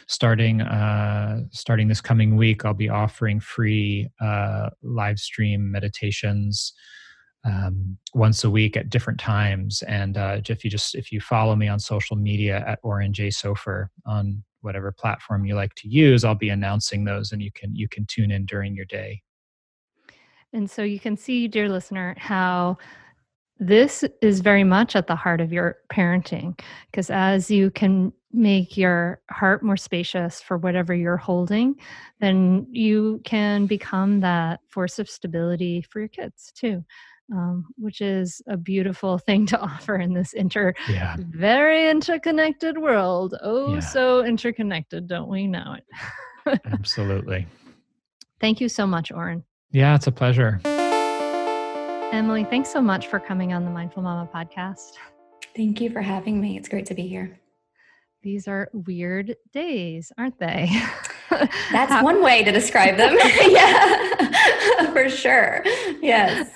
starting 0.07 0.61
uh, 0.61 1.41
starting 1.51 1.89
this 1.89 1.99
coming 1.99 2.37
week, 2.37 2.63
I'll 2.63 2.73
be 2.73 2.87
offering 2.87 3.41
free 3.41 4.09
uh, 4.21 4.69
live 4.81 5.19
stream 5.19 5.69
meditations 5.69 6.73
um, 7.45 7.97
once 8.13 8.43
a 8.43 8.49
week 8.49 8.75
at 8.75 8.89
different 8.89 9.19
times. 9.19 9.81
And 9.83 10.17
uh, 10.17 10.41
if 10.47 10.63
you 10.63 10.69
just 10.69 10.95
if 10.95 11.11
you 11.11 11.21
follow 11.21 11.55
me 11.55 11.67
on 11.67 11.79
social 11.79 12.15
media 12.15 12.63
at 12.67 12.79
Oren 12.83 13.13
J 13.13 13.29
Sofer 13.29 13.87
on 14.05 14.43
whatever 14.61 14.91
platform 14.91 15.45
you 15.45 15.55
like 15.55 15.73
to 15.75 15.87
use, 15.87 16.23
I'll 16.23 16.35
be 16.35 16.49
announcing 16.49 17.05
those, 17.05 17.31
and 17.31 17.41
you 17.41 17.51
can 17.51 17.75
you 17.75 17.87
can 17.87 18.05
tune 18.05 18.31
in 18.31 18.45
during 18.45 18.75
your 18.75 18.85
day. 18.85 19.21
And 20.51 20.69
so 20.69 20.81
you 20.81 20.99
can 20.99 21.15
see, 21.15 21.47
dear 21.47 21.69
listener, 21.69 22.15
how 22.17 22.77
this 23.59 24.03
is 24.21 24.39
very 24.39 24.63
much 24.63 24.95
at 24.95 25.07
the 25.07 25.15
heart 25.15 25.41
of 25.41 25.51
your 25.53 25.77
parenting. 25.91 26.59
Because 26.91 27.09
as 27.09 27.51
you 27.51 27.69
can 27.71 28.13
make 28.31 28.77
your 28.77 29.21
heart 29.29 29.63
more 29.63 29.77
spacious 29.77 30.41
for 30.41 30.57
whatever 30.57 30.93
you're 30.93 31.17
holding, 31.17 31.75
then 32.19 32.67
you 32.71 33.21
can 33.25 33.65
become 33.65 34.21
that 34.21 34.61
force 34.69 34.99
of 34.99 35.09
stability 35.09 35.81
for 35.81 35.99
your 35.99 36.07
kids 36.07 36.51
too. 36.55 36.83
Um, 37.31 37.67
which 37.77 38.01
is 38.01 38.41
a 38.47 38.57
beautiful 38.57 39.17
thing 39.27 39.45
to 39.47 39.59
offer 39.59 39.97
in 39.97 40.13
this 40.13 40.33
inter 40.33 40.73
yeah. 40.89 41.15
very 41.19 41.87
interconnected 41.89 42.77
world. 42.77 43.35
Oh, 43.43 43.75
yeah. 43.75 43.79
so 43.81 44.25
interconnected, 44.25 45.07
don't 45.07 45.29
we 45.29 45.45
know 45.45 45.75
it? 45.77 46.59
Absolutely. 46.71 47.45
Thank 48.41 48.59
you 48.61 48.67
so 48.69 48.87
much, 48.87 49.11
Oren. 49.11 49.43
Yeah, 49.71 49.93
it's 49.93 50.07
a 50.07 50.11
pleasure. 50.11 50.59
Emily, 52.11 52.43
thanks 52.45 52.69
so 52.71 52.81
much 52.81 53.05
for 53.07 53.19
coming 53.19 53.53
on 53.53 53.63
the 53.65 53.69
Mindful 53.69 54.01
Mama 54.01 54.27
podcast. 54.33 54.93
Thank 55.55 55.79
you 55.79 55.91
for 55.91 56.01
having 56.01 56.41
me. 56.41 56.57
It's 56.57 56.67
great 56.67 56.87
to 56.87 56.95
be 56.95 57.05
here. 57.07 57.39
These 58.23 58.47
are 58.47 58.69
weird 58.73 59.35
days, 59.53 60.11
aren't 60.17 60.39
they? 60.39 60.69
That's 61.29 61.91
How- 61.91 62.03
one 62.03 62.23
way 62.23 62.43
to 62.43 62.51
describe 62.51 62.97
them. 62.97 63.15
yeah, 63.47 64.91
for 64.91 65.07
sure. 65.09 65.63
Yes. 66.01 66.49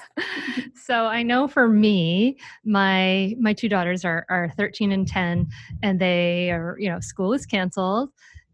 So 0.86 1.06
I 1.06 1.24
know 1.24 1.48
for 1.48 1.70
me, 1.70 2.38
my 2.66 3.36
my 3.40 3.54
two 3.54 3.70
daughters 3.70 4.04
are 4.04 4.26
are 4.30 4.50
13 4.58 4.92
and 4.92 5.08
10 5.08 5.48
and 5.82 5.98
they 5.98 6.52
are, 6.52 6.76
you 6.78 6.90
know, 6.90 7.00
school 7.00 7.32
is 7.32 7.46
canceled 7.46 8.10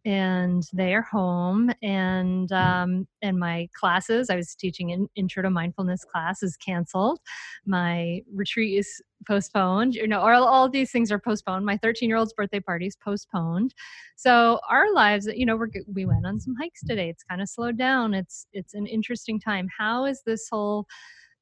and 0.06 0.64
they 0.72 0.94
are 0.94 1.02
home 1.02 1.72
and 1.82 2.52
um, 2.52 3.08
and 3.22 3.38
my 3.38 3.68
classes 3.78 4.30
i 4.30 4.36
was 4.36 4.56
teaching 4.56 4.94
an 4.94 5.10
intro 5.16 5.44
to 5.44 5.50
mindfulness 5.50 6.06
class 6.06 6.44
is 6.44 6.56
canceled. 6.56 7.20
My 7.66 8.22
retreat 8.34 8.78
is 8.78 9.02
postponed 9.28 9.96
you 9.96 10.08
know 10.08 10.20
all, 10.22 10.46
all 10.46 10.70
these 10.70 10.92
things 10.92 11.12
are 11.12 11.20
postponed. 11.20 11.66
My 11.66 11.78
13 11.78 12.10
year 12.10 12.18
old's 12.18 12.34
birthday 12.34 12.60
party 12.60 12.86
is 12.86 12.96
postponed. 12.96 13.74
So 14.16 14.60
our 14.70 14.94
lives 14.94 15.28
you 15.34 15.48
know 15.48 15.58
we're, 15.58 15.70
we 15.92 16.06
went 16.06 16.28
on 16.28 16.40
some 16.40 16.56
hikes 16.62 16.84
today. 16.84 17.10
It's 17.10 17.24
kind 17.24 17.42
of 17.42 17.50
slowed 17.50 17.78
down. 17.78 18.14
It's 18.14 18.46
it's 18.54 18.76
an 18.76 18.86
interesting 18.86 19.40
time. 19.40 19.68
How 19.76 20.06
is 20.06 20.22
this 20.28 20.48
whole 20.48 20.86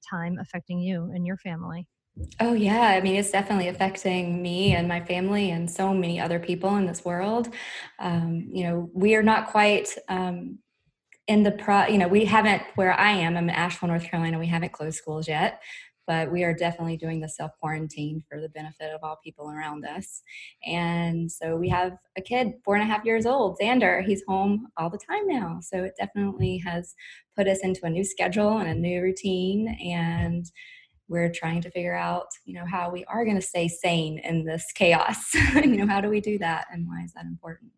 time 0.10 0.38
affecting 0.40 0.80
you 0.80 1.12
and 1.14 1.26
your 1.26 1.38
family 1.38 1.88
Oh, 2.40 2.54
yeah. 2.54 2.82
I 2.82 3.02
mean, 3.02 3.16
it's 3.16 3.32
definitely 3.32 3.68
affecting 3.68 4.42
me 4.42 4.74
and 4.74 4.88
my 4.88 5.04
family 5.06 5.52
and 5.52 5.70
so 5.70 5.94
many 5.94 6.20
other 6.20 6.40
people 6.40 6.76
in 6.78 6.86
this 6.86 7.06
world. 7.06 7.54
Um, 8.00 8.48
you 8.52 8.64
know, 8.64 8.90
we 8.94 9.16
are 9.16 9.22
not 9.22 9.50
quite 9.50 9.96
um, 10.10 10.58
in 11.28 11.44
the 11.44 11.52
pro, 11.52 11.88
you 11.88 11.98
know, 11.98 12.08
we 12.08 12.26
haven't, 12.26 12.64
where 12.76 12.94
I 12.94 13.12
am, 13.12 13.36
I'm 13.36 13.50
in 13.50 13.56
Asheville, 13.56 13.90
North 13.90 14.06
Carolina, 14.06 14.40
we 14.40 14.48
haven't 14.48 14.72
closed 14.72 14.98
schools 14.98 15.28
yet, 15.28 15.62
but 16.08 16.32
we 16.32 16.44
are 16.44 16.54
definitely 16.54 16.98
doing 16.98 17.20
the 17.20 17.30
self 17.30 17.52
quarantine 17.60 18.24
for 18.28 18.42
the 18.42 18.50
benefit 18.50 18.94
of 18.94 19.04
all 19.04 19.20
people 19.24 19.52
around 19.52 19.86
us. 19.86 20.24
And 20.66 21.32
so 21.32 21.58
we 21.58 21.70
have 21.70 21.98
a 22.18 22.22
kid, 22.22 22.54
four 22.64 22.76
and 22.76 22.84
a 22.84 22.88
half 22.92 23.06
years 23.06 23.26
old, 23.26 23.60
Xander. 23.62 24.04
He's 24.04 24.24
home 24.28 24.68
all 24.78 24.90
the 24.90 24.98
time 24.98 25.28
now. 25.28 25.60
So 25.62 25.84
it 25.84 25.94
definitely 26.00 26.58
has 26.66 26.96
put 27.36 27.48
us 27.48 27.60
into 27.60 27.86
a 27.86 27.90
new 27.90 28.04
schedule 28.04 28.58
and 28.58 28.70
a 28.70 28.74
new 28.74 29.02
routine. 29.02 29.78
And 29.84 30.50
we're 31.10 31.32
trying 31.32 31.62
to 31.62 31.72
figure 31.72 31.96
out 31.96 32.28
you 32.46 32.54
know 32.54 32.66
how 32.66 32.90
we 32.90 33.06
are 33.06 33.24
going 33.24 33.38
to 33.38 33.42
stay 33.42 33.68
sane 33.68 34.20
in 34.20 34.44
this 34.44 34.66
chaos 34.76 35.34
you 35.56 35.78
know 35.78 35.88
how 35.88 36.02
do 36.02 36.10
we 36.10 36.20
do 36.20 36.38
that 36.38 36.68
and 36.72 36.86
why 36.88 37.02
is 37.02 37.14
that 37.14 37.26
important 37.26 37.72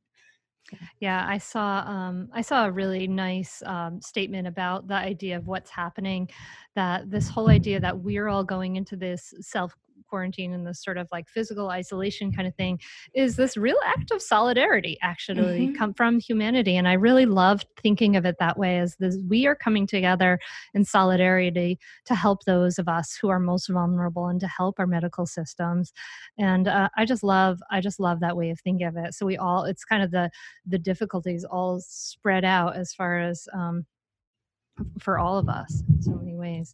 yeah 1.00 1.26
i 1.28 1.38
saw 1.38 1.84
um, 1.88 2.30
i 2.34 2.42
saw 2.42 2.66
a 2.66 2.72
really 2.72 3.08
nice 3.08 3.62
um, 3.66 4.02
statement 4.02 4.48
about 4.48 4.88
the 4.88 4.94
idea 4.94 5.38
of 5.38 5.48
what's 5.48 5.70
happening 5.70 6.30
that 6.76 7.10
this 7.10 7.28
whole 7.28 7.50
idea 7.50 7.80
that 7.80 7.98
we're 7.98 8.28
all 8.28 8.44
going 8.44 8.76
into 8.76 8.96
this 8.96 9.34
self 9.42 9.76
quarantine 10.10 10.54
and 10.54 10.66
this 10.66 10.84
sort 10.84 10.98
of 10.98 11.08
like 11.12 11.28
physical 11.28 11.70
isolation 11.70 12.32
kind 12.32 12.48
of 12.48 12.56
thing 12.56 12.80
is 13.14 13.36
this 13.36 13.56
real 13.56 13.78
act 13.86 14.12
of 14.12 14.22
solidarity 14.22 14.98
actually 15.02 15.68
mm-hmm. 15.68 15.76
come 15.76 15.94
from 15.94 16.20
humanity 16.20 16.78
and 16.78 16.88
i 16.88 16.94
really 16.94 17.26
loved 17.26 17.66
thinking 17.82 18.16
of 18.16 18.26
it 18.26 18.36
that 18.40 18.58
way 18.58 18.80
as 18.80 18.96
this 18.98 19.18
we 19.28 19.46
are 19.46 19.56
coming 19.56 19.86
together 19.86 20.40
in 20.74 20.84
solidarity 20.84 21.78
to 22.06 22.16
help 22.16 22.44
those 22.46 22.80
of 22.80 22.88
us 22.88 23.18
who 23.22 23.30
are 23.30 23.40
most 23.40 23.68
vulnerable 23.70 24.28
and 24.28 24.40
to 24.40 24.48
help 24.48 24.80
our 24.80 24.88
medical 24.88 25.26
systems 25.26 25.94
and 26.38 26.68
uh, 26.68 26.90
i 26.98 27.06
just 27.06 27.24
love 27.24 27.60
i 27.72 27.80
just 27.80 28.00
love 28.00 28.20
that 28.20 28.36
way 28.36 28.50
of 28.50 28.60
thinking 28.60 28.88
of 28.88 28.98
it 28.98 29.14
so 29.14 29.26
we 29.26 29.38
all 29.38 29.64
it's 29.64 29.86
kind 29.86 30.04
of 30.04 30.12
the 30.12 30.30
the 30.66 30.80
difficulties 30.80 31.44
all 31.44 31.80
spread 31.80 32.46
out 32.46 32.76
as 32.76 32.94
far 32.94 33.20
as 33.20 33.48
um, 33.54 33.86
for 35.00 35.20
all 35.20 35.38
of 35.38 35.50
us 35.50 35.84
in 35.90 36.02
so 36.02 36.12
many 36.12 36.36
ways 36.36 36.74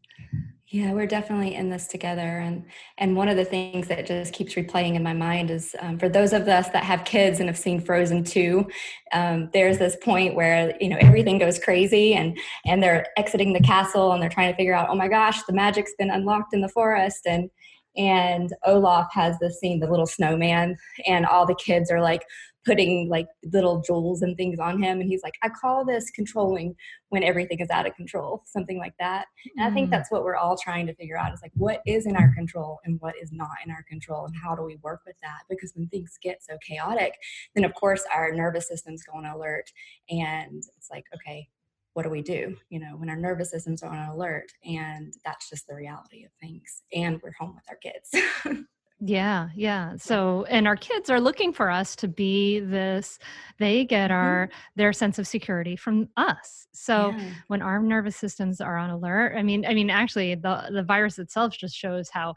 yeah, 0.69 0.93
we're 0.93 1.05
definitely 1.05 1.53
in 1.53 1.69
this 1.69 1.85
together, 1.85 2.39
and 2.39 2.65
and 2.97 3.15
one 3.15 3.29
of 3.29 3.37
the 3.37 3.45
things 3.45 3.87
that 3.87 4.07
just 4.07 4.33
keeps 4.33 4.55
replaying 4.55 4.95
in 4.95 5.03
my 5.03 5.13
mind 5.13 5.51
is 5.51 5.75
um, 5.79 5.99
for 5.99 6.09
those 6.09 6.33
of 6.33 6.47
us 6.47 6.69
that 6.69 6.83
have 6.83 7.05
kids 7.05 7.39
and 7.39 7.47
have 7.47 7.57
seen 7.57 7.79
Frozen 7.79 8.23
two, 8.23 8.67
um, 9.13 9.51
there's 9.53 9.77
this 9.77 9.95
point 9.97 10.33
where 10.33 10.75
you 10.81 10.89
know 10.89 10.97
everything 10.99 11.37
goes 11.37 11.59
crazy, 11.59 12.15
and 12.15 12.35
and 12.65 12.81
they're 12.81 13.05
exiting 13.15 13.53
the 13.53 13.59
castle 13.59 14.11
and 14.11 14.21
they're 14.21 14.29
trying 14.29 14.51
to 14.51 14.57
figure 14.57 14.73
out, 14.73 14.89
oh 14.89 14.95
my 14.95 15.07
gosh, 15.07 15.43
the 15.43 15.53
magic's 15.53 15.93
been 15.99 16.09
unlocked 16.09 16.51
in 16.51 16.61
the 16.61 16.69
forest, 16.69 17.27
and 17.27 17.51
and 17.95 18.51
Olaf 18.65 19.07
has 19.13 19.37
this 19.37 19.59
scene, 19.59 19.79
the 19.79 19.89
little 19.89 20.07
snowman, 20.07 20.77
and 21.05 21.27
all 21.27 21.45
the 21.45 21.55
kids 21.55 21.91
are 21.91 22.01
like 22.01 22.23
putting 22.65 23.07
like 23.09 23.27
little 23.51 23.81
jewels 23.81 24.21
and 24.21 24.35
things 24.35 24.59
on 24.59 24.81
him 24.81 24.99
and 24.99 25.09
he's 25.09 25.21
like 25.23 25.35
i 25.43 25.49
call 25.49 25.85
this 25.85 26.09
controlling 26.11 26.75
when 27.09 27.23
everything 27.23 27.59
is 27.59 27.69
out 27.69 27.85
of 27.85 27.95
control 27.95 28.43
something 28.45 28.77
like 28.77 28.95
that. 28.99 29.27
And 29.55 29.65
i 29.65 29.73
think 29.73 29.87
mm. 29.87 29.91
that's 29.91 30.11
what 30.11 30.23
we're 30.23 30.35
all 30.35 30.57
trying 30.57 30.87
to 30.87 30.95
figure 30.95 31.17
out 31.17 31.33
is 31.33 31.41
like 31.41 31.51
what 31.55 31.81
is 31.85 32.05
in 32.05 32.15
our 32.15 32.33
control 32.33 32.79
and 32.85 32.99
what 33.01 33.15
is 33.21 33.31
not 33.31 33.49
in 33.65 33.71
our 33.71 33.83
control 33.83 34.25
and 34.25 34.35
how 34.35 34.55
do 34.55 34.63
we 34.63 34.77
work 34.77 35.01
with 35.05 35.15
that? 35.21 35.43
Because 35.49 35.73
when 35.75 35.87
things 35.87 36.17
get 36.21 36.43
so 36.43 36.57
chaotic 36.65 37.13
then 37.55 37.63
of 37.63 37.73
course 37.75 38.03
our 38.13 38.31
nervous 38.33 38.67
system's 38.67 39.03
going 39.03 39.25
on 39.25 39.35
alert 39.35 39.71
and 40.09 40.63
it's 40.77 40.89
like 40.91 41.05
okay 41.13 41.47
what 41.93 42.03
do 42.03 42.09
we 42.09 42.21
do? 42.21 42.57
You 42.69 42.79
know 42.79 42.97
when 42.97 43.09
our 43.09 43.15
nervous 43.15 43.51
system's 43.51 43.81
are 43.81 43.93
on 43.93 44.09
alert 44.09 44.51
and 44.65 45.13
that's 45.23 45.49
just 45.49 45.67
the 45.67 45.75
reality 45.75 46.25
of 46.25 46.31
things 46.41 46.81
and 46.93 47.21
we're 47.21 47.31
home 47.39 47.55
with 47.55 47.63
our 47.69 47.77
kids 47.77 48.65
Yeah, 49.01 49.49
yeah. 49.55 49.97
So, 49.97 50.45
and 50.49 50.67
our 50.67 50.77
kids 50.77 51.09
are 51.09 51.19
looking 51.19 51.51
for 51.51 51.69
us 51.69 51.97
to 51.97 52.07
be 52.07 52.61
this. 52.61 53.19
They 53.59 53.83
get 53.83 54.09
mm-hmm. 54.09 54.17
our 54.17 54.49
their 54.77 54.93
sense 54.93 55.19
of 55.19 55.27
security 55.27 55.75
from 55.75 56.07
us. 56.15 56.67
So, 56.71 57.09
yeah. 57.09 57.29
when 57.47 57.61
our 57.61 57.79
nervous 57.81 58.15
systems 58.15 58.61
are 58.61 58.77
on 58.77 58.89
alert, 58.89 59.35
I 59.37 59.43
mean, 59.43 59.65
I 59.65 59.73
mean, 59.73 59.89
actually, 59.89 60.33
the 60.35 60.69
the 60.71 60.81
virus 60.81 61.19
itself 61.19 61.57
just 61.57 61.75
shows 61.75 62.09
how 62.09 62.35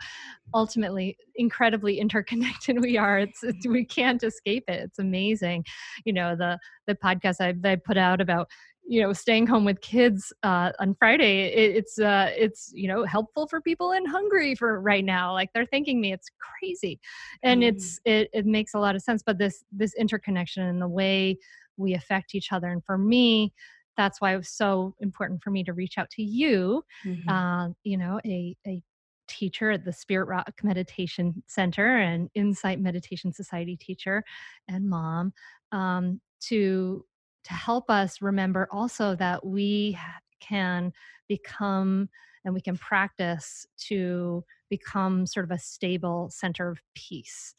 ultimately 0.53 1.17
incredibly 1.37 2.01
interconnected 2.01 2.81
we 2.83 2.99
are. 2.99 3.21
It's, 3.21 3.45
it's 3.45 3.67
we 3.67 3.85
can't 3.85 4.23
escape 4.25 4.65
it. 4.67 4.83
It's 4.83 4.99
amazing. 4.99 5.65
You 6.05 6.13
know, 6.13 6.35
the 6.35 6.59
the 6.89 6.97
podcast 6.97 7.37
I 7.41 7.55
I 7.69 7.77
put 7.77 7.97
out 7.97 8.21
about 8.21 8.49
you 8.89 9.03
know 9.03 9.13
staying 9.13 9.47
home 9.47 9.65
with 9.65 9.81
kids 9.81 10.33
uh, 10.43 10.73
on 10.81 10.95
friday 10.99 11.53
it, 11.53 11.77
it's 11.77 11.99
uh, 11.99 12.31
it's 12.37 12.73
you 12.75 12.89
know 12.89 13.05
helpful 13.05 13.47
for 13.47 13.61
people 13.61 13.93
in 13.93 14.05
hungary 14.07 14.55
for 14.55 14.81
right 14.81 15.05
now 15.05 15.33
like 15.33 15.51
they're 15.53 15.67
thanking 15.67 16.01
me 16.01 16.13
it's 16.13 16.31
crazy 16.41 16.99
and 17.43 17.63
mm. 17.63 17.69
it's 17.69 18.01
it, 18.05 18.29
it 18.33 18.47
makes 18.47 18.75
a 18.75 18.79
lot 18.79 18.97
of 18.97 19.03
sense 19.03 19.23
but 19.25 19.39
this 19.39 19.65
this 19.71 19.95
interconnection 19.95 20.65
and 20.65 20.81
the 20.81 20.89
way 20.89 21.37
we 21.77 21.95
affect 21.95 22.35
each 22.35 22.51
other 22.51 22.69
and 22.69 22.85
for 22.85 22.99
me 22.99 23.53
that's 23.97 24.21
why 24.21 24.33
it 24.33 24.37
was 24.37 24.49
so 24.49 24.95
important 25.01 25.43
for 25.43 25.51
me 25.51 25.63
to 25.65 25.73
reach 25.73 25.99
out 25.99 26.09
to 26.11 26.23
you 26.23 26.83
mm-hmm. 27.05 27.29
uh, 27.29 27.69
you 27.85 27.97
know 27.97 28.19
a, 28.25 28.57
a 28.67 28.83
teacher 29.29 29.71
at 29.71 29.85
the 29.85 29.93
Spirit 29.93 30.27
Rock 30.27 30.53
Meditation 30.63 31.43
Center 31.47 31.99
and 31.99 32.31
Insight 32.35 32.81
Meditation 32.81 33.31
Society 33.31 33.77
teacher 33.77 34.25
and 34.69 34.89
mom 34.89 35.35
um, 35.71 36.19
to 36.41 37.05
to 37.45 37.55
help 37.55 37.91
us 37.91 38.21
remember 38.21 38.69
also 38.71 39.15
that 39.17 39.45
we 39.45 39.99
can 40.41 40.93
become 41.29 42.09
and 42.45 42.55
we 42.55 42.61
can 42.61 42.77
practice 42.77 43.67
to 43.77 44.45
become 44.71 45.27
sort 45.27 45.45
of 45.45 45.51
a 45.51 45.59
stable 45.59 46.29
center 46.31 46.69
of 46.69 46.81
peace. 46.95 47.55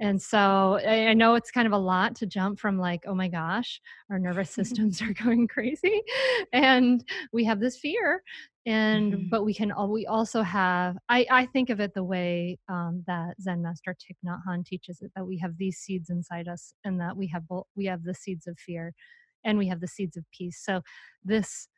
And 0.00 0.20
so 0.20 0.78
I 0.86 1.14
know 1.14 1.34
it's 1.34 1.50
kind 1.50 1.66
of 1.66 1.72
a 1.72 1.78
lot 1.78 2.16
to 2.16 2.26
jump 2.26 2.58
from 2.58 2.78
like, 2.78 3.04
oh 3.06 3.14
my 3.14 3.28
gosh, 3.28 3.80
our 4.10 4.18
nervous 4.18 4.50
systems 4.58 5.02
are 5.02 5.12
going 5.12 5.48
crazy 5.48 6.02
and 6.52 7.04
we 7.32 7.44
have 7.44 7.60
this 7.60 7.78
fear. 7.78 8.22
And 8.66 9.12
mm-hmm. 9.12 9.28
but 9.30 9.44
we 9.44 9.52
can 9.52 9.72
all 9.72 9.92
we 9.92 10.06
also 10.06 10.40
have 10.40 10.96
I, 11.10 11.26
I 11.30 11.46
think 11.46 11.68
of 11.68 11.80
it 11.80 11.92
the 11.92 12.04
way 12.04 12.58
um, 12.70 13.04
that 13.06 13.34
Zen 13.40 13.62
Master 13.62 13.94
Thich 13.94 14.16
Nhat 14.26 14.40
Hanh 14.48 14.64
teaches 14.64 15.02
it 15.02 15.10
that 15.14 15.26
we 15.26 15.36
have 15.38 15.58
these 15.58 15.78
seeds 15.78 16.08
inside 16.08 16.48
us 16.48 16.72
and 16.82 16.98
that 17.00 17.14
we 17.14 17.26
have 17.28 17.46
both 17.46 17.66
we 17.76 17.84
have 17.86 18.04
the 18.04 18.14
seeds 18.14 18.46
of 18.46 18.58
fear 18.58 18.94
and 19.44 19.58
we 19.58 19.68
have 19.68 19.80
the 19.80 19.88
seeds 19.88 20.16
of 20.16 20.24
peace. 20.36 20.60
So 20.62 20.82
this 21.24 21.68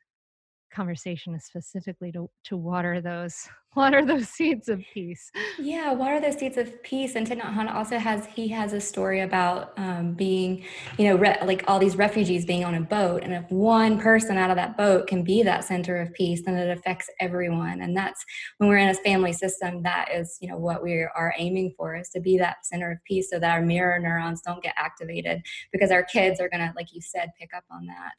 conversation 0.73 1.33
is 1.33 1.45
specifically 1.45 2.11
to 2.11 2.29
to 2.43 2.57
water 2.57 3.01
those 3.01 3.47
water 3.77 4.03
those 4.03 4.27
seeds 4.27 4.67
of 4.67 4.81
peace? 4.93 5.31
Yeah 5.59 5.93
water 5.93 6.19
those 6.19 6.37
seeds 6.37 6.57
of 6.57 6.81
peace? 6.83 7.15
And 7.15 7.27
Thich 7.27 7.73
also 7.73 7.99
has 7.99 8.25
he 8.25 8.47
has 8.49 8.73
a 8.73 8.81
story 8.81 9.21
about 9.21 9.73
um, 9.77 10.13
being 10.13 10.65
you 10.97 11.05
know 11.07 11.15
re- 11.15 11.37
like 11.45 11.63
all 11.67 11.79
these 11.79 11.95
refugees 11.95 12.43
being 12.43 12.65
on 12.65 12.73
a 12.73 12.81
boat 12.81 13.23
and 13.23 13.33
if 13.33 13.49
one 13.51 13.99
person 13.99 14.37
out 14.37 14.49
of 14.49 14.55
that 14.55 14.75
boat 14.75 15.07
can 15.07 15.23
be 15.23 15.43
that 15.43 15.63
center 15.63 16.01
of 16.01 16.11
peace 16.13 16.41
then 16.45 16.55
it 16.55 16.75
affects 16.75 17.09
everyone. 17.19 17.81
And 17.81 17.95
that's 17.95 18.25
when 18.57 18.69
we're 18.69 18.77
in 18.77 18.89
a 18.89 18.95
family 18.95 19.31
system 19.31 19.83
that 19.83 20.09
is 20.11 20.37
you 20.41 20.49
know 20.49 20.57
what 20.57 20.83
we 20.83 20.93
are 20.93 21.33
aiming 21.37 21.73
for 21.77 21.95
is 21.95 22.09
to 22.09 22.19
be 22.19 22.37
that 22.39 22.65
center 22.65 22.91
of 22.91 22.97
peace 23.05 23.29
so 23.29 23.39
that 23.39 23.51
our 23.51 23.61
mirror 23.61 23.99
neurons 23.99 24.41
don't 24.41 24.63
get 24.63 24.73
activated 24.75 25.41
because 25.71 25.91
our 25.91 26.03
kids 26.03 26.41
are 26.41 26.49
going 26.49 26.65
to 26.65 26.73
like 26.75 26.93
you 26.93 27.01
said 27.01 27.29
pick 27.39 27.51
up 27.55 27.63
on 27.71 27.85
that. 27.85 28.13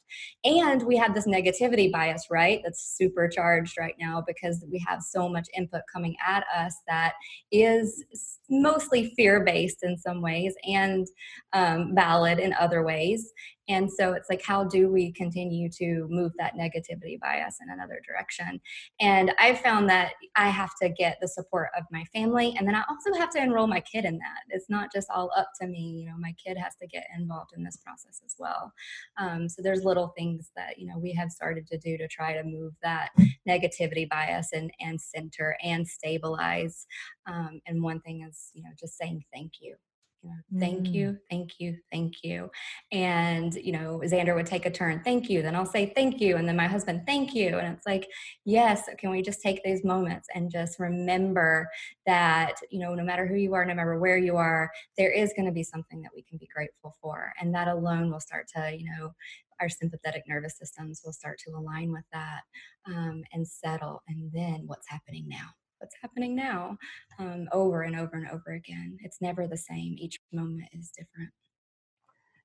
And 0.45 0.83
we 0.83 0.95
have 0.95 1.13
this 1.13 1.27
negativity 1.27 1.91
bias 1.91 2.27
right 2.31 2.61
that's 2.63 2.95
supercharged 2.97 3.77
right 3.77 3.95
now 3.99 4.23
because 4.25 4.63
we 4.71 4.83
have 4.87 5.01
so 5.01 5.27
much 5.27 5.48
input 5.55 5.81
coming 5.91 6.15
at 6.25 6.43
us 6.55 6.75
that 6.87 7.13
is 7.51 8.03
mostly 8.49 9.13
fear 9.15 9.43
based 9.43 9.83
in 9.83 9.97
some 9.97 10.21
ways 10.21 10.55
and 10.65 11.07
um, 11.53 11.93
valid 11.95 12.39
in 12.39 12.53
other 12.53 12.83
ways 12.83 13.31
and 13.69 13.89
so 13.89 14.13
it's 14.13 14.29
like, 14.29 14.41
how 14.43 14.63
do 14.63 14.89
we 14.89 15.11
continue 15.11 15.69
to 15.77 16.07
move 16.09 16.33
that 16.39 16.55
negativity 16.55 17.19
bias 17.19 17.57
in 17.61 17.69
another 17.69 18.01
direction? 18.05 18.59
And 18.99 19.31
I 19.37 19.53
found 19.53 19.87
that 19.89 20.13
I 20.35 20.49
have 20.49 20.71
to 20.81 20.89
get 20.89 21.17
the 21.21 21.27
support 21.27 21.69
of 21.77 21.83
my 21.91 22.03
family. 22.05 22.55
And 22.57 22.67
then 22.67 22.73
I 22.73 22.83
also 22.89 23.17
have 23.19 23.29
to 23.31 23.41
enroll 23.41 23.67
my 23.67 23.79
kid 23.79 24.05
in 24.05 24.17
that. 24.17 24.41
It's 24.49 24.69
not 24.69 24.89
just 24.93 25.07
all 25.13 25.31
up 25.37 25.51
to 25.61 25.67
me. 25.67 25.99
You 25.99 26.07
know, 26.07 26.17
my 26.17 26.33
kid 26.43 26.57
has 26.57 26.75
to 26.81 26.87
get 26.87 27.05
involved 27.15 27.51
in 27.55 27.63
this 27.63 27.77
process 27.77 28.21
as 28.25 28.35
well. 28.39 28.73
Um, 29.17 29.47
so 29.47 29.61
there's 29.61 29.83
little 29.83 30.13
things 30.17 30.49
that, 30.55 30.79
you 30.79 30.87
know, 30.87 30.97
we 30.97 31.13
have 31.13 31.29
started 31.29 31.67
to 31.67 31.77
do 31.77 31.95
to 31.97 32.07
try 32.07 32.33
to 32.33 32.43
move 32.43 32.73
that 32.81 33.09
negativity 33.47 34.09
bias 34.09 34.49
and, 34.51 34.71
and 34.79 34.99
center 34.99 35.55
and 35.63 35.87
stabilize. 35.87 36.87
Um, 37.27 37.61
and 37.67 37.83
one 37.83 38.01
thing 38.01 38.25
is, 38.27 38.49
you 38.53 38.63
know, 38.63 38.71
just 38.79 38.97
saying 38.97 39.23
thank 39.31 39.53
you 39.61 39.75
you 40.21 40.29
know, 40.29 40.59
thank 40.59 40.87
mm. 40.87 40.93
you, 40.93 41.17
thank 41.29 41.59
you, 41.59 41.77
thank 41.91 42.23
you. 42.23 42.49
And, 42.91 43.53
you 43.53 43.71
know, 43.71 44.01
Xander 44.03 44.35
would 44.35 44.45
take 44.45 44.65
a 44.65 44.71
turn, 44.71 45.01
thank 45.03 45.29
you. 45.29 45.41
Then 45.41 45.55
I'll 45.55 45.65
say 45.65 45.93
thank 45.95 46.19
you. 46.19 46.35
And 46.35 46.47
then 46.47 46.57
my 46.57 46.67
husband, 46.67 47.03
thank 47.05 47.33
you. 47.33 47.57
And 47.57 47.75
it's 47.75 47.85
like, 47.85 48.07
yes, 48.43 48.89
can 48.97 49.11
we 49.11 49.21
just 49.21 49.41
take 49.41 49.63
these 49.63 49.85
moments 49.85 50.27
and 50.35 50.51
just 50.51 50.79
remember 50.79 51.69
that, 52.05 52.55
you 52.69 52.79
know, 52.79 52.93
no 52.95 53.03
matter 53.03 53.25
who 53.25 53.35
you 53.35 53.53
are, 53.53 53.63
no 53.63 53.75
matter 53.75 53.97
where 53.97 54.17
you 54.17 54.35
are, 54.35 54.69
there 54.97 55.11
is 55.11 55.31
going 55.35 55.45
to 55.45 55.53
be 55.53 55.63
something 55.63 56.01
that 56.01 56.11
we 56.13 56.23
can 56.23 56.37
be 56.37 56.49
grateful 56.53 56.97
for. 57.01 57.31
And 57.39 57.53
that 57.55 57.69
alone 57.69 58.11
will 58.11 58.19
start 58.19 58.47
to, 58.55 58.75
you 58.75 58.89
know, 58.89 59.13
our 59.61 59.69
sympathetic 59.69 60.23
nervous 60.27 60.57
systems 60.57 61.01
will 61.05 61.13
start 61.13 61.37
to 61.45 61.51
align 61.51 61.91
with 61.91 62.05
that 62.13 62.41
um, 62.87 63.23
and 63.33 63.47
settle. 63.47 64.01
And 64.07 64.31
then 64.33 64.63
what's 64.65 64.89
happening 64.89 65.25
now? 65.27 65.47
What's 65.79 65.95
happening 66.01 66.35
now 66.35 66.77
um, 67.19 67.47
over 67.51 67.83
and 67.83 67.95
over 67.95 68.15
and 68.15 68.29
over 68.29 68.53
again. 68.53 68.97
It's 69.01 69.21
never 69.21 69.47
the 69.47 69.57
same. 69.57 69.95
Each 69.97 70.19
moment 70.31 70.69
is 70.73 70.91
different. 70.97 71.31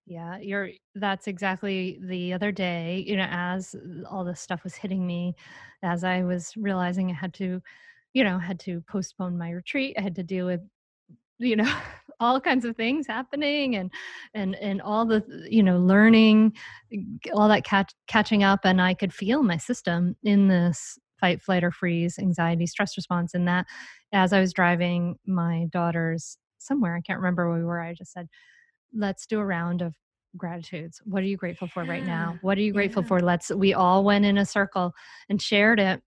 Yeah, 0.07 0.37
you're 0.39 0.71
that's 0.95 1.27
exactly 1.27 1.99
the 2.03 2.35
other 2.35 2.53
day, 2.53 3.05
you 3.07 3.17
know, 3.17 3.27
as 3.31 3.75
all 4.11 4.23
this 4.25 4.41
stuff 4.41 4.63
was 4.63 4.75
hitting 4.75 5.07
me, 5.07 5.35
as 5.83 6.05
I 6.05 6.23
was 6.23 6.53
realizing 6.57 7.11
I 7.11 7.15
had 7.15 7.33
to, 7.35 7.63
you 8.13 8.25
know, 8.25 8.39
had 8.39 8.61
to 8.61 8.83
postpone 8.83 9.39
my 9.39 9.51
retreat. 9.51 9.97
I 9.99 10.03
had 10.03 10.15
to 10.17 10.23
deal 10.23 10.45
with, 10.47 10.61
you 11.39 11.57
know, 11.57 11.75
all 12.21 12.41
kinds 12.41 12.65
of 12.65 12.77
things 12.77 13.07
happening 13.07 13.77
and 13.77 13.91
and 14.35 14.55
and 14.57 14.81
all 14.83 15.05
the 15.05 15.25
you 15.51 15.63
know 15.63 15.79
learning 15.79 16.53
all 17.33 17.49
that 17.49 17.65
catch, 17.65 17.93
catching 18.07 18.45
up 18.45 18.61
and 18.65 18.81
i 18.81 18.95
could 18.95 19.13
feel 19.13 19.43
my 19.43 19.57
system 19.57 20.15
in 20.23 20.47
this 20.47 20.97
fight, 21.21 21.41
flight, 21.41 21.65
or 21.65 21.71
freeze, 21.71 22.19
anxiety, 22.19 22.67
stress 22.67 22.97
response. 22.97 23.35
And 23.35 23.47
that 23.49 23.67
as 24.13 24.33
I 24.33 24.41
was 24.41 24.53
driving 24.53 25.17
my 25.27 25.67
daughters 25.71 26.39
somewhere, 26.59 26.97
I 26.97 27.01
can't 27.01 27.19
remember 27.19 27.49
where 27.49 27.59
we 27.59 27.65
were, 27.65 27.81
I 27.81 27.95
just 27.95 28.13
said, 28.13 28.29
let's 28.93 29.27
do 29.27 29.41
a 29.41 29.45
round 29.45 29.83
of 29.83 29.95
gratitudes. 30.37 31.01
What 31.05 31.23
are 31.23 31.27
you 31.27 31.37
grateful 31.37 31.69
for 31.69 31.85
right 31.85 32.05
now? 32.05 32.39
What 32.43 32.59
are 32.59 32.63
you 32.63 32.73
grateful 32.73 33.03
yeah. 33.03 33.09
for? 33.09 33.21
Let's, 33.21 33.51
we 33.51 33.75
all 33.75 34.05
went 34.05 34.25
in 34.25 34.39
a 34.39 34.47
circle 34.47 34.93
and 35.29 35.41
shared 35.41 35.79
it 35.79 36.03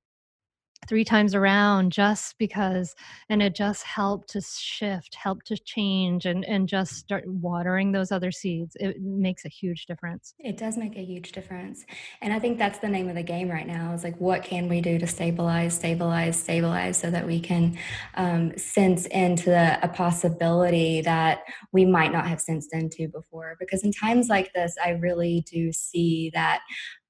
three 0.88 1.04
times 1.04 1.34
around 1.34 1.92
just 1.92 2.38
because 2.38 2.96
and 3.30 3.42
it 3.42 3.56
just 3.56 3.84
helped 3.84 4.30
to 4.30 4.42
shift 4.42 5.16
helped 5.16 5.48
to 5.48 5.58
change 5.58 6.26
and 6.26 6.46
and 6.46 6.68
just 6.68 6.94
start 6.94 7.24
watering 7.28 7.92
those 7.92 8.12
other 8.12 8.32
seeds 8.32 8.76
it 8.80 9.02
makes 9.02 9.46
a 9.46 9.50
huge 9.50 9.86
difference. 9.86 10.34
It 10.40 10.58
does 10.58 10.78
make 10.78 10.96
a 10.96 11.04
huge 11.04 11.32
difference 11.32 11.86
and 12.22 12.34
i 12.34 12.40
think 12.40 12.58
that's 12.58 12.80
the 12.80 12.88
name 12.88 13.10
of 13.10 13.16
the 13.16 13.24
game 13.24 13.50
right 13.50 13.68
now 13.68 13.94
is 13.94 14.04
like 14.04 14.18
what 14.20 14.44
can 14.44 14.68
we 14.68 14.82
do 14.82 14.98
to 15.00 15.08
stabilize 15.08 15.76
stabilize 15.76 16.40
stabilize 16.40 16.98
so 16.98 17.10
that 17.10 17.26
we 17.26 17.40
can 17.40 17.78
um, 18.16 18.56
sense 18.58 19.06
into 19.08 19.52
a 19.84 19.88
possibility 19.88 21.02
that 21.02 21.44
we 21.72 21.86
might 21.86 22.12
not 22.12 22.28
have 22.28 22.42
sensed 22.42 22.74
into 22.74 23.08
before 23.08 23.56
because 23.60 23.84
in 23.84 23.92
times 23.92 24.28
like 24.30 24.54
this 24.54 24.76
i 24.84 24.92
really 24.92 25.44
do 25.52 25.72
see 25.72 26.32
that 26.34 26.62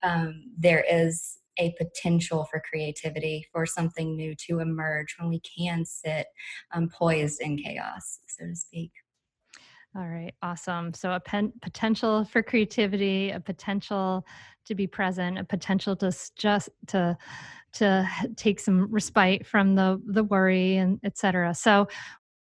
um, 0.03 0.43
there 0.57 0.85
is 0.89 1.36
a 1.59 1.73
potential 1.77 2.47
for 2.49 2.61
creativity, 2.69 3.45
for 3.51 3.65
something 3.65 4.15
new 4.15 4.35
to 4.47 4.59
emerge 4.59 5.15
when 5.19 5.29
we 5.29 5.39
can 5.41 5.85
sit 5.85 6.27
um, 6.73 6.89
poised 6.89 7.41
in 7.41 7.57
chaos, 7.57 8.19
so 8.27 8.45
to 8.45 8.55
speak. 8.55 8.91
All 9.95 10.07
right, 10.07 10.33
awesome. 10.43 10.93
So 10.93 11.13
a 11.13 11.19
pen, 11.19 11.51
potential 11.61 12.25
for 12.25 12.43
creativity, 12.43 13.31
a 13.31 13.39
potential 13.39 14.25
to 14.65 14.75
be 14.75 14.85
present, 14.85 15.39
a 15.39 15.43
potential 15.43 15.95
to 15.97 16.11
just 16.35 16.69
to 16.87 17.17
to 17.73 18.09
take 18.35 18.59
some 18.59 18.91
respite 18.91 19.45
from 19.45 19.75
the 19.75 20.01
the 20.05 20.23
worry 20.23 20.77
and 20.77 20.99
etc. 21.03 21.55
So 21.55 21.87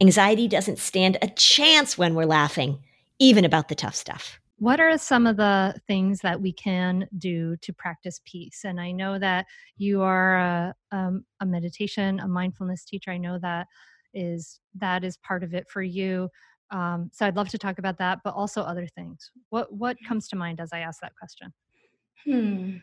Anxiety 0.00 0.46
doesn't 0.46 0.78
stand 0.78 1.16
a 1.22 1.28
chance 1.28 1.96
when 1.96 2.14
we're 2.14 2.26
laughing, 2.26 2.78
even 3.18 3.44
about 3.44 3.68
the 3.68 3.74
tough 3.74 3.94
stuff. 3.94 4.38
What 4.58 4.80
are 4.80 4.96
some 4.96 5.26
of 5.26 5.36
the 5.36 5.74
things 5.86 6.20
that 6.20 6.40
we 6.40 6.52
can 6.52 7.08
do 7.18 7.56
to 7.58 7.72
practice 7.72 8.20
peace? 8.24 8.62
And 8.64 8.80
I 8.80 8.92
know 8.92 9.18
that 9.18 9.46
you 9.76 10.02
are 10.02 10.38
a, 10.38 10.74
um, 10.92 11.24
a 11.40 11.46
meditation, 11.46 12.20
a 12.20 12.28
mindfulness 12.28 12.84
teacher. 12.84 13.10
I 13.10 13.18
know 13.18 13.38
that 13.38 13.66
is 14.14 14.60
that 14.74 15.04
is 15.04 15.18
part 15.18 15.44
of 15.44 15.54
it 15.54 15.68
for 15.68 15.82
you. 15.82 16.30
Um, 16.70 17.10
so 17.12 17.26
I'd 17.26 17.36
love 17.36 17.50
to 17.50 17.58
talk 17.58 17.78
about 17.78 17.98
that, 17.98 18.20
but 18.24 18.34
also 18.34 18.62
other 18.62 18.86
things. 18.86 19.30
What 19.50 19.72
what 19.72 19.96
comes 20.06 20.26
to 20.28 20.36
mind 20.36 20.60
as 20.60 20.72
I 20.72 20.80
ask 20.80 21.00
that 21.00 21.12
question? 21.18 21.52
Hmm. 22.24 22.78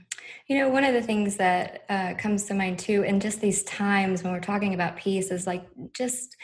You 0.48 0.60
know, 0.60 0.70
one 0.70 0.84
of 0.84 0.94
the 0.94 1.02
things 1.02 1.36
that 1.38 1.84
uh, 1.90 2.14
comes 2.18 2.46
to 2.46 2.54
mind 2.54 2.80
too, 2.80 3.04
in 3.04 3.20
just 3.20 3.42
these 3.42 3.64
times 3.64 4.24
when 4.24 4.32
we're 4.32 4.40
talking 4.40 4.74
about 4.74 4.96
peace, 4.96 5.32
is 5.32 5.48
like 5.48 5.66
just 5.94 6.38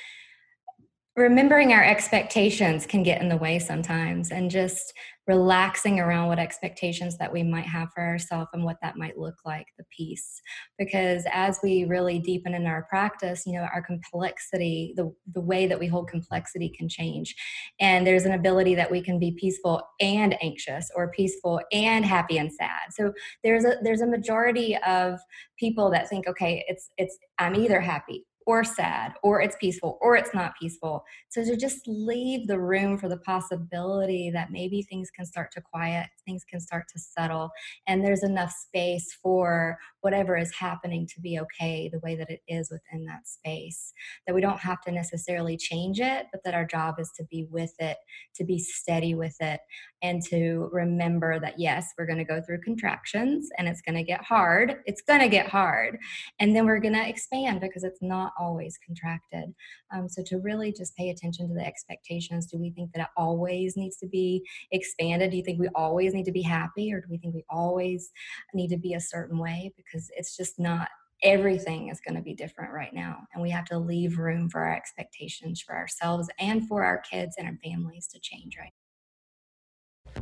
remembering 1.19 1.73
our 1.73 1.83
expectations 1.83 2.85
can 2.85 3.03
get 3.03 3.21
in 3.21 3.27
the 3.27 3.35
way 3.35 3.59
sometimes 3.59 4.31
and 4.31 4.49
just 4.49 4.93
relaxing 5.27 5.99
around 5.99 6.27
what 6.27 6.39
expectations 6.39 7.17
that 7.17 7.31
we 7.31 7.43
might 7.43 7.65
have 7.65 7.89
for 7.93 8.01
ourselves 8.03 8.49
and 8.53 8.63
what 8.63 8.77
that 8.81 8.97
might 8.97 9.17
look 9.17 9.35
like 9.45 9.67
the 9.77 9.83
peace. 9.95 10.41
Because 10.77 11.25
as 11.31 11.59
we 11.61 11.83
really 11.83 12.19
deepen 12.19 12.53
in 12.53 12.65
our 12.65 12.87
practice 12.89 13.43
you 13.45 13.53
know 13.53 13.67
our 13.73 13.81
complexity 13.81 14.93
the, 14.95 15.13
the 15.33 15.41
way 15.41 15.67
that 15.67 15.77
we 15.77 15.87
hold 15.87 16.07
complexity 16.07 16.69
can 16.69 16.87
change. 16.87 17.35
And 17.81 18.07
there's 18.07 18.25
an 18.25 18.31
ability 18.31 18.73
that 18.75 18.89
we 18.89 19.01
can 19.01 19.19
be 19.19 19.35
peaceful 19.37 19.83
and 19.99 20.41
anxious 20.41 20.89
or 20.95 21.11
peaceful 21.11 21.59
and 21.73 22.05
happy 22.05 22.37
and 22.37 22.51
sad. 22.51 22.91
So 22.91 23.11
there's 23.43 23.65
a 23.65 23.75
there's 23.83 24.01
a 24.01 24.07
majority 24.07 24.77
of 24.87 25.19
people 25.59 25.91
that 25.91 26.07
think 26.07 26.27
okay 26.27 26.63
it's 26.67 26.89
it's 26.97 27.17
i'm 27.37 27.55
either 27.55 27.81
happy 27.81 28.25
or 28.49 28.63
sad 28.63 29.13
or 29.21 29.39
it's 29.39 29.55
peaceful 29.61 29.99
or 30.01 30.15
it's 30.15 30.33
not 30.33 30.53
peaceful. 30.59 31.03
So 31.27 31.43
to 31.43 31.55
just 31.55 31.87
leave 31.87 32.47
the 32.47 32.59
room 32.59 32.97
for 32.97 33.07
the 33.07 33.17
possibility 33.17 34.31
that 34.31 34.51
maybe 34.51 34.81
things 34.81 35.11
can 35.11 35.27
start 35.27 35.51
to 35.51 35.61
quiet 35.61 36.07
things 36.25 36.43
can 36.43 36.59
start 36.59 36.85
to 36.91 36.99
settle 36.99 37.51
and 37.85 38.03
there's 38.03 38.23
enough 38.23 38.51
space 38.51 39.15
for 39.21 39.77
whatever 40.01 40.37
is 40.37 40.53
happening 40.53 41.07
to 41.07 41.21
be 41.21 41.39
okay 41.39 41.89
the 41.91 41.99
way 41.99 42.15
that 42.15 42.29
it 42.29 42.41
is 42.47 42.69
within 42.71 43.05
that 43.05 43.27
space 43.27 43.93
that 44.25 44.33
we 44.33 44.41
don't 44.41 44.59
have 44.59 44.81
to 44.81 44.91
necessarily 44.91 45.57
change 45.57 45.99
it 45.99 46.27
but 46.31 46.41
that 46.43 46.53
our 46.53 46.65
job 46.65 46.95
is 46.99 47.11
to 47.15 47.23
be 47.25 47.45
with 47.49 47.73
it 47.79 47.97
to 48.35 48.43
be 48.43 48.59
steady 48.59 49.15
with 49.15 49.35
it 49.39 49.59
and 50.01 50.21
to 50.23 50.69
remember 50.71 51.39
that 51.39 51.59
yes 51.59 51.93
we're 51.97 52.05
going 52.05 52.17
to 52.17 52.23
go 52.23 52.41
through 52.41 52.59
contractions 52.61 53.49
and 53.57 53.67
it's 53.67 53.81
going 53.81 53.95
to 53.95 54.03
get 54.03 54.23
hard 54.23 54.77
it's 54.85 55.01
going 55.01 55.19
to 55.19 55.27
get 55.27 55.47
hard 55.47 55.97
and 56.39 56.55
then 56.55 56.65
we're 56.65 56.79
going 56.79 56.93
to 56.93 57.07
expand 57.07 57.61
because 57.61 57.83
it's 57.83 58.01
not 58.01 58.33
always 58.39 58.77
contracted. 58.85 59.53
Um, 59.93 60.07
so 60.07 60.23
to 60.27 60.37
really 60.39 60.71
just 60.71 60.95
pay 60.95 61.09
attention 61.09 61.47
to 61.47 61.53
the 61.53 61.65
expectations 61.65 62.45
do 62.45 62.57
we 62.57 62.71
think 62.71 62.91
that 62.93 63.01
it 63.01 63.07
always 63.17 63.75
needs 63.75 63.97
to 63.97 64.07
be 64.07 64.45
expanded? 64.71 65.31
Do 65.31 65.37
you 65.37 65.43
think 65.43 65.59
we 65.59 65.69
always 65.75 66.13
need 66.13 66.25
to 66.25 66.31
be 66.31 66.41
happy 66.41 66.93
or 66.93 67.01
do 67.01 67.07
we 67.09 67.17
think 67.17 67.33
we 67.33 67.45
always 67.49 68.11
need 68.53 68.69
to 68.69 68.77
be 68.77 68.93
a 68.93 68.99
certain 68.99 69.37
way? 69.37 69.73
because 69.75 69.88
it's 69.93 70.35
just 70.35 70.59
not 70.59 70.89
everything 71.21 71.89
is 71.89 71.99
going 71.99 72.15
to 72.15 72.21
be 72.21 72.33
different 72.33 72.73
right 72.73 72.93
now 72.93 73.17
and 73.33 73.43
we 73.43 73.49
have 73.49 73.65
to 73.65 73.77
leave 73.77 74.17
room 74.17 74.49
for 74.49 74.61
our 74.61 74.73
expectations 74.73 75.59
for 75.59 75.75
ourselves 75.75 76.29
and 76.39 76.67
for 76.67 76.83
our 76.83 76.99
kids 76.99 77.35
and 77.37 77.47
our 77.47 77.57
families 77.63 78.07
to 78.07 78.19
change 78.19 78.57
right 78.57 78.71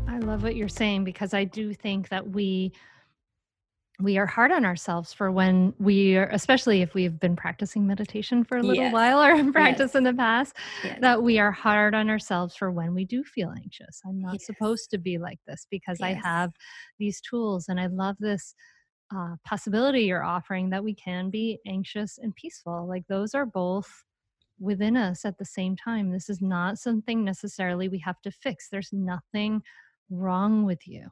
I 0.08 0.20
love 0.20 0.44
what 0.44 0.56
you're 0.56 0.68
saying 0.68 1.04
because 1.04 1.34
I 1.34 1.44
do 1.44 1.74
think 1.74 2.10
that 2.10 2.30
we 2.30 2.74
we 4.00 4.20
are 4.20 4.28
hard 4.28 4.52
on 4.52 4.64
ourselves 4.64 5.12
for 5.12 5.32
when 5.32 5.74
we 5.80 6.18
are 6.18 6.28
especially 6.28 6.82
if 6.82 6.94
we've 6.94 7.20
been 7.20 7.36
practicing 7.36 7.88
meditation 7.88 8.44
for 8.44 8.58
a 8.58 8.62
little 8.62 8.84
yes. 8.84 8.94
while 8.94 9.22
or 9.22 9.32
in 9.36 9.52
practice 9.52 9.90
yes. 9.90 9.96
in 9.96 10.04
the 10.04 10.14
past 10.14 10.56
yes. 10.84 11.00
that 11.02 11.22
we 11.22 11.40
are 11.40 11.52
hard 11.52 11.96
on 11.96 12.10
ourselves 12.10 12.56
for 12.56 12.70
when 12.70 12.94
we 12.94 13.06
do 13.06 13.24
feel 13.24 13.50
anxious 13.50 14.02
i'm 14.06 14.22
not 14.22 14.40
supposed 14.40 14.92
to 14.92 15.00
be 15.00 15.18
like 15.18 15.40
this 15.48 15.66
because 15.72 16.00
i 16.00 16.14
have 16.14 16.52
these 17.00 17.20
tools 17.22 17.70
and 17.70 17.80
i 17.80 17.88
love 17.88 18.16
this 18.20 18.54
uh, 19.16 19.36
possibility 19.46 20.02
you're 20.02 20.24
offering 20.24 20.70
that 20.70 20.84
we 20.84 20.94
can 20.94 21.30
be 21.30 21.60
anxious 21.66 22.18
and 22.18 22.36
peaceful 22.36 22.88
like 22.88 23.04
those 23.08 23.34
are 23.34 23.46
both 23.46 24.04
within 24.60 24.98
us 24.98 25.24
at 25.24 25.38
the 25.38 25.46
same 25.46 25.76
time. 25.76 26.12
This 26.12 26.30
is 26.30 26.42
not 26.42 26.78
something 26.78 27.24
necessarily 27.24 27.88
we 27.88 28.00
have 28.00 28.22
to 28.22 28.32
fix. 28.32 28.70
There's 28.70 28.92
nothing 28.92 29.62
wrong 30.10 30.66
with 30.66 30.88
you 30.88 31.08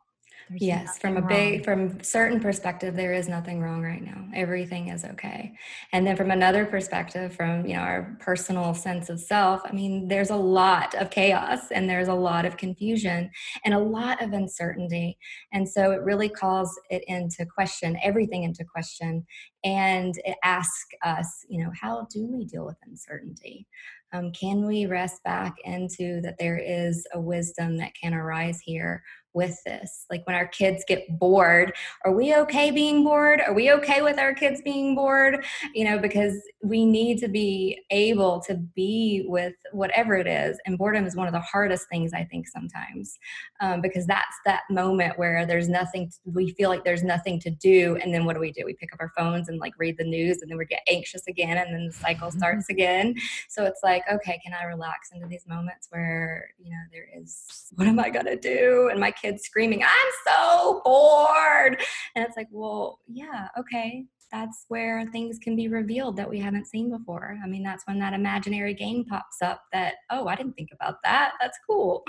there's 0.50 0.62
yes, 0.62 1.00
from 1.00 1.18
a 1.18 1.22
big, 1.22 1.64
from 1.64 2.02
certain 2.04 2.40
perspective, 2.40 2.96
there 2.96 3.14
is 3.14 3.28
nothing 3.28 3.62
wrong 3.62 3.82
right 3.82 4.04
now. 4.04 4.28
Everything 4.36 4.90
is 4.90 5.04
okay. 5.04 5.54
And 5.92 6.06
then 6.06 6.16
from 6.16 6.30
another 6.30 6.66
perspective, 6.66 7.36
from 7.36 7.66
you 7.66 7.74
know 7.74 7.82
our 7.82 8.16
personal 8.20 8.74
sense 8.76 9.10
of 9.10 9.20
self, 9.20 9.62
I 9.66 9.72
mean, 9.72 10.08
there's 10.08 10.30
a 10.30 10.36
lot 10.36 10.94
of 10.96 11.10
chaos 11.10 11.72
and 11.72 11.90
there's 11.90 12.10
a 12.10 12.14
lot 12.14 12.46
of 12.46 12.58
confusion 12.58 13.32
and 13.64 13.74
a 13.74 13.80
lot 13.80 14.22
of 14.22 14.34
uncertainty. 14.34 15.18
And 15.52 15.68
so 15.68 15.92
it 15.92 16.02
really 16.02 16.30
calls 16.30 16.80
it 16.92 17.04
into 17.08 17.46
question, 17.46 17.98
everything 18.04 18.44
into 18.44 18.64
question, 18.64 19.26
and 19.64 20.16
it 20.26 20.38
asks 20.44 20.94
us, 21.04 21.44
you 21.50 21.64
know, 21.64 21.72
how 21.80 22.08
do 22.12 22.28
we 22.28 22.46
deal 22.46 22.66
with 22.66 22.78
uncertainty? 22.86 23.68
Um, 24.14 24.32
can 24.32 24.66
we 24.66 24.86
rest 24.86 25.24
back 25.24 25.56
into 25.64 26.22
that 26.22 26.38
there 26.40 26.58
is 26.58 27.06
a 27.14 27.20
wisdom 27.20 27.78
that 27.78 27.94
can 28.00 28.14
arise 28.14 28.62
here 28.62 29.04
with 29.36 29.62
this? 29.66 30.06
Like 30.10 30.26
when 30.26 30.36
our 30.36 30.48
kids 30.48 30.84
get 30.88 31.20
bored, 31.20 31.74
are 32.06 32.14
we 32.14 32.34
okay 32.36 32.72
being 32.72 33.04
bored? 33.04 33.42
Are 33.46 33.54
we 33.54 33.72
okay 33.74 34.02
with 34.02 34.18
our 34.18 34.34
kids 34.34 34.62
being 34.64 34.96
bored? 34.96 35.46
You 35.74 35.86
know, 35.86 36.00
because 36.00 36.34
we 36.64 36.86
need 36.86 37.20
to 37.20 37.28
be 37.28 37.80
able 37.92 38.42
to 38.48 38.56
be 38.56 39.26
with 39.28 39.54
whatever 39.74 40.16
it 40.16 40.28
is. 40.28 40.58
And 40.66 40.78
boredom 40.78 41.06
is 41.06 41.16
one 41.16 41.28
of 41.28 41.34
the 41.34 41.42
hardest 41.42 41.88
things, 41.90 42.14
I 42.14 42.24
think, 42.24 42.48
sometimes, 42.48 43.18
um, 43.60 43.82
because 43.82 44.08
that's 44.08 44.36
that 44.46 44.62
moment 44.70 45.20
where 45.20 45.46
there's 45.46 45.68
nothing, 45.68 46.10
to, 46.10 46.16
we 46.26 46.52
feel 46.54 46.70
like 46.70 46.86
there's 46.86 47.04
nothing 47.04 47.40
to 47.42 47.50
do. 47.50 47.98
And 48.02 48.14
then 48.14 48.26
what 48.26 48.34
do 48.34 48.40
we 48.40 48.52
do? 48.52 48.64
We 48.66 48.74
pick 48.74 48.94
up 48.94 49.00
our 49.02 49.12
phones 49.18 49.50
and 49.50 49.60
like 49.60 49.74
read 49.78 49.98
the 49.98 50.06
news 50.06 50.42
and 50.42 50.50
then 50.50 50.58
we 50.58 50.66
get 50.66 50.82
anxious 50.90 51.24
again 51.28 51.58
and 51.58 51.74
then 51.74 51.88
the 51.88 51.94
cycle 51.94 52.30
mm-hmm. 52.30 52.40
starts 52.40 52.70
again. 52.70 53.16
So 53.50 53.66
it's 53.66 53.82
like, 53.84 54.04
okay, 54.12 54.40
can 54.44 54.54
I 54.54 54.64
relax 54.64 55.10
into 55.14 55.28
these 55.28 55.46
moments 55.48 55.88
where, 55.90 56.50
you 56.58 56.72
know, 56.72 56.78
there 56.92 57.08
is, 57.22 57.72
what 57.76 57.88
am 57.88 58.00
I 58.00 58.10
going 58.10 58.26
to 58.26 58.38
do? 58.38 58.90
And 58.92 59.00
my 59.00 59.12
kid's 59.12 59.24
screaming, 59.39 59.84
I'm 59.84 60.11
so 60.28 60.82
bored. 60.84 61.82
And 62.15 62.26
it's 62.26 62.38
like, 62.38 62.47
well, 62.51 62.99
yeah, 63.07 63.47
okay. 63.57 64.05
That's 64.32 64.65
where 64.67 65.05
things 65.11 65.38
can 65.39 65.55
be 65.55 65.67
revealed 65.67 66.17
that 66.17 66.30
we 66.30 66.39
haven't 66.39 66.67
seen 66.67 66.89
before. 66.89 67.38
I 67.43 67.47
mean, 67.47 67.63
that's 67.63 67.86
when 67.88 67.99
that 67.99 68.13
imaginary 68.13 68.73
game 68.73 69.05
pops 69.05 69.41
up 69.41 69.61
that, 69.71 69.95
oh, 70.09 70.28
I 70.28 70.36
didn't 70.36 70.53
think 70.53 70.69
about 70.73 70.95
that. 71.03 71.34
That's 71.39 71.59
cool. 71.67 72.03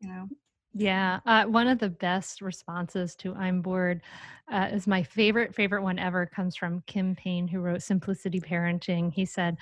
You 0.00 0.08
know? 0.08 0.28
Yeah, 0.74 1.20
uh, 1.26 1.44
one 1.44 1.68
of 1.68 1.78
the 1.78 1.90
best 1.90 2.40
responses 2.40 3.14
to 3.16 3.34
"I'm 3.34 3.60
bored" 3.60 4.00
uh, 4.50 4.68
is 4.72 4.86
my 4.86 5.02
favorite 5.02 5.54
favorite 5.54 5.82
one 5.82 5.98
ever. 5.98 6.24
Comes 6.24 6.56
from 6.56 6.82
Kim 6.86 7.14
Payne, 7.14 7.46
who 7.46 7.60
wrote 7.60 7.82
"Simplicity 7.82 8.40
Parenting." 8.40 9.12
He 9.12 9.26
said, 9.26 9.58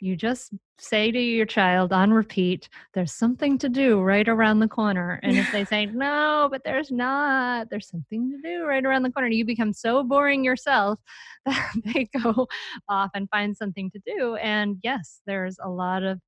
"You 0.00 0.16
just 0.16 0.52
say 0.78 1.10
to 1.10 1.20
your 1.20 1.46
child 1.46 1.92
on 1.92 2.12
repeat, 2.12 2.68
there's 2.94 3.12
something 3.12 3.58
to 3.58 3.68
do 3.68 4.00
right 4.00 4.28
around 4.28 4.60
the 4.60 4.68
corner, 4.68 5.20
and 5.22 5.36
if 5.36 5.50
they 5.52 5.64
say 5.64 5.86
no, 5.92 6.48
but 6.50 6.62
there's 6.64 6.90
not, 6.90 7.68
there's 7.70 7.88
something 7.88 8.30
to 8.30 8.38
do 8.42 8.64
right 8.64 8.84
around 8.84 9.02
the 9.02 9.12
corner, 9.12 9.28
you 9.28 9.44
become 9.44 9.72
so 9.72 10.02
boring 10.02 10.44
yourself 10.44 10.98
that 11.46 11.72
they 11.84 12.08
go 12.18 12.46
off 12.88 13.10
and 13.14 13.28
find 13.30 13.56
something 13.56 13.90
to 13.90 14.00
do. 14.06 14.36
And 14.36 14.78
yes, 14.82 15.20
there's 15.26 15.58
a 15.62 15.68
lot 15.68 16.02
of 16.02 16.20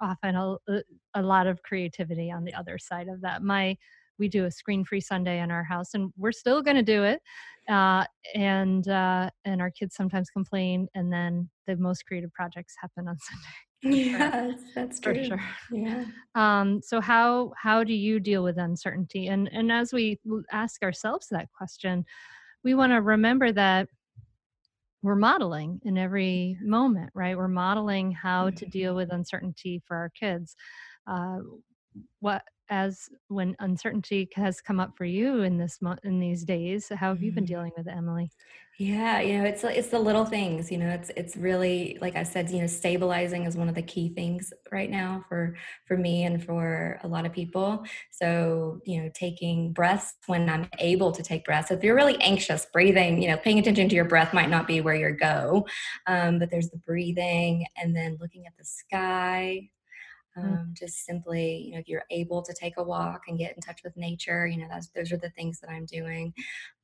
often 0.00 0.34
a, 0.34 0.52
uh, 0.68 0.80
a 1.14 1.22
lot 1.22 1.46
of 1.46 1.62
creativity 1.62 2.30
on 2.30 2.44
the 2.44 2.54
other 2.54 2.78
side 2.78 3.08
of 3.08 3.20
that. 3.20 3.42
My 3.42 3.76
we 4.20 4.28
do 4.28 4.44
a 4.44 4.50
screen 4.50 4.84
free 4.84 5.00
Sunday 5.00 5.40
in 5.40 5.50
our 5.50 5.64
house, 5.64 5.94
and 5.94 6.12
we're 6.16 6.30
still 6.30 6.62
going 6.62 6.76
to 6.76 6.82
do 6.82 7.02
it. 7.02 7.20
Uh, 7.68 8.04
and 8.34 8.86
uh, 8.88 9.30
and 9.44 9.60
our 9.60 9.70
kids 9.70 9.96
sometimes 9.96 10.30
complain, 10.30 10.86
and 10.94 11.12
then 11.12 11.48
the 11.66 11.76
most 11.76 12.06
creative 12.06 12.32
projects 12.32 12.74
happen 12.80 13.08
on 13.08 13.16
Sunday. 13.82 14.02
Yes, 14.02 14.60
that's 14.74 15.00
for 15.00 15.14
true. 15.14 15.24
sure. 15.24 15.40
Yeah. 15.72 16.04
Um, 16.34 16.80
so 16.82 17.00
how 17.00 17.52
how 17.56 17.82
do 17.82 17.94
you 17.94 18.20
deal 18.20 18.44
with 18.44 18.58
uncertainty? 18.58 19.28
And 19.28 19.48
and 19.52 19.72
as 19.72 19.92
we 19.92 20.20
ask 20.52 20.82
ourselves 20.82 21.28
that 21.30 21.48
question, 21.56 22.04
we 22.62 22.74
want 22.74 22.92
to 22.92 23.00
remember 23.00 23.52
that 23.52 23.88
we're 25.02 25.16
modeling 25.16 25.80
in 25.84 25.96
every 25.96 26.58
moment, 26.60 27.10
right? 27.14 27.36
We're 27.36 27.48
modeling 27.48 28.12
how 28.12 28.50
to 28.50 28.66
deal 28.66 28.94
with 28.94 29.12
uncertainty 29.12 29.82
for 29.86 29.96
our 29.96 30.10
kids. 30.10 30.56
Uh, 31.06 31.38
what 32.20 32.42
as 32.68 33.08
when 33.28 33.56
uncertainty 33.58 34.28
has 34.34 34.60
come 34.60 34.78
up 34.78 34.96
for 34.96 35.04
you 35.04 35.42
in 35.42 35.58
this 35.58 35.82
month 35.82 36.00
in 36.04 36.20
these 36.20 36.44
days 36.44 36.88
how 36.88 37.08
have 37.08 37.22
you 37.22 37.32
been 37.32 37.44
mm-hmm. 37.44 37.54
dealing 37.54 37.72
with 37.76 37.86
it 37.86 37.94
emily 37.96 38.30
yeah, 38.80 39.20
you 39.20 39.36
know, 39.36 39.44
it's 39.44 39.62
it's 39.62 39.88
the 39.88 39.98
little 39.98 40.24
things, 40.24 40.72
you 40.72 40.78
know, 40.78 40.88
it's 40.88 41.10
it's 41.14 41.36
really 41.36 41.98
like 42.00 42.16
I 42.16 42.22
said, 42.22 42.50
you 42.50 42.62
know, 42.62 42.66
stabilizing 42.66 43.44
is 43.44 43.54
one 43.54 43.68
of 43.68 43.74
the 43.74 43.82
key 43.82 44.08
things 44.14 44.54
right 44.72 44.90
now 44.90 45.22
for 45.28 45.54
for 45.84 45.98
me 45.98 46.24
and 46.24 46.42
for 46.42 46.98
a 47.02 47.06
lot 47.06 47.26
of 47.26 47.32
people. 47.34 47.84
So, 48.10 48.80
you 48.86 49.02
know, 49.02 49.10
taking 49.12 49.74
breaths 49.74 50.14
when 50.28 50.48
I'm 50.48 50.66
able 50.78 51.12
to 51.12 51.22
take 51.22 51.44
breaths. 51.44 51.70
If 51.70 51.84
you're 51.84 51.94
really 51.94 52.18
anxious, 52.22 52.68
breathing, 52.72 53.20
you 53.20 53.28
know, 53.28 53.36
paying 53.36 53.58
attention 53.58 53.90
to 53.90 53.94
your 53.94 54.06
breath 54.06 54.32
might 54.32 54.48
not 54.48 54.66
be 54.66 54.80
where 54.80 54.94
you 54.94 55.14
go. 55.14 55.66
Um, 56.06 56.38
but 56.38 56.50
there's 56.50 56.70
the 56.70 56.78
breathing 56.78 57.66
and 57.76 57.94
then 57.94 58.16
looking 58.18 58.46
at 58.46 58.56
the 58.56 58.64
sky. 58.64 59.68
Um, 60.36 60.72
just 60.72 61.04
simply 61.04 61.64
you 61.66 61.72
know 61.72 61.78
if 61.78 61.88
you're 61.88 62.04
able 62.10 62.42
to 62.42 62.54
take 62.54 62.74
a 62.76 62.82
walk 62.82 63.22
and 63.28 63.38
get 63.38 63.54
in 63.54 63.60
touch 63.60 63.80
with 63.82 63.96
nature 63.96 64.46
you 64.46 64.58
know 64.58 64.66
that's 64.70 64.88
those 64.88 65.12
are 65.12 65.18
the 65.18 65.30
things 65.30 65.60
that 65.60 65.70
i'm 65.70 65.86
doing 65.86 66.32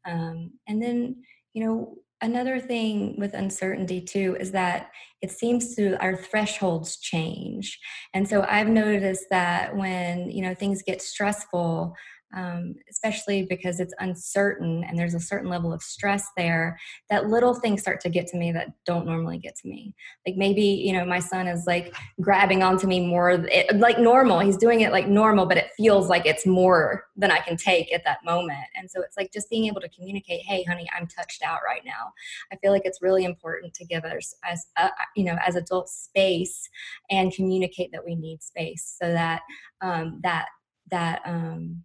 um, 0.04 0.52
and 0.68 0.82
then 0.82 1.16
you 1.56 1.64
know, 1.64 1.96
another 2.20 2.60
thing 2.60 3.18
with 3.18 3.32
uncertainty 3.32 3.98
too 3.98 4.36
is 4.38 4.52
that 4.52 4.90
it 5.22 5.30
seems 5.30 5.74
to 5.74 5.98
our 6.02 6.14
thresholds 6.14 6.98
change. 6.98 7.80
And 8.12 8.28
so 8.28 8.44
I've 8.46 8.68
noticed 8.68 9.24
that 9.30 9.74
when, 9.74 10.30
you 10.30 10.42
know, 10.42 10.54
things 10.54 10.82
get 10.82 11.00
stressful, 11.00 11.94
um, 12.36 12.74
especially 12.90 13.44
because 13.48 13.80
it's 13.80 13.94
uncertain 13.98 14.84
and 14.84 14.98
there's 14.98 15.14
a 15.14 15.20
certain 15.20 15.48
level 15.48 15.72
of 15.72 15.82
stress 15.82 16.28
there 16.36 16.78
that 17.08 17.28
little 17.28 17.54
things 17.54 17.80
start 17.80 18.00
to 18.02 18.10
get 18.10 18.26
to 18.28 18.36
me 18.36 18.52
that 18.52 18.68
don't 18.84 19.06
normally 19.06 19.38
get 19.38 19.56
to 19.56 19.68
me. 19.68 19.94
Like 20.26 20.36
maybe 20.36 20.62
you 20.62 20.92
know 20.92 21.04
my 21.04 21.18
son 21.18 21.48
is 21.48 21.64
like 21.66 21.94
grabbing 22.20 22.62
onto 22.62 22.86
me 22.86 23.06
more 23.06 23.30
it, 23.30 23.74
like 23.78 23.98
normal. 23.98 24.40
He's 24.40 24.58
doing 24.58 24.82
it 24.82 24.92
like 24.92 25.08
normal 25.08 25.46
but 25.46 25.56
it 25.56 25.70
feels 25.76 26.08
like 26.08 26.26
it's 26.26 26.46
more 26.46 27.04
than 27.16 27.30
i 27.30 27.38
can 27.38 27.56
take 27.56 27.92
at 27.92 28.04
that 28.04 28.24
moment. 28.24 28.66
And 28.76 28.90
so 28.90 29.00
it's 29.00 29.16
like 29.16 29.32
just 29.32 29.48
being 29.48 29.64
able 29.64 29.80
to 29.80 29.88
communicate 29.88 30.42
hey 30.42 30.62
honey 30.64 30.86
i'm 30.96 31.06
touched 31.06 31.42
out 31.42 31.60
right 31.64 31.82
now. 31.84 32.12
I 32.52 32.56
feel 32.56 32.70
like 32.70 32.82
it's 32.84 33.00
really 33.00 33.24
important 33.24 33.72
to 33.74 33.84
give 33.86 34.04
us 34.04 34.34
as 34.44 34.66
uh, 34.76 34.90
you 35.16 35.24
know 35.24 35.36
as 35.46 35.56
adults 35.56 35.94
space 35.94 36.68
and 37.10 37.32
communicate 37.32 37.92
that 37.92 38.04
we 38.04 38.14
need 38.14 38.42
space 38.42 38.96
so 39.00 39.10
that 39.12 39.40
um, 39.80 40.20
that 40.22 40.46
that 40.90 41.22
um, 41.24 41.82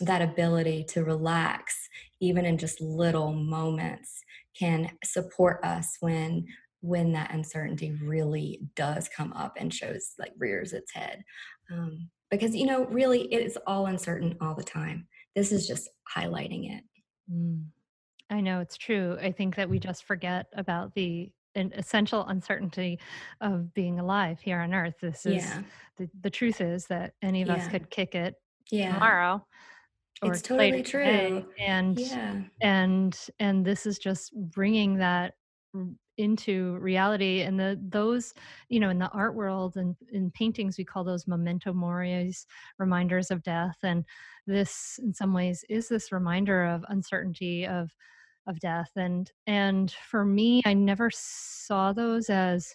that 0.00 0.22
ability 0.22 0.84
to 0.84 1.04
relax 1.04 1.88
even 2.20 2.44
in 2.44 2.58
just 2.58 2.80
little 2.80 3.32
moments 3.32 4.22
can 4.58 4.90
support 5.04 5.64
us 5.64 5.96
when 6.00 6.46
when 6.80 7.12
that 7.12 7.32
uncertainty 7.34 7.96
really 8.04 8.60
does 8.76 9.08
come 9.08 9.32
up 9.32 9.54
and 9.56 9.74
shows 9.74 10.12
like 10.18 10.32
rears 10.38 10.72
its 10.72 10.92
head 10.92 11.24
um, 11.72 12.08
because 12.30 12.54
you 12.54 12.66
know 12.66 12.86
really 12.86 13.32
it 13.32 13.44
is 13.44 13.58
all 13.66 13.86
uncertain 13.86 14.36
all 14.40 14.54
the 14.54 14.62
time 14.62 15.06
this 15.34 15.52
is 15.52 15.66
just 15.66 15.88
highlighting 16.14 16.76
it 16.76 16.84
mm. 17.30 17.62
i 18.30 18.40
know 18.40 18.60
it's 18.60 18.76
true 18.76 19.16
i 19.20 19.32
think 19.32 19.56
that 19.56 19.68
we 19.68 19.78
just 19.78 20.04
forget 20.04 20.46
about 20.54 20.94
the 20.94 21.30
an 21.54 21.72
essential 21.76 22.24
uncertainty 22.26 23.00
of 23.40 23.74
being 23.74 23.98
alive 23.98 24.38
here 24.40 24.60
on 24.60 24.72
earth 24.72 24.94
this 25.00 25.26
is 25.26 25.44
yeah. 25.44 25.62
the, 25.96 26.08
the 26.20 26.30
truth 26.30 26.60
is 26.60 26.86
that 26.86 27.14
any 27.22 27.42
of 27.42 27.48
yeah. 27.48 27.56
us 27.56 27.66
could 27.68 27.90
kick 27.90 28.14
it 28.14 28.34
yeah. 28.70 28.92
tomorrow 28.92 29.44
it's 30.22 30.42
totally 30.42 30.82
true 30.82 31.44
and 31.58 31.98
yeah. 31.98 32.40
and 32.60 33.18
and 33.38 33.64
this 33.64 33.86
is 33.86 33.98
just 33.98 34.34
bringing 34.34 34.96
that 34.96 35.34
into 36.16 36.76
reality 36.78 37.42
and 37.42 37.58
the 37.58 37.78
those 37.88 38.34
you 38.68 38.80
know 38.80 38.90
in 38.90 38.98
the 38.98 39.08
art 39.10 39.34
world 39.34 39.76
and 39.76 39.94
in 40.12 40.30
paintings 40.32 40.76
we 40.76 40.84
call 40.84 41.04
those 41.04 41.28
memento 41.28 41.72
mori's 41.72 42.46
reminders 42.78 43.30
of 43.30 43.42
death 43.44 43.76
and 43.84 44.04
this 44.46 44.98
in 45.02 45.14
some 45.14 45.32
ways 45.32 45.64
is 45.68 45.88
this 45.88 46.10
reminder 46.10 46.64
of 46.64 46.84
uncertainty 46.88 47.66
of 47.66 47.90
of 48.48 48.58
death 48.58 48.90
and 48.96 49.30
and 49.46 49.92
for 50.10 50.24
me 50.24 50.60
i 50.66 50.74
never 50.74 51.10
saw 51.12 51.92
those 51.92 52.28
as 52.28 52.74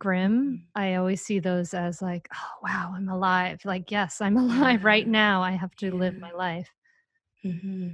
grim 0.00 0.32
mm-hmm. 0.32 0.82
i 0.82 0.96
always 0.96 1.22
see 1.22 1.38
those 1.38 1.72
as 1.72 2.02
like 2.02 2.28
oh 2.34 2.66
wow 2.66 2.92
i'm 2.96 3.08
alive 3.08 3.60
like 3.64 3.90
yes 3.90 4.20
i'm 4.20 4.36
alive 4.36 4.84
right 4.84 5.06
now 5.06 5.42
i 5.42 5.52
have 5.52 5.74
to 5.76 5.94
live 5.94 6.18
my 6.18 6.32
life. 6.32 6.68
Mm-hmm. 7.44 7.88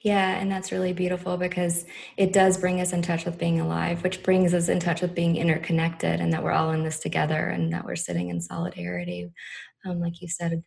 yeah 0.00 0.38
and 0.38 0.50
that's 0.50 0.72
really 0.72 0.94
beautiful 0.94 1.36
because 1.36 1.84
it 2.16 2.32
does 2.32 2.56
bring 2.56 2.80
us 2.80 2.94
in 2.94 3.02
touch 3.02 3.26
with 3.26 3.36
being 3.36 3.60
alive 3.60 4.02
which 4.02 4.22
brings 4.22 4.54
us 4.54 4.70
in 4.70 4.80
touch 4.80 5.02
with 5.02 5.14
being 5.14 5.36
interconnected 5.36 6.18
and 6.18 6.32
that 6.32 6.42
we're 6.42 6.52
all 6.52 6.70
in 6.70 6.82
this 6.82 7.00
together 7.00 7.48
and 7.48 7.74
that 7.74 7.84
we're 7.84 7.96
sitting 7.96 8.30
in 8.30 8.40
solidarity 8.40 9.30
um, 9.84 10.00
like 10.00 10.22
you 10.22 10.28
said 10.28 10.62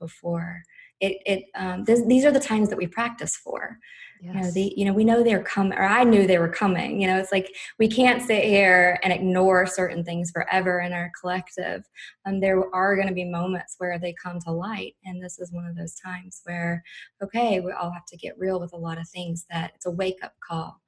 before. 0.00 0.62
It, 0.98 1.22
it 1.24 1.44
um, 1.54 1.84
this, 1.84 2.04
these 2.06 2.24
are 2.24 2.32
the 2.32 2.40
times 2.40 2.70
that 2.70 2.78
we 2.78 2.86
practice 2.86 3.36
for 3.36 3.78
Yes. 4.22 4.34
You 4.34 4.40
know, 4.40 4.50
the, 4.50 4.74
you 4.76 4.84
know, 4.84 4.92
we 4.92 5.04
know 5.04 5.22
they're 5.22 5.42
coming, 5.42 5.78
or 5.78 5.84
I 5.84 6.04
knew 6.04 6.26
they 6.26 6.38
were 6.38 6.48
coming. 6.48 7.00
You 7.00 7.08
know, 7.08 7.18
it's 7.18 7.32
like 7.32 7.54
we 7.78 7.88
can't 7.88 8.22
sit 8.22 8.44
here 8.44 8.98
and 9.02 9.12
ignore 9.12 9.66
certain 9.66 10.04
things 10.04 10.30
forever 10.30 10.80
in 10.80 10.92
our 10.92 11.10
collective. 11.18 11.88
Um, 12.26 12.40
there 12.40 12.62
are 12.74 12.96
going 12.96 13.08
to 13.08 13.14
be 13.14 13.24
moments 13.24 13.76
where 13.78 13.98
they 13.98 14.14
come 14.22 14.38
to 14.40 14.52
light, 14.52 14.94
and 15.04 15.22
this 15.22 15.38
is 15.38 15.52
one 15.52 15.64
of 15.64 15.74
those 15.74 15.94
times 15.94 16.42
where, 16.44 16.82
okay, 17.22 17.60
we 17.60 17.72
all 17.72 17.90
have 17.90 18.04
to 18.06 18.16
get 18.16 18.38
real 18.38 18.60
with 18.60 18.74
a 18.74 18.78
lot 18.78 18.98
of 18.98 19.08
things. 19.08 19.46
That 19.50 19.72
it's 19.74 19.86
a 19.86 19.90
wake 19.90 20.18
up 20.22 20.34
call, 20.46 20.80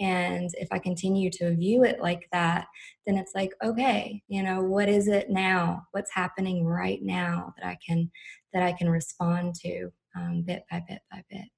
and 0.00 0.48
if 0.54 0.68
I 0.72 0.78
continue 0.78 1.30
to 1.32 1.54
view 1.56 1.84
it 1.84 2.00
like 2.00 2.26
that, 2.32 2.68
then 3.06 3.18
it's 3.18 3.34
like, 3.34 3.52
okay, 3.62 4.22
you 4.28 4.42
know, 4.42 4.62
what 4.62 4.88
is 4.88 5.08
it 5.08 5.28
now? 5.28 5.86
What's 5.92 6.12
happening 6.12 6.64
right 6.64 7.02
now 7.02 7.52
that 7.58 7.66
I 7.66 7.76
can 7.86 8.10
that 8.54 8.62
I 8.62 8.72
can 8.72 8.88
respond 8.88 9.56
to 9.56 9.90
um, 10.16 10.42
bit 10.42 10.64
by 10.70 10.82
bit 10.88 11.00
by 11.10 11.22
bit. 11.30 11.48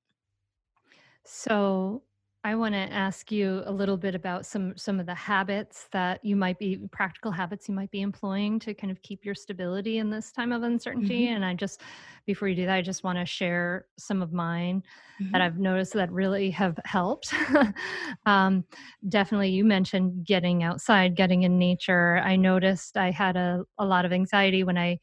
So 1.33 2.03
I 2.43 2.57
want 2.57 2.75
to 2.75 2.81
ask 2.81 3.31
you 3.31 3.63
a 3.67 3.73
little 3.73 3.97
bit 3.97 4.17
about 4.17 4.45
some 4.47 4.77
some 4.77 4.99
of 4.99 5.07
the 5.07 5.15
habits 5.15 5.87
that 5.93 6.25
you 6.25 6.35
might 6.35 6.59
be 6.59 6.79
practical 6.91 7.31
habits 7.31 7.69
you 7.69 7.75
might 7.75 7.91
be 7.93 8.01
employing 8.01 8.59
to 8.61 8.75
kind 8.75 8.91
of 8.91 9.01
keep 9.03 9.25
your 9.25 9.37
stability 9.37 9.99
in 9.99 10.11
this 10.11 10.33
time 10.33 10.51
of 10.51 10.65
uncertainty. 10.65 11.27
Mm-hmm. 11.27 11.37
And 11.37 11.45
I 11.45 11.55
just 11.55 11.83
before 12.27 12.49
you 12.49 12.57
do 12.57 12.67
that, 12.67 12.75
I 12.75 12.83
just 12.83 13.05
want 13.05 13.17
to 13.19 13.25
share 13.25 13.87
some 13.97 14.23
of 14.23 14.33
mine 14.33 14.83
mm-hmm. 15.23 15.31
that 15.31 15.41
I've 15.41 15.59
noticed 15.59 15.93
that 15.93 16.11
really 16.11 16.51
have 16.51 16.77
helped. 16.85 17.33
um, 18.27 18.65
definitely, 19.09 19.51
you 19.51 19.65
mentioned 19.65 20.27
getting 20.27 20.65
outside, 20.65 21.15
getting 21.15 21.45
in 21.45 21.59
nature. 21.59 22.19
I 22.25 22.35
noticed 22.35 22.97
I 22.97 23.13
had 23.13 23.37
a, 23.37 23.63
a 23.79 23.85
lot 23.85 24.05
of 24.05 24.13
anxiety 24.13 24.65
when 24.65 24.77
I 24.77 24.99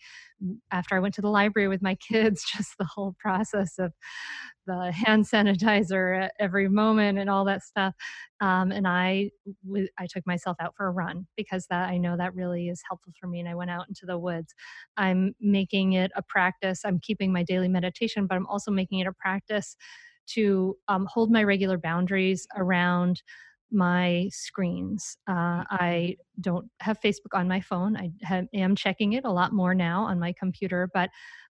after 0.71 0.95
I 0.95 0.99
went 0.99 1.13
to 1.15 1.21
the 1.21 1.29
library 1.29 1.67
with 1.67 1.81
my 1.81 1.95
kids, 2.09 2.45
just 2.55 2.77
the 2.77 2.85
whole 2.85 3.15
process 3.19 3.79
of 3.79 3.93
the 4.65 4.91
hand 4.91 5.25
sanitizer 5.25 6.23
at 6.23 6.33
every 6.39 6.67
moment 6.69 7.17
and 7.17 7.29
all 7.29 7.45
that 7.45 7.63
stuff. 7.63 7.93
Um, 8.41 8.71
and 8.71 8.87
I, 8.87 9.31
w- 9.65 9.87
I 9.97 10.07
took 10.07 10.27
myself 10.27 10.57
out 10.59 10.73
for 10.75 10.87
a 10.87 10.91
run 10.91 11.25
because 11.37 11.65
that 11.69 11.89
I 11.89 11.97
know 11.97 12.17
that 12.17 12.35
really 12.35 12.67
is 12.67 12.81
helpful 12.87 13.13
for 13.19 13.27
me. 13.27 13.39
And 13.39 13.49
I 13.49 13.55
went 13.55 13.71
out 13.71 13.87
into 13.87 14.05
the 14.05 14.17
woods. 14.17 14.53
I'm 14.97 15.33
making 15.39 15.93
it 15.93 16.11
a 16.15 16.21
practice. 16.21 16.81
I'm 16.85 16.99
keeping 16.99 17.31
my 17.31 17.43
daily 17.43 17.69
meditation, 17.69 18.27
but 18.27 18.35
I'm 18.35 18.47
also 18.47 18.71
making 18.71 18.99
it 18.99 19.07
a 19.07 19.13
practice 19.13 19.75
to 20.27 20.75
um, 20.89 21.07
hold 21.09 21.31
my 21.31 21.43
regular 21.43 21.77
boundaries 21.77 22.45
around 22.57 23.21
my 23.71 24.29
screens. 24.31 25.17
Uh, 25.27 25.63
I 25.69 26.15
don't 26.39 26.69
have 26.79 27.01
Facebook 27.01 27.33
on 27.33 27.47
my 27.47 27.61
phone. 27.61 27.97
I 27.97 28.11
have, 28.23 28.45
am 28.53 28.75
checking 28.75 29.13
it 29.13 29.25
a 29.25 29.31
lot 29.31 29.53
more 29.53 29.75
now 29.75 30.03
on 30.03 30.19
my 30.19 30.33
computer, 30.33 30.89
but 30.93 31.09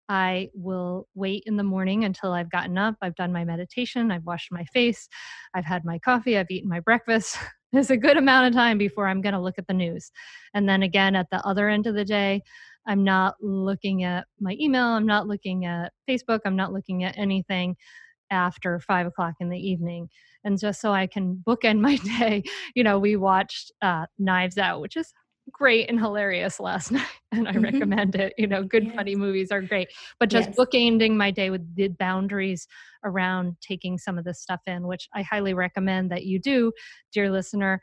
I 0.08 0.50
will 0.54 1.08
wait 1.14 1.42
in 1.46 1.56
the 1.56 1.64
morning 1.64 2.04
until 2.04 2.32
I've 2.32 2.50
gotten 2.50 2.78
up, 2.78 2.94
I've 3.02 3.16
done 3.16 3.32
my 3.32 3.44
meditation, 3.44 4.12
I've 4.12 4.24
washed 4.24 4.52
my 4.52 4.64
face, 4.66 5.08
I've 5.54 5.64
had 5.64 5.84
my 5.84 5.98
coffee, 5.98 6.38
I've 6.38 6.50
eaten 6.50 6.68
my 6.68 6.80
breakfast. 6.80 7.36
There's 7.72 7.90
a 7.90 7.96
good 7.96 8.16
amount 8.16 8.46
of 8.46 8.54
time 8.54 8.78
before 8.78 9.08
I'm 9.08 9.20
going 9.20 9.34
to 9.34 9.40
look 9.40 9.58
at 9.58 9.66
the 9.66 9.74
news. 9.74 10.12
And 10.54 10.68
then 10.68 10.84
again, 10.84 11.16
at 11.16 11.26
the 11.30 11.44
other 11.44 11.68
end 11.68 11.86
of 11.86 11.94
the 11.94 12.04
day, 12.04 12.42
I'm 12.86 13.02
not 13.02 13.34
looking 13.42 14.04
at 14.04 14.26
my 14.40 14.56
email, 14.60 14.84
I'm 14.84 15.06
not 15.06 15.26
looking 15.26 15.64
at 15.64 15.92
Facebook, 16.08 16.40
I'm 16.46 16.56
not 16.56 16.72
looking 16.72 17.02
at 17.02 17.18
anything 17.18 17.76
after 18.30 18.80
five 18.80 19.06
o'clock 19.06 19.34
in 19.40 19.48
the 19.48 19.58
evening. 19.58 20.08
And 20.44 20.58
just 20.58 20.80
so 20.80 20.92
I 20.92 21.06
can 21.06 21.42
bookend 21.46 21.80
my 21.80 21.96
day, 21.96 22.42
you 22.74 22.84
know, 22.84 22.98
we 22.98 23.16
watched 23.16 23.72
uh, 23.82 24.06
Knives 24.18 24.58
Out, 24.58 24.80
which 24.80 24.96
is 24.96 25.12
great 25.52 25.88
and 25.88 26.00
hilarious 26.00 26.58
last 26.58 26.90
night 26.92 27.06
and 27.32 27.46
i 27.46 27.52
mm-hmm. 27.52 27.62
recommend 27.62 28.14
it 28.16 28.34
you 28.36 28.46
know 28.46 28.62
good 28.62 28.84
yes. 28.84 28.94
funny 28.96 29.14
movies 29.14 29.50
are 29.52 29.62
great 29.62 29.88
but 30.18 30.28
just 30.28 30.48
yes. 30.48 30.58
bookending 30.58 31.14
my 31.14 31.30
day 31.30 31.50
with 31.50 31.62
the 31.76 31.88
boundaries 31.88 32.66
around 33.04 33.54
taking 33.60 33.96
some 33.96 34.18
of 34.18 34.24
this 34.24 34.40
stuff 34.40 34.60
in 34.66 34.86
which 34.86 35.08
i 35.14 35.22
highly 35.22 35.54
recommend 35.54 36.10
that 36.10 36.24
you 36.24 36.40
do 36.40 36.72
dear 37.12 37.30
listener 37.30 37.80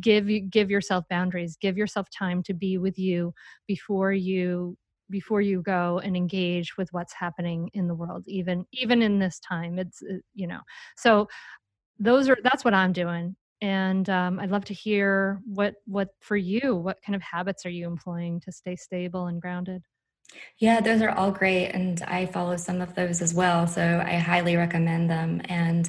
give 0.00 0.28
give 0.50 0.70
yourself 0.70 1.04
boundaries 1.10 1.56
give 1.60 1.76
yourself 1.76 2.06
time 2.16 2.42
to 2.42 2.54
be 2.54 2.78
with 2.78 2.98
you 2.98 3.34
before 3.66 4.12
you 4.12 4.76
before 5.10 5.40
you 5.40 5.62
go 5.62 6.00
and 6.04 6.16
engage 6.16 6.76
with 6.76 6.88
what's 6.92 7.12
happening 7.12 7.70
in 7.74 7.86
the 7.86 7.94
world 7.94 8.24
even 8.26 8.64
even 8.72 9.02
in 9.02 9.18
this 9.18 9.38
time 9.40 9.78
it's 9.78 10.02
you 10.34 10.46
know 10.46 10.60
so 10.96 11.26
those 11.98 12.28
are 12.28 12.38
that's 12.42 12.64
what 12.64 12.74
i'm 12.74 12.92
doing 12.92 13.36
and 13.60 14.08
um, 14.10 14.38
i'd 14.40 14.50
love 14.50 14.64
to 14.64 14.74
hear 14.74 15.40
what 15.44 15.74
what 15.86 16.08
for 16.20 16.36
you 16.36 16.74
what 16.74 16.98
kind 17.04 17.14
of 17.14 17.22
habits 17.22 17.64
are 17.64 17.70
you 17.70 17.86
employing 17.86 18.40
to 18.40 18.50
stay 18.52 18.76
stable 18.76 19.26
and 19.26 19.40
grounded 19.40 19.82
yeah, 20.58 20.80
those 20.80 21.02
are 21.02 21.10
all 21.10 21.30
great. 21.30 21.68
And 21.68 22.02
I 22.02 22.26
follow 22.26 22.56
some 22.56 22.80
of 22.80 22.94
those 22.94 23.22
as 23.22 23.34
well. 23.34 23.66
So 23.66 24.02
I 24.04 24.14
highly 24.16 24.56
recommend 24.56 25.10
them. 25.10 25.40
And 25.44 25.88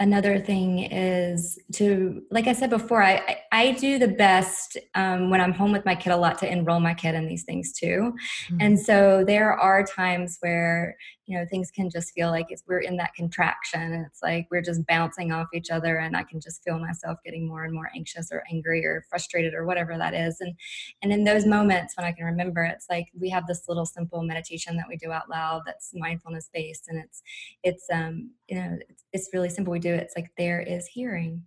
another 0.00 0.40
thing 0.40 0.80
is 0.80 1.58
to 1.72 2.22
like 2.30 2.48
i 2.48 2.52
said 2.52 2.68
before 2.68 3.02
i 3.02 3.38
i 3.52 3.72
do 3.72 3.98
the 3.98 4.08
best 4.08 4.76
um, 4.94 5.30
when 5.30 5.40
i'm 5.40 5.52
home 5.52 5.70
with 5.70 5.84
my 5.84 5.94
kid 5.94 6.10
a 6.10 6.16
lot 6.16 6.38
to 6.38 6.50
enroll 6.50 6.80
my 6.80 6.94
kid 6.94 7.14
in 7.14 7.28
these 7.28 7.44
things 7.44 7.72
too 7.72 8.12
mm-hmm. 8.46 8.56
and 8.60 8.78
so 8.78 9.24
there 9.24 9.52
are 9.52 9.84
times 9.84 10.38
where 10.40 10.96
you 11.26 11.38
know 11.38 11.44
things 11.50 11.70
can 11.70 11.90
just 11.90 12.12
feel 12.12 12.30
like 12.30 12.48
we're 12.68 12.80
in 12.80 12.96
that 12.96 13.14
contraction 13.14 13.80
and 13.80 14.06
it's 14.06 14.22
like 14.22 14.46
we're 14.50 14.62
just 14.62 14.86
bouncing 14.86 15.32
off 15.32 15.48
each 15.54 15.70
other 15.70 15.96
and 15.96 16.16
i 16.16 16.22
can 16.22 16.40
just 16.40 16.62
feel 16.62 16.78
myself 16.78 17.18
getting 17.24 17.46
more 17.46 17.64
and 17.64 17.72
more 17.72 17.90
anxious 17.94 18.30
or 18.30 18.42
angry 18.50 18.84
or 18.84 19.04
frustrated 19.08 19.54
or 19.54 19.64
whatever 19.64 19.96
that 19.96 20.14
is. 20.14 20.40
And 20.40 20.54
and 21.02 21.12
in 21.12 21.24
those 21.24 21.46
moments 21.46 21.96
when 21.96 22.06
i 22.06 22.12
can 22.12 22.24
remember 22.24 22.62
it's 22.62 22.86
like 22.90 23.08
we 23.18 23.28
have 23.30 23.46
this 23.46 23.68
little 23.68 23.86
simple 23.86 24.22
meditation 24.22 24.76
that 24.76 24.86
we 24.88 24.96
do 24.96 25.12
out 25.12 25.30
loud 25.30 25.62
that's 25.66 25.92
mindfulness 25.94 26.50
based 26.52 26.88
and 26.88 27.02
it's 27.02 27.22
it's 27.62 27.86
um 27.92 28.30
you 28.48 28.56
know 28.56 28.78
it's, 28.88 29.04
it's 29.12 29.30
really 29.32 29.48
simple. 29.48 29.72
We 29.72 29.78
do 29.78 29.94
it. 29.94 30.02
it's 30.02 30.16
like 30.16 30.30
there 30.36 30.60
is 30.60 30.86
hearing. 30.86 31.46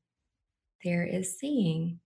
There 0.83 1.05
is 1.05 1.37
seeing. 1.37 1.99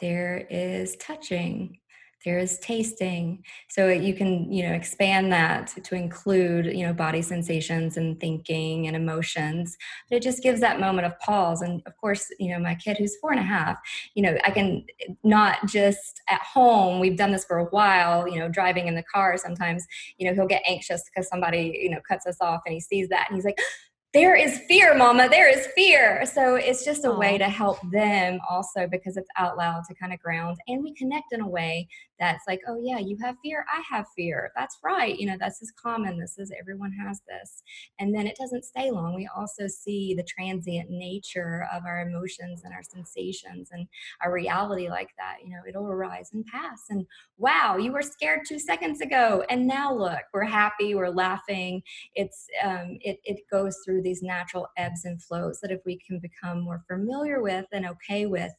There 0.00 0.46
is 0.50 0.96
touching 0.96 1.78
there's 2.24 2.58
tasting. 2.58 3.44
So 3.68 3.88
you 3.88 4.14
can 4.14 4.52
you 4.52 4.64
know 4.64 4.72
expand 4.72 5.32
that 5.32 5.74
to 5.84 5.94
include 5.94 6.66
you 6.66 6.86
know 6.86 6.92
body 6.92 7.22
sensations 7.22 7.96
and 7.96 8.18
thinking 8.18 8.86
and 8.86 8.96
emotions. 8.96 9.76
But 10.08 10.16
it 10.16 10.22
just 10.22 10.42
gives 10.42 10.60
that 10.60 10.80
moment 10.80 11.06
of 11.06 11.18
pause. 11.20 11.62
And 11.62 11.82
of 11.86 11.96
course 11.96 12.28
you 12.38 12.50
know 12.50 12.58
my 12.58 12.74
kid 12.74 12.96
who's 12.98 13.16
four 13.16 13.30
and 13.30 13.40
a 13.40 13.42
half 13.42 13.78
you 14.14 14.22
know 14.22 14.36
i 14.44 14.50
can 14.50 14.84
not 15.24 15.66
just 15.66 16.20
at 16.28 16.40
home 16.42 17.00
we've 17.00 17.16
done 17.16 17.32
this 17.32 17.44
for 17.44 17.58
a 17.58 17.64
while 17.66 18.28
you 18.28 18.38
know 18.38 18.48
driving 18.48 18.88
in 18.88 18.94
the 18.94 19.02
car 19.02 19.36
sometimes 19.36 19.86
you 20.18 20.26
know 20.26 20.34
he'll 20.34 20.46
get 20.46 20.62
anxious 20.66 21.04
because 21.04 21.28
somebody 21.28 21.78
you 21.82 21.90
know 21.90 22.00
cuts 22.08 22.26
us 22.26 22.36
off 22.40 22.60
and 22.66 22.74
he 22.74 22.80
sees 22.80 23.08
that 23.08 23.26
and 23.28 23.36
he's 23.36 23.44
like 23.44 23.58
there 24.14 24.34
is 24.34 24.60
fear, 24.60 24.96
mama, 24.96 25.28
there 25.28 25.50
is 25.54 25.66
fear. 25.74 26.24
So 26.24 26.54
it's 26.54 26.82
just 26.82 27.04
a 27.04 27.12
way 27.12 27.36
to 27.36 27.44
help 27.44 27.78
them 27.90 28.38
also 28.48 28.88
because 28.90 29.18
it's 29.18 29.28
out 29.36 29.58
loud 29.58 29.82
to 29.86 29.94
kind 29.94 30.14
of 30.14 30.18
ground 30.18 30.56
and 30.66 30.82
we 30.82 30.94
connect 30.94 31.34
in 31.34 31.42
a 31.42 31.46
way 31.46 31.86
that's 32.18 32.44
like, 32.46 32.60
oh, 32.66 32.80
yeah, 32.82 32.98
you 32.98 33.16
have 33.22 33.36
fear, 33.42 33.64
I 33.72 33.82
have 33.94 34.06
fear. 34.16 34.50
That's 34.56 34.78
right. 34.82 35.18
You 35.18 35.26
know, 35.26 35.36
that's 35.38 35.62
as 35.62 35.70
common. 35.72 36.18
This 36.18 36.38
is 36.38 36.52
everyone 36.58 36.92
has 36.92 37.20
this. 37.28 37.62
And 37.98 38.14
then 38.14 38.26
it 38.26 38.36
doesn't 38.36 38.64
stay 38.64 38.90
long. 38.90 39.14
We 39.14 39.28
also 39.36 39.66
see 39.66 40.14
the 40.14 40.24
transient 40.24 40.90
nature 40.90 41.66
of 41.72 41.84
our 41.86 42.00
emotions 42.00 42.62
and 42.64 42.72
our 42.72 42.82
sensations 42.82 43.68
and 43.72 43.86
our 44.22 44.32
reality 44.32 44.88
like 44.88 45.10
that. 45.18 45.36
You 45.44 45.50
know, 45.50 45.62
it'll 45.68 45.86
arise 45.86 46.30
and 46.32 46.44
pass. 46.46 46.84
And 46.90 47.06
wow, 47.36 47.76
you 47.76 47.92
were 47.92 48.02
scared 48.02 48.40
two 48.46 48.58
seconds 48.58 49.00
ago. 49.00 49.44
And 49.50 49.66
now 49.66 49.94
look, 49.94 50.22
we're 50.32 50.44
happy, 50.44 50.94
we're 50.94 51.10
laughing. 51.10 51.82
It's, 52.14 52.46
um, 52.64 52.98
it, 53.00 53.18
it 53.24 53.38
goes 53.50 53.78
through 53.84 54.02
these 54.02 54.22
natural 54.22 54.68
ebbs 54.76 55.04
and 55.04 55.22
flows 55.22 55.60
that 55.60 55.70
if 55.70 55.80
we 55.84 55.98
can 56.06 56.18
become 56.20 56.60
more 56.60 56.82
familiar 56.88 57.42
with 57.42 57.66
and 57.72 57.86
okay 57.86 58.26
with, 58.26 58.52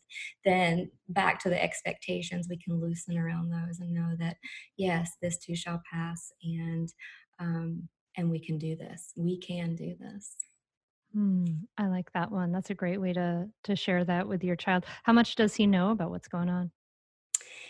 then 0.46 0.90
back 1.10 1.40
to 1.40 1.50
the 1.50 1.62
expectations, 1.62 2.48
we 2.50 2.58
can 2.58 2.80
loosen 2.80 3.18
around 3.18 3.50
those 3.50 3.80
and 3.80 3.94
know 3.94 4.16
that 4.20 4.38
yes, 4.78 5.12
this 5.22 5.38
too 5.38 5.56
shall 5.56 5.82
pass, 5.92 6.32
and 6.44 6.90
um, 7.40 7.88
and 8.18 8.30
we 8.30 8.40
can 8.40 8.58
do 8.58 8.76
this. 8.76 9.12
We 9.18 9.40
can 9.40 9.76
do 9.76 9.96
this. 10.00 10.36
Mm, 11.16 11.62
I 11.78 11.88
like 11.88 12.12
that 12.14 12.32
one. 12.32 12.52
That's 12.52 12.70
a 12.70 12.76
great 12.76 13.02
way 13.02 13.14
to 13.14 13.48
to 13.64 13.76
share 13.76 14.04
that 14.06 14.28
with 14.28 14.44
your 14.44 14.56
child. 14.56 14.86
How 15.04 15.14
much 15.14 15.36
does 15.36 15.56
he 15.56 15.68
know 15.68 15.92
about 15.92 16.12
what's 16.12 16.28
going 16.28 16.50
on? 16.50 16.72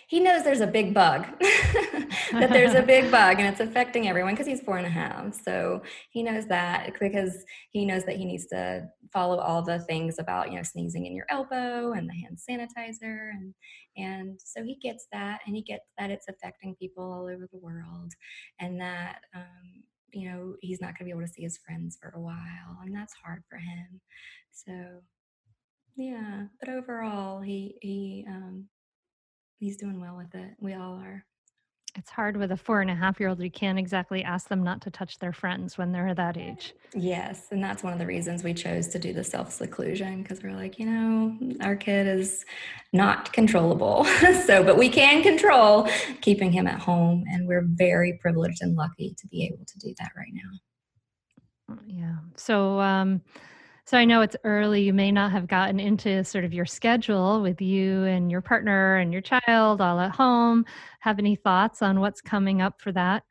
He 0.09 0.19
knows 0.19 0.43
there's 0.43 0.59
a 0.59 0.67
big 0.67 0.91
bug 0.91 1.27
that 2.31 2.49
there's 2.49 2.73
a 2.73 2.81
big 2.81 3.11
bug 3.11 3.37
and 3.37 3.47
it's 3.47 3.59
affecting 3.59 4.07
everyone 4.07 4.33
because 4.33 4.47
he's 4.47 4.59
four 4.59 4.77
and 4.77 4.87
a 4.87 4.89
half. 4.89 5.39
So 5.43 5.83
he 6.09 6.23
knows 6.23 6.47
that 6.47 6.95
because 6.99 7.45
he 7.69 7.85
knows 7.85 8.05
that 8.05 8.15
he 8.15 8.25
needs 8.25 8.47
to 8.47 8.89
follow 9.13 9.37
all 9.37 9.61
the 9.61 9.81
things 9.81 10.17
about 10.17 10.49
you 10.49 10.57
know 10.57 10.63
sneezing 10.63 11.05
in 11.05 11.15
your 11.15 11.27
elbow 11.29 11.91
and 11.91 12.09
the 12.09 12.13
hand 12.13 12.39
sanitizer 12.39 13.29
and 13.29 13.53
and 13.97 14.39
so 14.43 14.63
he 14.63 14.79
gets 14.81 15.05
that 15.11 15.41
and 15.45 15.55
he 15.55 15.61
gets 15.61 15.85
that 15.99 16.09
it's 16.09 16.27
affecting 16.27 16.75
people 16.79 17.03
all 17.03 17.27
over 17.27 17.47
the 17.51 17.59
world 17.59 18.11
and 18.59 18.81
that 18.81 19.19
um, 19.35 19.83
you 20.11 20.27
know 20.27 20.55
he's 20.61 20.81
not 20.81 20.97
going 20.97 20.97
to 20.97 21.05
be 21.05 21.11
able 21.11 21.21
to 21.21 21.31
see 21.31 21.43
his 21.43 21.59
friends 21.63 21.99
for 22.01 22.11
a 22.15 22.19
while 22.19 22.79
and 22.83 22.95
that's 22.95 23.13
hard 23.23 23.43
for 23.47 23.57
him. 23.57 24.01
So 24.51 24.73
yeah 25.95 26.45
but 26.59 26.69
overall 26.69 27.41
he 27.41 27.75
he 27.81 28.25
um 28.27 28.65
he's 29.59 29.77
doing 29.77 29.99
well 29.99 30.15
with 30.15 30.33
it. 30.33 30.55
We 30.59 30.73
all 30.73 30.95
are. 30.95 31.25
It's 31.95 32.11
hard 32.11 32.37
with 32.37 32.51
a 32.51 32.57
four 32.57 32.81
and 32.81 32.89
a 32.89 32.95
half 32.95 33.19
year 33.19 33.29
old. 33.29 33.41
You 33.41 33.49
can't 33.49 33.79
exactly 33.79 34.23
ask 34.23 34.47
them 34.47 34.63
not 34.63 34.79
to 34.81 34.91
touch 34.91 35.17
their 35.17 35.33
friends 35.33 35.77
when 35.77 35.91
they're 35.91 36.13
that 36.13 36.37
age. 36.37 36.73
Yes. 36.93 37.47
And 37.51 37.63
that's 37.63 37.81
one 37.81 37.93
of 37.93 37.99
the 37.99 38.05
reasons 38.05 38.43
we 38.43 38.53
chose 38.53 38.87
to 38.89 38.99
do 38.99 39.11
the 39.11 39.23
self 39.23 39.51
seclusion 39.51 40.21
because 40.21 40.43
we're 40.43 40.53
like, 40.53 40.77
you 40.77 40.85
know, 40.85 41.37
our 41.61 41.75
kid 41.75 42.07
is 42.07 42.45
not 42.93 43.33
controllable. 43.33 44.05
so, 44.45 44.63
but 44.63 44.77
we 44.77 44.87
can 44.87 45.23
control 45.23 45.89
keeping 46.21 46.51
him 46.51 46.67
at 46.67 46.79
home. 46.79 47.25
And 47.27 47.47
we're 47.47 47.65
very 47.67 48.19
privileged 48.21 48.61
and 48.61 48.75
lucky 48.75 49.15
to 49.17 49.27
be 49.27 49.45
able 49.45 49.65
to 49.65 49.79
do 49.79 49.93
that 49.99 50.11
right 50.15 50.31
now. 50.31 51.77
Yeah. 51.87 52.15
So, 52.37 52.79
um, 52.79 53.21
so 53.89 53.97
I 53.97 54.05
know 54.05 54.21
it's 54.21 54.35
early. 54.43 54.83
You 54.83 54.93
may 54.93 55.11
not 55.11 55.31
have 55.31 55.47
gotten 55.47 55.79
into 55.79 56.23
sort 56.23 56.45
of 56.45 56.53
your 56.53 56.67
schedule 56.67 57.41
with 57.41 57.59
you 57.59 58.03
and 58.03 58.29
your 58.29 58.39
partner 58.39 58.97
and 58.97 59.11
your 59.11 59.23
child 59.23 59.81
all 59.81 59.99
at 59.99 60.11
home. 60.11 60.65
Have 60.99 61.17
any 61.17 61.35
thoughts 61.35 61.81
on 61.81 61.99
what's 61.99 62.21
coming 62.21 62.61
up 62.61 62.79
for 62.81 62.91
that? 62.91 63.23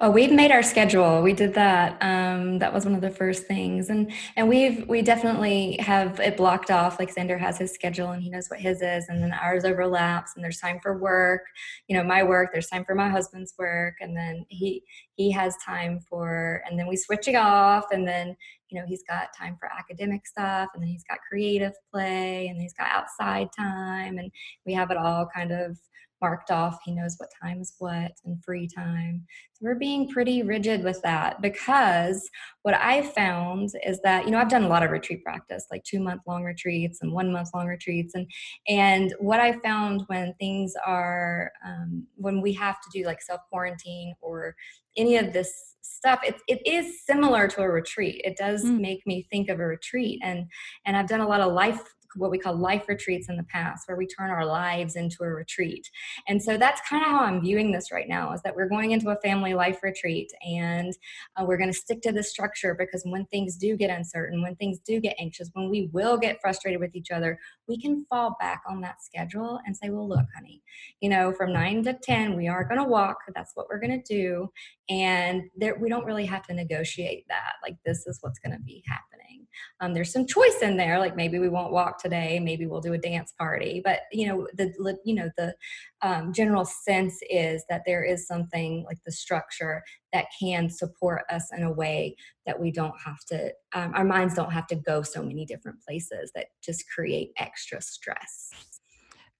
Oh, 0.00 0.10
we've 0.10 0.32
made 0.32 0.50
our 0.50 0.62
schedule. 0.62 1.20
We 1.20 1.34
did 1.34 1.52
that. 1.54 1.98
Um, 2.00 2.58
that 2.58 2.72
was 2.72 2.86
one 2.86 2.94
of 2.94 3.02
the 3.02 3.10
first 3.10 3.46
things, 3.46 3.90
and 3.90 4.12
and 4.36 4.48
we've 4.48 4.86
we 4.88 5.02
definitely 5.02 5.76
have 5.80 6.20
it 6.20 6.36
blocked 6.36 6.70
off. 6.70 6.98
Like 6.98 7.14
Xander 7.14 7.38
has 7.38 7.58
his 7.58 7.72
schedule, 7.72 8.10
and 8.12 8.22
he 8.22 8.30
knows 8.30 8.48
what 8.48 8.60
his 8.60 8.82
is, 8.82 9.06
and 9.08 9.22
then 9.22 9.32
ours 9.32 9.64
overlaps. 9.64 10.32
And 10.34 10.44
there's 10.44 10.58
time 10.58 10.78
for 10.80 10.98
work. 10.98 11.42
You 11.88 11.96
know, 11.96 12.04
my 12.04 12.22
work. 12.22 12.50
There's 12.52 12.68
time 12.68 12.84
for 12.84 12.94
my 12.94 13.08
husband's 13.08 13.54
work, 13.58 13.94
and 14.00 14.16
then 14.16 14.46
he 14.48 14.84
he 15.14 15.30
has 15.32 15.56
time 15.64 16.00
for, 16.08 16.62
and 16.68 16.78
then 16.78 16.86
we 16.86 16.96
switch 16.96 17.28
it 17.28 17.36
off, 17.36 17.86
and 17.92 18.06
then 18.06 18.36
you 18.72 18.80
know 18.80 18.86
he's 18.86 19.02
got 19.08 19.28
time 19.38 19.56
for 19.60 19.68
academic 19.70 20.26
stuff 20.26 20.70
and 20.74 20.82
then 20.82 20.88
he's 20.88 21.04
got 21.04 21.18
creative 21.28 21.72
play 21.92 22.48
and 22.48 22.60
he's 22.60 22.74
got 22.74 22.88
outside 22.90 23.48
time 23.56 24.18
and 24.18 24.30
we 24.66 24.72
have 24.72 24.90
it 24.90 24.96
all 24.96 25.28
kind 25.34 25.52
of 25.52 25.76
marked 26.22 26.52
off. 26.52 26.78
He 26.84 26.92
knows 26.92 27.16
what 27.18 27.28
time 27.42 27.60
is 27.60 27.74
what 27.78 28.12
and 28.24 28.42
free 28.42 28.68
time. 28.68 29.26
So 29.54 29.64
we're 29.64 29.74
being 29.74 30.08
pretty 30.08 30.42
rigid 30.42 30.84
with 30.84 31.02
that 31.02 31.42
because 31.42 32.30
what 32.62 32.74
I 32.74 33.02
found 33.02 33.70
is 33.84 34.00
that, 34.04 34.24
you 34.24 34.30
know, 34.30 34.38
I've 34.38 34.48
done 34.48 34.62
a 34.62 34.68
lot 34.68 34.84
of 34.84 34.92
retreat 34.92 35.24
practice, 35.24 35.66
like 35.70 35.82
two 35.82 35.98
month 35.98 36.22
long 36.26 36.44
retreats 36.44 37.00
and 37.02 37.12
one 37.12 37.32
month 37.32 37.48
long 37.52 37.66
retreats. 37.66 38.14
And, 38.14 38.30
and 38.68 39.12
what 39.18 39.40
I 39.40 39.58
found 39.58 40.04
when 40.06 40.32
things 40.38 40.74
are, 40.86 41.50
um, 41.66 42.06
when 42.14 42.40
we 42.40 42.52
have 42.54 42.80
to 42.80 42.98
do 42.98 43.04
like 43.04 43.20
self 43.20 43.40
quarantine 43.50 44.14
or 44.22 44.54
any 44.96 45.16
of 45.16 45.32
this 45.32 45.52
stuff 45.82 46.20
it, 46.24 46.36
it 46.48 46.60
is 46.66 47.04
similar 47.04 47.46
to 47.48 47.62
a 47.62 47.68
retreat 47.68 48.20
it 48.24 48.36
does 48.36 48.64
mm. 48.64 48.80
make 48.80 49.06
me 49.06 49.26
think 49.30 49.48
of 49.48 49.60
a 49.60 49.64
retreat 49.64 50.20
and 50.22 50.46
and 50.86 50.96
i've 50.96 51.08
done 51.08 51.20
a 51.20 51.28
lot 51.28 51.40
of 51.40 51.52
life 51.52 51.80
what 52.16 52.30
we 52.30 52.38
call 52.38 52.54
life 52.54 52.88
retreats 52.88 53.28
in 53.28 53.36
the 53.36 53.42
past 53.44 53.88
where 53.88 53.96
we 53.96 54.06
turn 54.06 54.30
our 54.30 54.44
lives 54.44 54.96
into 54.96 55.22
a 55.22 55.28
retreat 55.28 55.88
and 56.28 56.42
so 56.42 56.56
that's 56.56 56.80
kind 56.88 57.02
of 57.02 57.10
how 57.10 57.20
i'm 57.20 57.40
viewing 57.40 57.72
this 57.72 57.90
right 57.92 58.08
now 58.08 58.32
is 58.32 58.42
that 58.42 58.54
we're 58.54 58.68
going 58.68 58.90
into 58.92 59.10
a 59.10 59.20
family 59.20 59.54
life 59.54 59.78
retreat 59.82 60.30
and 60.42 60.92
uh, 61.36 61.44
we're 61.44 61.56
going 61.56 61.72
to 61.72 61.78
stick 61.78 62.00
to 62.02 62.12
the 62.12 62.22
structure 62.22 62.74
because 62.78 63.02
when 63.06 63.24
things 63.26 63.56
do 63.56 63.76
get 63.76 63.90
uncertain 63.90 64.42
when 64.42 64.54
things 64.56 64.78
do 64.80 65.00
get 65.00 65.16
anxious 65.18 65.50
when 65.54 65.70
we 65.70 65.88
will 65.92 66.16
get 66.16 66.40
frustrated 66.40 66.80
with 66.80 66.94
each 66.94 67.10
other 67.10 67.38
we 67.68 67.80
can 67.80 68.04
fall 68.06 68.36
back 68.38 68.62
on 68.68 68.80
that 68.80 69.02
schedule 69.02 69.60
and 69.66 69.76
say 69.76 69.90
well 69.90 70.08
look 70.08 70.26
honey 70.34 70.62
you 71.00 71.08
know 71.08 71.32
from 71.32 71.52
9 71.52 71.84
to 71.84 71.94
10 71.94 72.36
we 72.36 72.48
are 72.48 72.64
going 72.64 72.80
to 72.80 72.84
walk 72.84 73.18
that's 73.34 73.52
what 73.54 73.66
we're 73.68 73.80
going 73.80 74.02
to 74.02 74.14
do 74.14 74.48
and 74.88 75.42
there 75.56 75.76
we 75.80 75.88
don't 75.88 76.04
really 76.04 76.26
have 76.26 76.44
to 76.46 76.54
negotiate 76.54 77.24
that 77.28 77.54
like 77.62 77.76
this 77.84 78.06
is 78.06 78.18
what's 78.20 78.38
going 78.38 78.56
to 78.56 78.62
be 78.62 78.82
happening. 78.86 79.46
Um, 79.80 79.94
there's 79.94 80.12
some 80.12 80.26
choice 80.26 80.58
in 80.62 80.76
there 80.76 80.98
like 80.98 81.14
maybe 81.14 81.38
we 81.38 81.48
won't 81.48 81.72
walk 81.72 82.00
today 82.00 82.40
maybe 82.40 82.66
we'll 82.66 82.80
do 82.80 82.94
a 82.94 82.98
dance 82.98 83.34
party 83.38 83.82
but 83.84 84.00
you 84.10 84.26
know 84.26 84.48
the 84.54 84.96
you 85.04 85.14
know 85.14 85.28
the 85.36 85.54
um, 86.00 86.32
general 86.32 86.64
sense 86.64 87.18
is 87.28 87.62
that 87.68 87.82
there 87.84 88.02
is 88.02 88.26
something 88.26 88.84
like 88.86 88.98
the 89.04 89.12
structure 89.12 89.82
that 90.12 90.26
can 90.40 90.70
support 90.70 91.22
us 91.30 91.52
in 91.56 91.62
a 91.64 91.72
way 91.72 92.16
that 92.46 92.58
we 92.58 92.70
don't 92.70 92.98
have 93.04 93.18
to 93.26 93.52
um, 93.74 93.92
our 93.94 94.04
minds 94.04 94.34
don't 94.34 94.52
have 94.52 94.66
to 94.68 94.76
go 94.76 95.02
so 95.02 95.22
many 95.22 95.44
different 95.44 95.80
places 95.82 96.32
that 96.34 96.46
just 96.62 96.84
create 96.88 97.30
extra 97.38 97.80
stress 97.82 98.71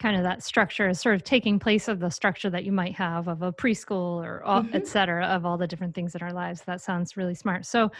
kind 0.02 0.16
of 0.16 0.24
that 0.24 0.42
structure 0.42 0.88
is 0.88 1.00
sort 1.00 1.14
of 1.14 1.24
taking 1.24 1.58
place 1.58 1.88
of 1.88 2.00
the 2.00 2.10
structure 2.10 2.50
that 2.50 2.64
you 2.64 2.72
might 2.72 2.94
have 2.94 3.28
of 3.28 3.42
a 3.42 3.52
preschool 3.52 4.22
or 4.22 4.42
mm-hmm. 4.44 4.74
et 4.74 4.86
cetera 4.86 5.24
of 5.26 5.46
all 5.46 5.56
the 5.56 5.66
different 5.66 5.94
things 5.94 6.14
in 6.14 6.22
our 6.22 6.32
lives. 6.32 6.62
That 6.62 6.80
sounds 6.80 7.16
really 7.16 7.34
smart. 7.34 7.64
So 7.64 7.90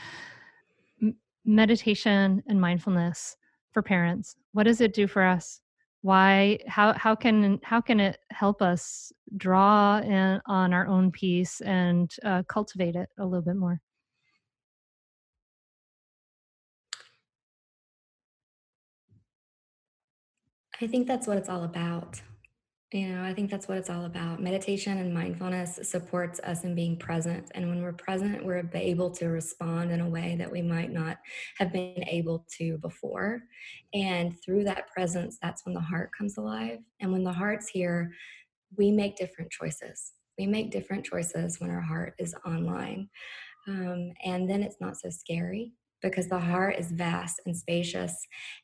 m- 1.01 1.17
meditation 1.45 2.43
and 2.49 2.61
mindfulness 2.61 3.37
for 3.73 3.83
parents 3.83 4.37
what 4.53 4.65
does 4.65 4.81
it 4.81 4.93
do 4.93 5.07
for 5.07 5.23
us? 5.23 5.61
Why 6.03 6.59
how 6.67 6.93
how 6.95 7.15
can 7.15 7.61
how 7.63 7.81
can 7.81 8.01
it 8.01 8.19
help 8.31 8.61
us 8.61 9.13
draw 9.37 9.99
in, 9.99 10.41
on 10.47 10.73
our 10.73 10.87
own 10.87 11.11
peace 11.11 11.61
and 11.63 12.13
uh, 12.25 12.43
cultivate 12.45 12.97
it 12.97 13.09
a 13.19 13.25
little 13.25 13.43
bit 13.43 13.57
more 13.57 13.81
I 20.83 20.89
think 20.89 21.07
that's 21.07 21.29
what 21.29 21.39
it's 21.39 21.49
all 21.49 21.63
about. 21.63 22.21
You 22.93 23.09
know, 23.09 23.23
I 23.23 23.33
think 23.33 23.51
that's 23.51 23.69
what 23.69 23.79
it's 23.79 23.89
all 23.89 24.05
about. 24.05 24.43
Meditation 24.43 24.99
and 24.99 25.15
mindfulness 25.15 25.79
supports 25.83 26.41
us 26.41 26.65
in 26.65 26.75
being 26.75 26.99
present. 26.99 27.51
And 27.55 27.69
when 27.69 27.83
we're 27.83 27.93
present, 27.93 28.45
we're 28.45 28.69
able 28.75 29.11
to 29.13 29.29
respond 29.29 29.93
in 29.93 30.01
a 30.01 30.09
way 30.09 30.35
that 30.39 30.51
we 30.51 30.61
might 30.61 30.93
not 30.93 31.19
have 31.57 31.73
been 31.73 32.05
able 32.07 32.45
to 32.59 32.79
before. 32.79 33.43
And 33.95 34.35
through 34.45 34.65
that 34.65 34.89
presence, 34.89 35.39
that's 35.41 35.65
when 35.65 35.75
the 35.75 35.81
heart 35.81 36.11
comes 36.17 36.37
alive. 36.37 36.81
And 37.01 37.13
when 37.13 37.25
the 37.25 37.33
heart's 37.33 37.69
here, 37.69 38.13
we 38.77 38.91
make 38.91 39.17
different 39.17 39.51
choices. 39.51 40.13
We 40.37 40.47
make 40.47 40.73
different 40.73 41.07
choices 41.07 41.61
when 41.61 41.71
our 41.71 41.81
heart 41.81 42.15
is 42.19 42.35
online. 42.45 43.09
Um, 43.69 44.13
and 44.25 44.51
then 44.51 44.63
it's 44.63 44.81
not 44.81 44.97
so 44.99 45.09
scary 45.11 45.73
because 46.03 46.29
the 46.29 46.39
heart 46.39 46.77
is 46.79 46.91
vast 46.91 47.41
and 47.47 47.57
spacious. 47.57 48.15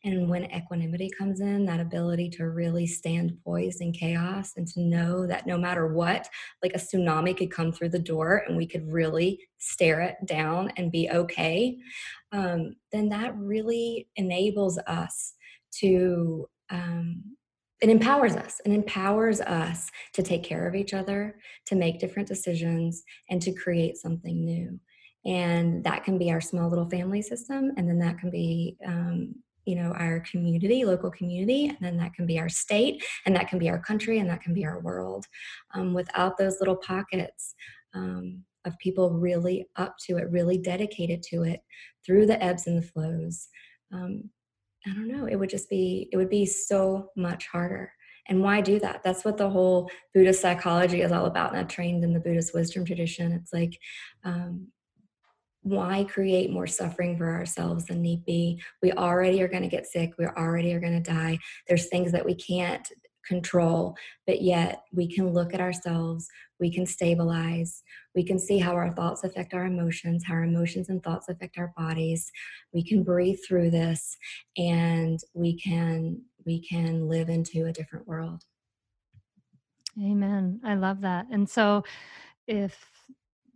And 0.04 0.28
when 0.28 0.52
equanimity 0.52 1.10
comes 1.16 1.40
in, 1.40 1.64
that 1.66 1.80
ability 1.80 2.30
to 2.30 2.48
really 2.48 2.86
stand 2.86 3.38
poised 3.44 3.80
in 3.80 3.92
chaos 3.92 4.52
and 4.56 4.66
to 4.68 4.80
know 4.80 5.26
that 5.26 5.46
no 5.46 5.56
matter 5.56 5.92
what, 5.92 6.28
like 6.62 6.72
a 6.74 6.78
tsunami 6.78 7.36
could 7.36 7.50
come 7.50 7.72
through 7.72 7.90
the 7.90 7.98
door 7.98 8.42
and 8.46 8.56
we 8.56 8.66
could 8.66 8.90
really 8.90 9.40
stare 9.58 10.00
it 10.00 10.16
down 10.26 10.70
and 10.76 10.92
be 10.92 11.08
okay, 11.10 11.76
um, 12.32 12.74
then 12.92 13.08
that 13.08 13.34
really 13.36 14.08
enables 14.16 14.78
us 14.86 15.34
to. 15.80 16.48
Um, 16.70 17.22
it 17.80 17.90
empowers 17.90 18.34
us 18.34 18.60
and 18.64 18.74
empowers 18.74 19.40
us 19.40 19.88
to 20.14 20.20
take 20.20 20.42
care 20.42 20.66
of 20.66 20.74
each 20.74 20.94
other, 20.94 21.38
to 21.66 21.76
make 21.76 22.00
different 22.00 22.26
decisions, 22.26 23.04
and 23.30 23.40
to 23.40 23.52
create 23.52 23.96
something 23.96 24.44
new 24.44 24.80
and 25.24 25.84
that 25.84 26.04
can 26.04 26.18
be 26.18 26.30
our 26.30 26.40
small 26.40 26.68
little 26.68 26.88
family 26.88 27.22
system 27.22 27.72
and 27.76 27.88
then 27.88 27.98
that 27.98 28.18
can 28.18 28.30
be 28.30 28.76
um, 28.86 29.34
you 29.64 29.74
know 29.74 29.92
our 29.92 30.20
community 30.20 30.84
local 30.84 31.10
community 31.10 31.66
and 31.66 31.78
then 31.80 31.96
that 31.96 32.14
can 32.14 32.24
be 32.24 32.38
our 32.38 32.48
state 32.48 33.04
and 33.26 33.36
that 33.36 33.48
can 33.48 33.58
be 33.58 33.68
our 33.68 33.78
country 33.78 34.18
and 34.18 34.30
that 34.30 34.40
can 34.40 34.54
be 34.54 34.64
our 34.64 34.80
world. 34.80 35.26
Um, 35.74 35.92
without 35.92 36.38
those 36.38 36.58
little 36.60 36.76
pockets 36.76 37.54
um, 37.94 38.44
of 38.64 38.78
people 38.78 39.10
really 39.10 39.66
up 39.76 39.96
to 40.06 40.16
it 40.16 40.30
really 40.30 40.58
dedicated 40.58 41.22
to 41.24 41.42
it 41.42 41.60
through 42.04 42.26
the 42.26 42.42
ebbs 42.42 42.66
and 42.66 42.78
the 42.78 42.86
flows 42.86 43.48
um, 43.92 44.30
i 44.86 44.90
don't 44.90 45.08
know 45.08 45.26
it 45.26 45.36
would 45.36 45.50
just 45.50 45.68
be 45.68 46.08
it 46.12 46.16
would 46.16 46.30
be 46.30 46.46
so 46.46 47.10
much 47.16 47.46
harder. 47.46 47.92
And 48.30 48.42
why 48.42 48.60
do 48.60 48.78
that? 48.80 49.02
That's 49.02 49.24
what 49.24 49.38
the 49.38 49.48
whole 49.48 49.90
buddhist 50.12 50.42
psychology 50.42 51.00
is 51.00 51.12
all 51.12 51.24
about 51.24 51.52
and 51.52 51.60
i 51.60 51.64
trained 51.64 52.04
in 52.04 52.12
the 52.12 52.20
buddhist 52.20 52.52
wisdom 52.54 52.84
tradition. 52.84 53.32
It's 53.32 53.54
like 53.54 53.78
um, 54.22 54.68
why 55.62 56.04
create 56.04 56.50
more 56.50 56.66
suffering 56.66 57.16
for 57.16 57.30
ourselves 57.30 57.86
than 57.86 58.02
need 58.02 58.24
be? 58.24 58.60
We 58.82 58.92
already 58.92 59.42
are 59.42 59.48
going 59.48 59.62
to 59.62 59.68
get 59.68 59.86
sick. 59.86 60.12
We 60.18 60.26
already 60.26 60.72
are 60.72 60.80
going 60.80 61.02
to 61.02 61.12
die. 61.12 61.38
There's 61.66 61.88
things 61.88 62.12
that 62.12 62.24
we 62.24 62.34
can't 62.34 62.88
control, 63.28 63.94
but 64.26 64.40
yet 64.40 64.82
we 64.92 65.06
can 65.06 65.32
look 65.32 65.52
at 65.52 65.60
ourselves, 65.60 66.28
we 66.58 66.72
can 66.72 66.86
stabilize, 66.86 67.82
we 68.14 68.24
can 68.24 68.38
see 68.38 68.58
how 68.58 68.72
our 68.72 68.92
thoughts 68.94 69.22
affect 69.22 69.52
our 69.52 69.66
emotions, 69.66 70.24
how 70.26 70.34
our 70.34 70.44
emotions 70.44 70.88
and 70.88 71.02
thoughts 71.02 71.28
affect 71.28 71.58
our 71.58 71.72
bodies. 71.76 72.32
We 72.72 72.82
can 72.82 73.04
breathe 73.04 73.38
through 73.46 73.70
this 73.70 74.16
and 74.56 75.20
we 75.34 75.58
can 75.60 76.22
we 76.46 76.60
can 76.60 77.08
live 77.08 77.28
into 77.28 77.66
a 77.66 77.72
different 77.72 78.08
world. 78.08 78.42
Amen. 80.02 80.60
I 80.64 80.74
love 80.74 81.02
that. 81.02 81.26
And 81.30 81.48
so 81.48 81.84
if 82.46 82.97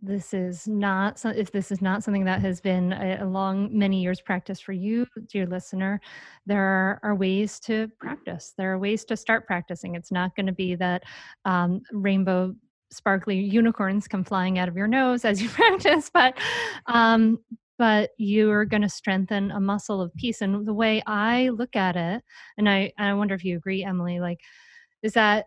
this 0.05 0.33
is 0.33 0.67
not 0.67 1.17
so 1.17 1.29
if 1.29 1.49
this 1.51 1.71
is 1.71 1.81
not 1.81 2.03
something 2.03 2.25
that 2.25 2.41
has 2.41 2.59
been 2.59 2.91
a, 2.91 3.19
a, 3.21 3.25
long 3.25 3.69
many 3.71 4.01
years 4.01 4.19
practice 4.19 4.59
for 4.59 4.73
you 4.73 5.07
dear 5.29 5.45
listener 5.45 5.99
there 6.45 6.61
are, 6.61 6.99
are, 7.03 7.15
ways 7.15 7.59
to 7.61 7.87
practice. 7.99 8.53
There 8.57 8.73
are 8.73 8.79
ways 8.79 9.05
to 9.05 9.17
start 9.17 9.47
practicing. 9.47 9.95
It's 9.95 10.11
not 10.11 10.35
going 10.35 10.47
to 10.47 10.51
be 10.51 10.75
that 10.75 11.03
um, 11.45 11.81
rainbow 11.91 12.53
sparkly 12.91 13.39
unicorns 13.39 14.07
come 14.07 14.23
flying 14.23 14.59
out 14.59 14.67
of 14.67 14.75
your 14.75 14.87
nose 14.87 15.25
as 15.25 15.41
you 15.41 15.49
practice 15.61 16.11
but 16.13 16.37
um, 16.87 17.39
but 17.79 18.11
you're 18.17 18.65
going 18.65 18.83
to 18.83 18.89
strengthen 18.89 19.49
a 19.51 19.59
muscle 19.59 19.99
of 19.99 20.13
peace. 20.15 20.41
And 20.41 20.65
the 20.65 20.73
way 20.73 21.01
i 21.07 21.49
look 21.49 21.75
at 21.75 21.95
it 21.95 22.23
and 22.57 22.69
i 22.69 22.91
i 22.97 23.13
wonder 23.13 23.35
if 23.35 23.43
you 23.43 23.57
agree 23.57 23.83
emily 23.83 24.19
like 24.19 24.39
is 25.03 25.13
that 25.13 25.45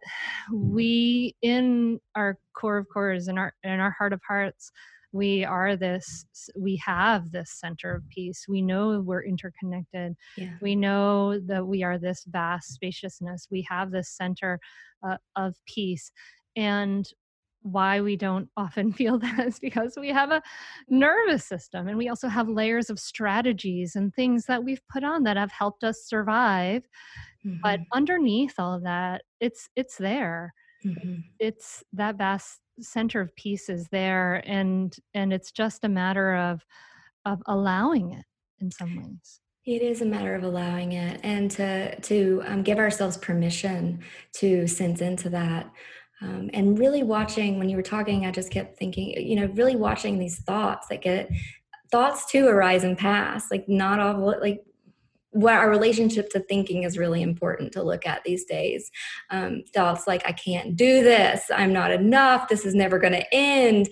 we 0.52 1.34
in 1.42 1.98
our 2.14 2.38
core 2.54 2.78
of 2.78 2.86
cores 2.92 3.28
in 3.28 3.38
our 3.38 3.54
in 3.64 3.80
our 3.80 3.90
heart 3.90 4.12
of 4.12 4.20
hearts 4.26 4.70
we 5.16 5.44
are 5.44 5.76
this 5.76 6.26
we 6.56 6.76
have 6.84 7.30
this 7.32 7.50
center 7.50 7.94
of 7.94 8.08
peace. 8.10 8.44
We 8.48 8.60
know 8.62 9.00
we're 9.00 9.24
interconnected. 9.24 10.14
Yeah. 10.36 10.50
we 10.60 10.76
know 10.76 11.40
that 11.40 11.66
we 11.66 11.82
are 11.82 11.98
this 11.98 12.24
vast 12.28 12.74
spaciousness. 12.74 13.48
We 13.50 13.66
have 13.68 13.90
this 13.90 14.10
center 14.10 14.60
uh, 15.06 15.16
of 15.34 15.54
peace. 15.66 16.12
And 16.54 17.08
why 17.62 18.00
we 18.00 18.16
don't 18.16 18.48
often 18.56 18.92
feel 19.00 19.18
that 19.18 19.40
is 19.40 19.58
because 19.58 19.94
we 19.98 20.08
have 20.10 20.30
a 20.30 20.42
nervous 20.88 21.44
system 21.44 21.88
and 21.88 21.98
we 21.98 22.08
also 22.08 22.28
have 22.28 22.48
layers 22.48 22.90
of 22.90 22.98
strategies 22.98 23.96
and 23.96 24.14
things 24.14 24.44
that 24.46 24.62
we've 24.62 24.86
put 24.92 25.02
on 25.02 25.24
that 25.24 25.36
have 25.36 25.50
helped 25.50 25.82
us 25.82 26.04
survive 26.06 26.82
mm-hmm. 27.46 27.58
but 27.62 27.80
underneath 27.92 28.54
all 28.58 28.74
of 28.74 28.82
that 28.82 29.22
it's 29.40 29.68
it's 29.76 29.96
there 29.96 30.52
mm-hmm. 30.84 31.16
it's 31.38 31.82
that 31.92 32.16
vast 32.16 32.60
center 32.80 33.20
of 33.20 33.34
peace 33.36 33.68
is 33.68 33.88
there 33.90 34.42
and 34.46 34.96
and 35.14 35.32
it's 35.32 35.52
just 35.52 35.84
a 35.84 35.88
matter 35.88 36.34
of 36.34 36.64
of 37.24 37.42
allowing 37.46 38.12
it 38.12 38.24
in 38.60 38.70
some 38.70 38.96
ways 38.96 39.40
it 39.64 39.82
is 39.82 40.00
a 40.00 40.06
matter 40.06 40.34
of 40.34 40.44
allowing 40.44 40.92
it 40.92 41.20
and 41.22 41.50
to 41.50 41.98
to 42.00 42.42
um, 42.46 42.62
give 42.62 42.78
ourselves 42.78 43.16
permission 43.16 44.00
to 44.32 44.66
sense 44.66 45.00
into 45.00 45.28
that 45.30 45.70
um, 46.22 46.48
and 46.54 46.78
really 46.78 47.02
watching 47.02 47.58
when 47.58 47.68
you 47.68 47.76
were 47.76 47.82
talking 47.82 48.26
i 48.26 48.30
just 48.30 48.50
kept 48.50 48.78
thinking 48.78 49.10
you 49.10 49.36
know 49.36 49.46
really 49.54 49.76
watching 49.76 50.18
these 50.18 50.38
thoughts 50.40 50.88
that 50.88 51.02
get 51.02 51.30
thoughts 51.90 52.30
too 52.30 52.46
arise 52.46 52.84
and 52.84 52.98
pass 52.98 53.50
like 53.50 53.68
not 53.68 54.00
all 54.00 54.34
like 54.40 54.62
what 55.36 55.54
our 55.54 55.68
relationship 55.68 56.30
to 56.30 56.40
thinking 56.40 56.84
is 56.84 56.96
really 56.96 57.20
important 57.20 57.70
to 57.72 57.82
look 57.82 58.06
at 58.06 58.24
these 58.24 58.46
days. 58.46 58.90
Um, 59.28 59.62
thoughts 59.74 60.06
like, 60.06 60.22
I 60.26 60.32
can't 60.32 60.76
do 60.76 61.02
this, 61.02 61.50
I'm 61.54 61.74
not 61.74 61.92
enough, 61.92 62.48
this 62.48 62.64
is 62.64 62.74
never 62.74 62.98
going 62.98 63.12
to 63.12 63.34
end. 63.34 63.90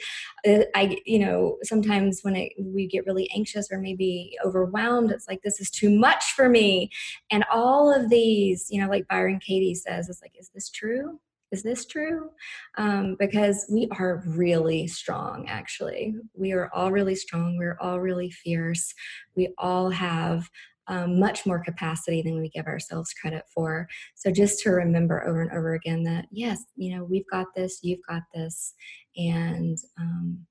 Uh, 0.48 0.60
I, 0.74 0.96
you 1.04 1.18
know, 1.18 1.58
sometimes 1.62 2.20
when 2.22 2.34
it, 2.34 2.52
we 2.58 2.86
get 2.86 3.04
really 3.04 3.30
anxious 3.34 3.68
or 3.70 3.78
maybe 3.78 4.36
overwhelmed, 4.42 5.10
it's 5.10 5.28
like, 5.28 5.42
this 5.42 5.60
is 5.60 5.70
too 5.70 5.90
much 5.90 6.32
for 6.32 6.48
me. 6.48 6.90
And 7.30 7.44
all 7.52 7.94
of 7.94 8.08
these, 8.08 8.68
you 8.70 8.80
know, 8.80 8.88
like 8.88 9.06
Byron 9.08 9.38
Katie 9.38 9.74
says, 9.74 10.08
it's 10.08 10.22
like, 10.22 10.34
is 10.38 10.50
this 10.54 10.70
true? 10.70 11.20
is 11.54 11.62
this 11.62 11.86
true? 11.86 12.30
Um, 12.76 13.16
because 13.18 13.64
we 13.70 13.88
are 13.92 14.24
really 14.26 14.88
strong, 14.88 15.46
actually. 15.46 16.16
We 16.34 16.52
are 16.52 16.68
all 16.74 16.90
really 16.90 17.14
strong. 17.14 17.56
We're 17.56 17.78
all 17.80 18.00
really 18.00 18.30
fierce. 18.30 18.92
We 19.36 19.54
all 19.56 19.90
have 19.90 20.50
um, 20.88 21.18
much 21.18 21.46
more 21.46 21.62
capacity 21.62 22.22
than 22.22 22.38
we 22.40 22.48
give 22.48 22.66
ourselves 22.66 23.12
credit 23.14 23.44
for. 23.52 23.88
So 24.14 24.30
just 24.30 24.60
to 24.60 24.70
remember 24.70 25.26
over 25.26 25.42
and 25.42 25.50
over 25.52 25.74
again 25.74 26.02
that 26.04 26.26
yes, 26.30 26.62
you 26.76 26.96
know, 26.96 27.04
we've 27.04 27.28
got 27.30 27.46
this, 27.56 27.80
you've 27.82 28.04
got 28.08 28.22
this, 28.34 28.74
and 29.16 29.78
um, 29.98 30.46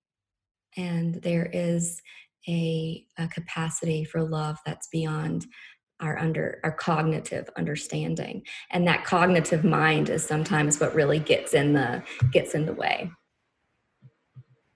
and 0.75 1.15
there 1.21 1.49
is 1.53 2.01
a, 2.47 3.05
a 3.17 3.27
capacity 3.27 4.03
for 4.03 4.23
love 4.23 4.57
that's 4.65 4.87
beyond 4.87 5.45
our 5.99 6.17
under 6.17 6.59
our 6.63 6.71
cognitive 6.71 7.49
understanding. 7.55 8.43
And 8.71 8.87
that 8.87 9.05
cognitive 9.05 9.63
mind 9.63 10.09
is 10.09 10.25
sometimes 10.25 10.79
what 10.79 10.95
really 10.95 11.19
gets 11.19 11.53
in 11.53 11.73
the 11.73 12.03
gets 12.31 12.55
in 12.55 12.65
the 12.65 12.73
way. 12.73 13.11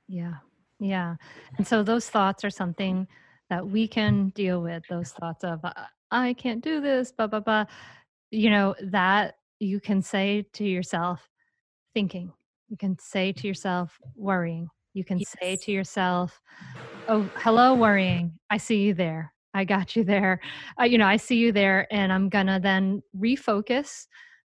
Yeah. 0.07 0.35
Yeah. 0.79 1.15
And 1.57 1.67
so 1.67 1.83
those 1.83 2.09
thoughts 2.09 2.45
are 2.45 2.49
something 2.49 3.07
that 3.49 3.67
we 3.67 3.87
can 3.87 4.29
deal 4.29 4.61
with 4.61 4.83
those 4.89 5.11
thoughts 5.11 5.43
of 5.43 5.59
i 6.11 6.33
can't 6.33 6.63
do 6.63 6.81
this 6.81 7.11
blah 7.11 7.27
blah 7.27 7.39
blah 7.39 7.65
you 8.31 8.49
know 8.49 8.75
that 8.81 9.35
you 9.59 9.79
can 9.79 10.01
say 10.01 10.45
to 10.53 10.63
yourself 10.63 11.27
thinking. 11.93 12.31
You 12.69 12.77
can 12.77 12.97
say 12.99 13.31
to 13.31 13.47
yourself 13.47 13.97
worrying. 14.15 14.67
You 14.93 15.03
can 15.03 15.19
yes. 15.19 15.35
say 15.41 15.55
to 15.57 15.71
yourself 15.71 16.39
oh 17.07 17.29
hello 17.37 17.73
worrying. 17.73 18.37
I 18.49 18.57
see 18.57 18.83
you 18.83 18.93
there. 18.93 19.33
I 19.53 19.63
got 19.63 19.95
you 19.95 20.03
there. 20.03 20.39
Uh, 20.79 20.83
you 20.83 20.97
know 20.97 21.07
i 21.07 21.17
see 21.17 21.37
you 21.37 21.51
there 21.51 21.87
and 21.91 22.11
i'm 22.11 22.29
gonna 22.29 22.59
then 22.59 23.01
refocus 23.17 24.05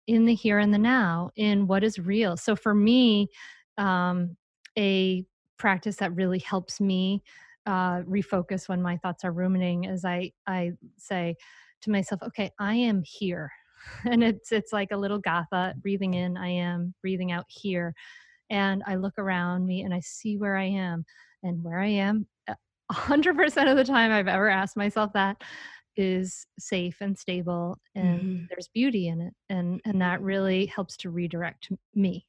in 0.07 0.25
the 0.25 0.33
here 0.33 0.59
and 0.59 0.73
the 0.73 0.77
now 0.77 1.29
in 1.35 1.67
what 1.67 1.83
is 1.83 1.99
real. 1.99 2.37
So 2.37 2.55
for 2.55 2.73
me 2.73 3.29
um, 3.77 4.35
a 4.77 5.25
practice 5.57 5.97
that 5.97 6.15
really 6.15 6.39
helps 6.39 6.81
me 6.81 7.23
uh, 7.67 8.01
refocus 8.03 8.67
when 8.67 8.81
my 8.81 8.97
thoughts 8.97 9.23
are 9.23 9.31
ruminating 9.31 9.83
is 9.83 10.05
I 10.05 10.31
I 10.47 10.71
say 10.97 11.35
to 11.81 11.91
myself, 11.91 12.21
okay, 12.23 12.49
I 12.59 12.73
am 12.73 13.03
here, 13.05 13.51
and 14.05 14.23
it's 14.23 14.51
it's 14.51 14.73
like 14.73 14.91
a 14.91 14.97
little 14.97 15.19
gatha 15.19 15.75
breathing 15.77 16.15
in, 16.15 16.37
I 16.37 16.49
am 16.49 16.95
breathing 17.01 17.31
out 17.31 17.45
here, 17.49 17.93
and 18.49 18.81
I 18.87 18.95
look 18.95 19.19
around 19.19 19.65
me 19.65 19.81
and 19.83 19.93
I 19.93 19.99
see 19.99 20.37
where 20.37 20.55
I 20.55 20.65
am, 20.65 21.05
and 21.43 21.63
where 21.63 21.79
I 21.79 21.87
am, 21.87 22.25
a 22.47 22.55
hundred 22.93 23.35
percent 23.35 23.69
of 23.69 23.77
the 23.77 23.83
time 23.83 24.11
I've 24.11 24.27
ever 24.27 24.49
asked 24.49 24.77
myself 24.77 25.11
that 25.13 25.43
is 25.97 26.45
safe 26.59 26.97
and 27.01 27.17
stable 27.17 27.79
and 27.95 28.19
mm-hmm. 28.21 28.43
there's 28.49 28.69
beauty 28.73 29.07
in 29.07 29.19
it. 29.19 29.33
And 29.49 29.81
and 29.83 30.01
that 30.01 30.21
really 30.21 30.67
helps 30.67 30.95
to 30.97 31.09
redirect 31.09 31.69
me 31.95 32.25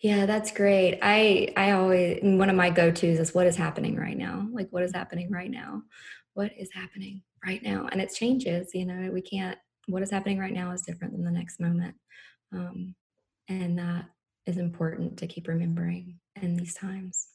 yeah, 0.00 0.26
that's 0.26 0.52
great. 0.52 0.98
I 1.02 1.52
I 1.56 1.72
always 1.72 2.20
one 2.22 2.50
of 2.50 2.56
my 2.56 2.70
go-tos 2.70 3.18
is 3.18 3.34
what 3.34 3.46
is 3.46 3.56
happening 3.56 3.96
right 3.96 4.16
now? 4.16 4.46
Like 4.52 4.68
what 4.70 4.82
is 4.82 4.92
happening 4.92 5.30
right 5.30 5.50
now? 5.50 5.82
What 6.34 6.52
is 6.58 6.70
happening 6.72 7.22
right 7.44 7.62
now? 7.62 7.88
And 7.90 8.00
it 8.00 8.12
changes, 8.14 8.70
you 8.74 8.86
know, 8.86 9.10
we 9.12 9.22
can't 9.22 9.58
what 9.86 10.02
is 10.02 10.10
happening 10.10 10.38
right 10.38 10.52
now 10.52 10.72
is 10.72 10.82
different 10.82 11.12
than 11.14 11.24
the 11.24 11.30
next 11.30 11.60
moment. 11.60 11.94
Um, 12.52 12.94
and 13.48 13.78
that 13.78 14.06
is 14.46 14.58
important 14.58 15.18
to 15.18 15.26
keep 15.26 15.48
remembering 15.48 16.18
in 16.40 16.56
these 16.56 16.74
times. 16.74 17.28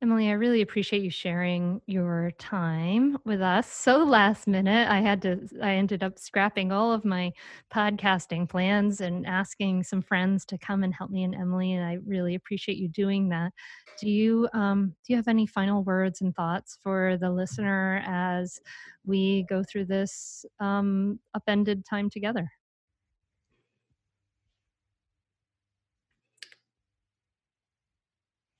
Emily, 0.00 0.28
I 0.28 0.32
really 0.34 0.62
appreciate 0.62 1.02
you 1.02 1.10
sharing 1.10 1.80
your 1.86 2.30
time 2.38 3.18
with 3.24 3.40
us. 3.40 3.66
So 3.66 4.04
last 4.04 4.46
minute, 4.46 4.88
I 4.88 5.00
had 5.00 5.20
to, 5.22 5.40
I 5.60 5.72
ended 5.74 6.04
up 6.04 6.20
scrapping 6.20 6.70
all 6.70 6.92
of 6.92 7.04
my 7.04 7.32
podcasting 7.72 8.48
plans 8.48 9.00
and 9.00 9.26
asking 9.26 9.82
some 9.82 10.00
friends 10.00 10.44
to 10.46 10.58
come 10.58 10.84
and 10.84 10.94
help 10.94 11.10
me 11.10 11.24
and 11.24 11.34
Emily. 11.34 11.72
And 11.72 11.84
I 11.84 11.98
really 12.06 12.36
appreciate 12.36 12.78
you 12.78 12.86
doing 12.88 13.28
that. 13.30 13.52
Do 14.00 14.08
you, 14.08 14.48
um, 14.52 14.94
do 15.04 15.12
you 15.12 15.16
have 15.16 15.26
any 15.26 15.48
final 15.48 15.82
words 15.82 16.20
and 16.20 16.32
thoughts 16.32 16.78
for 16.80 17.16
the 17.20 17.30
listener 17.32 18.00
as 18.06 18.60
we 19.04 19.46
go 19.48 19.64
through 19.64 19.86
this 19.86 20.46
um, 20.60 21.18
upended 21.34 21.84
time 21.84 22.08
together? 22.08 22.48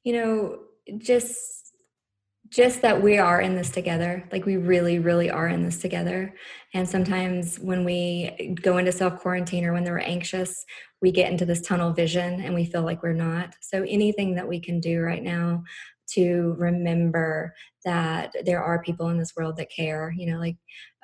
You 0.04 0.12
know, 0.14 0.67
just 0.96 1.38
just 2.50 2.80
that 2.80 3.02
we 3.02 3.18
are 3.18 3.42
in 3.42 3.56
this 3.56 3.70
together. 3.70 4.26
Like 4.32 4.46
we 4.46 4.56
really 4.56 4.98
really 4.98 5.30
are 5.30 5.48
in 5.48 5.64
this 5.64 5.78
together. 5.80 6.34
And 6.72 6.88
sometimes 6.88 7.58
when 7.58 7.84
we 7.84 8.56
go 8.62 8.78
into 8.78 8.92
self 8.92 9.20
quarantine 9.20 9.64
or 9.64 9.72
when 9.74 9.84
we're 9.84 9.98
anxious 9.98 10.64
we 11.00 11.12
get 11.12 11.30
into 11.30 11.44
this 11.44 11.60
tunnel 11.60 11.92
vision 11.92 12.40
and 12.40 12.54
we 12.54 12.64
feel 12.64 12.82
like 12.82 13.02
we're 13.02 13.12
not. 13.12 13.54
So 13.60 13.84
anything 13.84 14.34
that 14.34 14.48
we 14.48 14.60
can 14.60 14.80
do 14.80 15.00
right 15.00 15.22
now 15.22 15.64
to 16.14 16.54
remember 16.58 17.54
that 17.84 18.34
there 18.44 18.62
are 18.62 18.82
people 18.82 19.08
in 19.08 19.18
this 19.18 19.34
world 19.36 19.56
that 19.56 19.70
care 19.70 20.12
you 20.16 20.26
know 20.30 20.38
like 20.38 20.56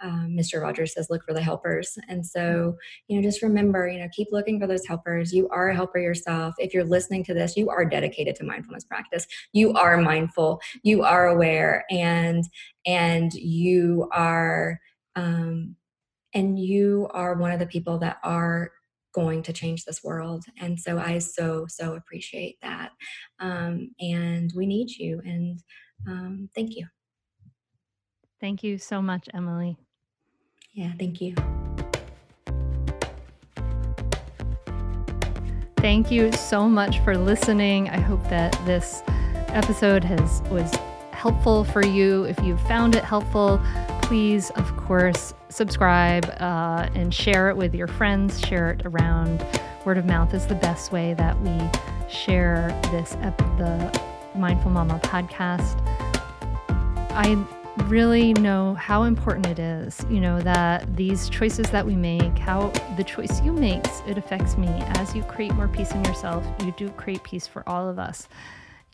um, 0.02 0.28
mr 0.30 0.60
rogers 0.60 0.94
says 0.94 1.08
look 1.08 1.24
for 1.24 1.32
the 1.32 1.42
helpers. 1.42 1.96
And 2.08 2.24
so 2.24 2.76
you 3.08 3.16
know 3.16 3.22
just 3.22 3.42
remember 3.42 3.88
you 3.88 3.98
know 3.98 4.08
keep 4.12 4.28
looking 4.32 4.60
for 4.60 4.66
those 4.66 4.86
helpers. 4.86 5.32
You 5.32 5.48
are 5.48 5.68
a 5.68 5.74
helper 5.74 5.98
yourself. 5.98 6.54
If 6.58 6.74
you're 6.74 6.84
listening 6.84 7.24
to 7.24 7.34
this 7.34 7.56
you 7.56 7.70
are 7.70 7.84
dedicated 7.84 8.34
to 8.36 8.44
mindfulness 8.44 8.84
practice. 8.84 9.26
You 9.52 9.72
are 9.74 9.96
mindful. 9.98 10.60
You 10.82 11.02
are 11.04 11.28
aware. 11.28 11.84
And 11.90 12.44
and 12.86 13.32
you 13.34 14.08
are 14.12 14.80
um, 15.16 15.76
and 16.34 16.58
you 16.58 17.08
are 17.12 17.34
one 17.34 17.52
of 17.52 17.60
the 17.60 17.66
people 17.66 17.98
that 17.98 18.18
are 18.24 18.72
going 19.14 19.42
to 19.44 19.52
change 19.52 19.84
this 19.84 20.02
world. 20.02 20.44
And 20.60 20.78
so 20.78 20.98
I 20.98 21.18
so, 21.18 21.66
so 21.68 21.94
appreciate 21.94 22.56
that. 22.62 22.90
Um, 23.40 23.90
and 24.00 24.52
we 24.54 24.66
need 24.66 24.90
you. 24.90 25.20
And 25.24 25.60
um, 26.06 26.48
thank 26.54 26.76
you. 26.76 26.86
Thank 28.40 28.62
you 28.62 28.76
so 28.78 29.00
much, 29.00 29.28
Emily. 29.32 29.78
Yeah, 30.72 30.92
thank 30.98 31.20
you. 31.20 31.34
Thank 35.78 36.10
you 36.10 36.32
so 36.32 36.68
much 36.68 36.98
for 37.00 37.16
listening. 37.16 37.90
I 37.90 38.00
hope 38.00 38.22
that 38.30 38.52
this 38.64 39.02
episode 39.48 40.02
has 40.02 40.42
was 40.50 40.72
helpful 41.14 41.64
for 41.64 41.84
you. 41.84 42.24
If 42.24 42.38
you 42.40 42.56
found 42.58 42.94
it 42.94 43.04
helpful, 43.04 43.60
please, 44.02 44.50
of 44.50 44.76
course, 44.76 45.34
subscribe 45.48 46.24
uh, 46.40 46.88
and 46.94 47.14
share 47.14 47.48
it 47.48 47.56
with 47.56 47.74
your 47.74 47.86
friends, 47.86 48.40
share 48.40 48.72
it 48.72 48.84
around. 48.84 49.44
Word 49.84 49.98
of 49.98 50.04
mouth 50.04 50.34
is 50.34 50.46
the 50.46 50.54
best 50.54 50.92
way 50.92 51.14
that 51.14 51.40
we 51.40 51.58
share 52.08 52.68
this, 52.90 53.16
ep- 53.20 53.38
the 53.58 54.00
Mindful 54.34 54.70
Mama 54.70 55.00
podcast. 55.02 55.80
I 57.10 57.42
really 57.86 58.34
know 58.34 58.74
how 58.74 59.04
important 59.04 59.46
it 59.46 59.58
is, 59.58 60.04
you 60.08 60.20
know, 60.20 60.40
that 60.40 60.96
these 60.96 61.28
choices 61.28 61.70
that 61.70 61.84
we 61.84 61.96
make, 61.96 62.38
how 62.38 62.68
the 62.96 63.04
choice 63.04 63.40
you 63.42 63.52
make, 63.52 63.84
it 64.06 64.16
affects 64.16 64.56
me. 64.56 64.68
As 64.96 65.14
you 65.14 65.22
create 65.22 65.54
more 65.54 65.68
peace 65.68 65.92
in 65.92 66.04
yourself, 66.04 66.46
you 66.64 66.72
do 66.76 66.88
create 66.90 67.22
peace 67.22 67.46
for 67.46 67.68
all 67.68 67.88
of 67.88 67.98
us. 67.98 68.28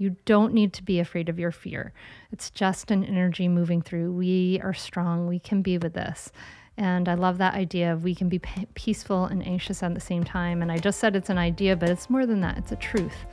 You 0.01 0.17
don't 0.25 0.55
need 0.55 0.73
to 0.73 0.83
be 0.83 0.99
afraid 0.99 1.29
of 1.29 1.39
your 1.39 1.53
fear. 1.53 1.93
It's 2.33 2.49
just 2.49 2.91
an 2.91 3.05
energy 3.05 3.49
moving 3.49 3.83
through. 3.83 4.15
We 4.15 4.59
are 4.63 4.73
strong. 4.73 5.27
We 5.27 5.39
can 5.39 5.61
be 5.61 5.77
with 5.77 5.93
this. 5.93 6.33
And 6.79 7.07
I 7.07 7.13
love 7.13 7.37
that 7.37 7.53
idea 7.53 7.93
of 7.93 8.03
we 8.03 8.15
can 8.15 8.31
be 8.31 8.39
p- 8.39 8.67
peaceful 8.73 9.27
and 9.27 9.47
anxious 9.47 9.83
at 9.83 9.93
the 9.93 10.01
same 10.01 10.25
time. 10.25 10.63
And 10.63 10.73
I 10.73 10.79
just 10.79 11.01
said 11.01 11.15
it's 11.15 11.29
an 11.29 11.37
idea, 11.37 11.77
but 11.77 11.91
it's 11.91 12.09
more 12.09 12.25
than 12.25 12.41
that, 12.41 12.57
it's 12.57 12.73
a 12.73 12.77
truth. 12.77 13.27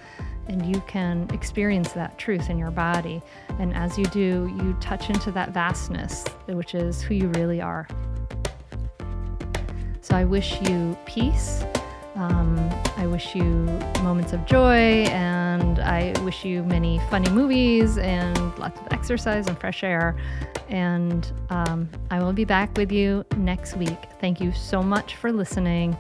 And 0.50 0.66
you 0.66 0.82
can 0.82 1.30
experience 1.32 1.94
that 1.94 2.18
truth 2.18 2.50
in 2.50 2.58
your 2.58 2.72
body. 2.72 3.22
And 3.60 3.74
as 3.74 3.98
you 3.98 4.04
do, 4.08 4.54
you 4.58 4.76
touch 4.82 5.10
into 5.10 5.32
that 5.32 5.52
vastness, 5.52 6.26
which 6.48 6.76
is 6.76 7.02
who 7.02 7.14
you 7.14 7.30
really 7.30 7.62
are. 7.62 7.88
So 10.02 10.18
I 10.18 10.26
wish 10.26 10.62
you 10.64 10.98
peace 11.06 11.64
um, 12.18 12.58
I 12.98 13.06
wish 13.06 13.36
you 13.36 13.44
moments 14.02 14.34
of 14.34 14.44
joy 14.46 15.06
and 15.12 15.80
I 15.80 16.14
wish 16.24 16.44
you 16.44 16.64
many 16.64 17.00
funny 17.12 17.30
movies 17.30 18.00
and 18.00 18.58
lots 18.58 18.80
of 18.80 18.88
exercise 18.92 19.48
and 19.48 19.58
fresh 19.60 19.84
air. 19.84 20.18
And 20.68 21.32
um, 21.52 21.88
I 22.10 22.20
will 22.20 22.34
be 22.34 22.44
back 22.44 22.76
with 22.76 22.92
you 22.92 23.24
next 23.38 23.78
week. 23.78 23.98
Thank 24.20 24.42
you 24.42 24.52
so 24.52 24.82
much 24.82 25.16
for 25.16 25.32
listening. 25.32 25.96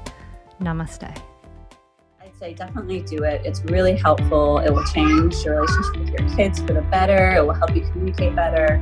Namaste. 0.60 1.15
I'd 2.19 2.35
say 2.35 2.53
definitely 2.56 3.02
do 3.02 3.23
it. 3.23 3.45
It's 3.45 3.64
really 3.65 3.95
helpful. 3.95 4.57
It 4.57 4.72
will 4.72 4.85
change 4.85 5.35
your 5.45 5.61
relationship 5.61 5.98
with 5.98 6.10
your 6.10 6.35
kids 6.35 6.60
for 6.60 6.73
the 6.73 6.81
better, 6.81 7.35
it 7.35 7.45
will 7.45 7.53
help 7.53 7.76
you 7.76 7.81
communicate 7.81 8.35
better 8.35 8.81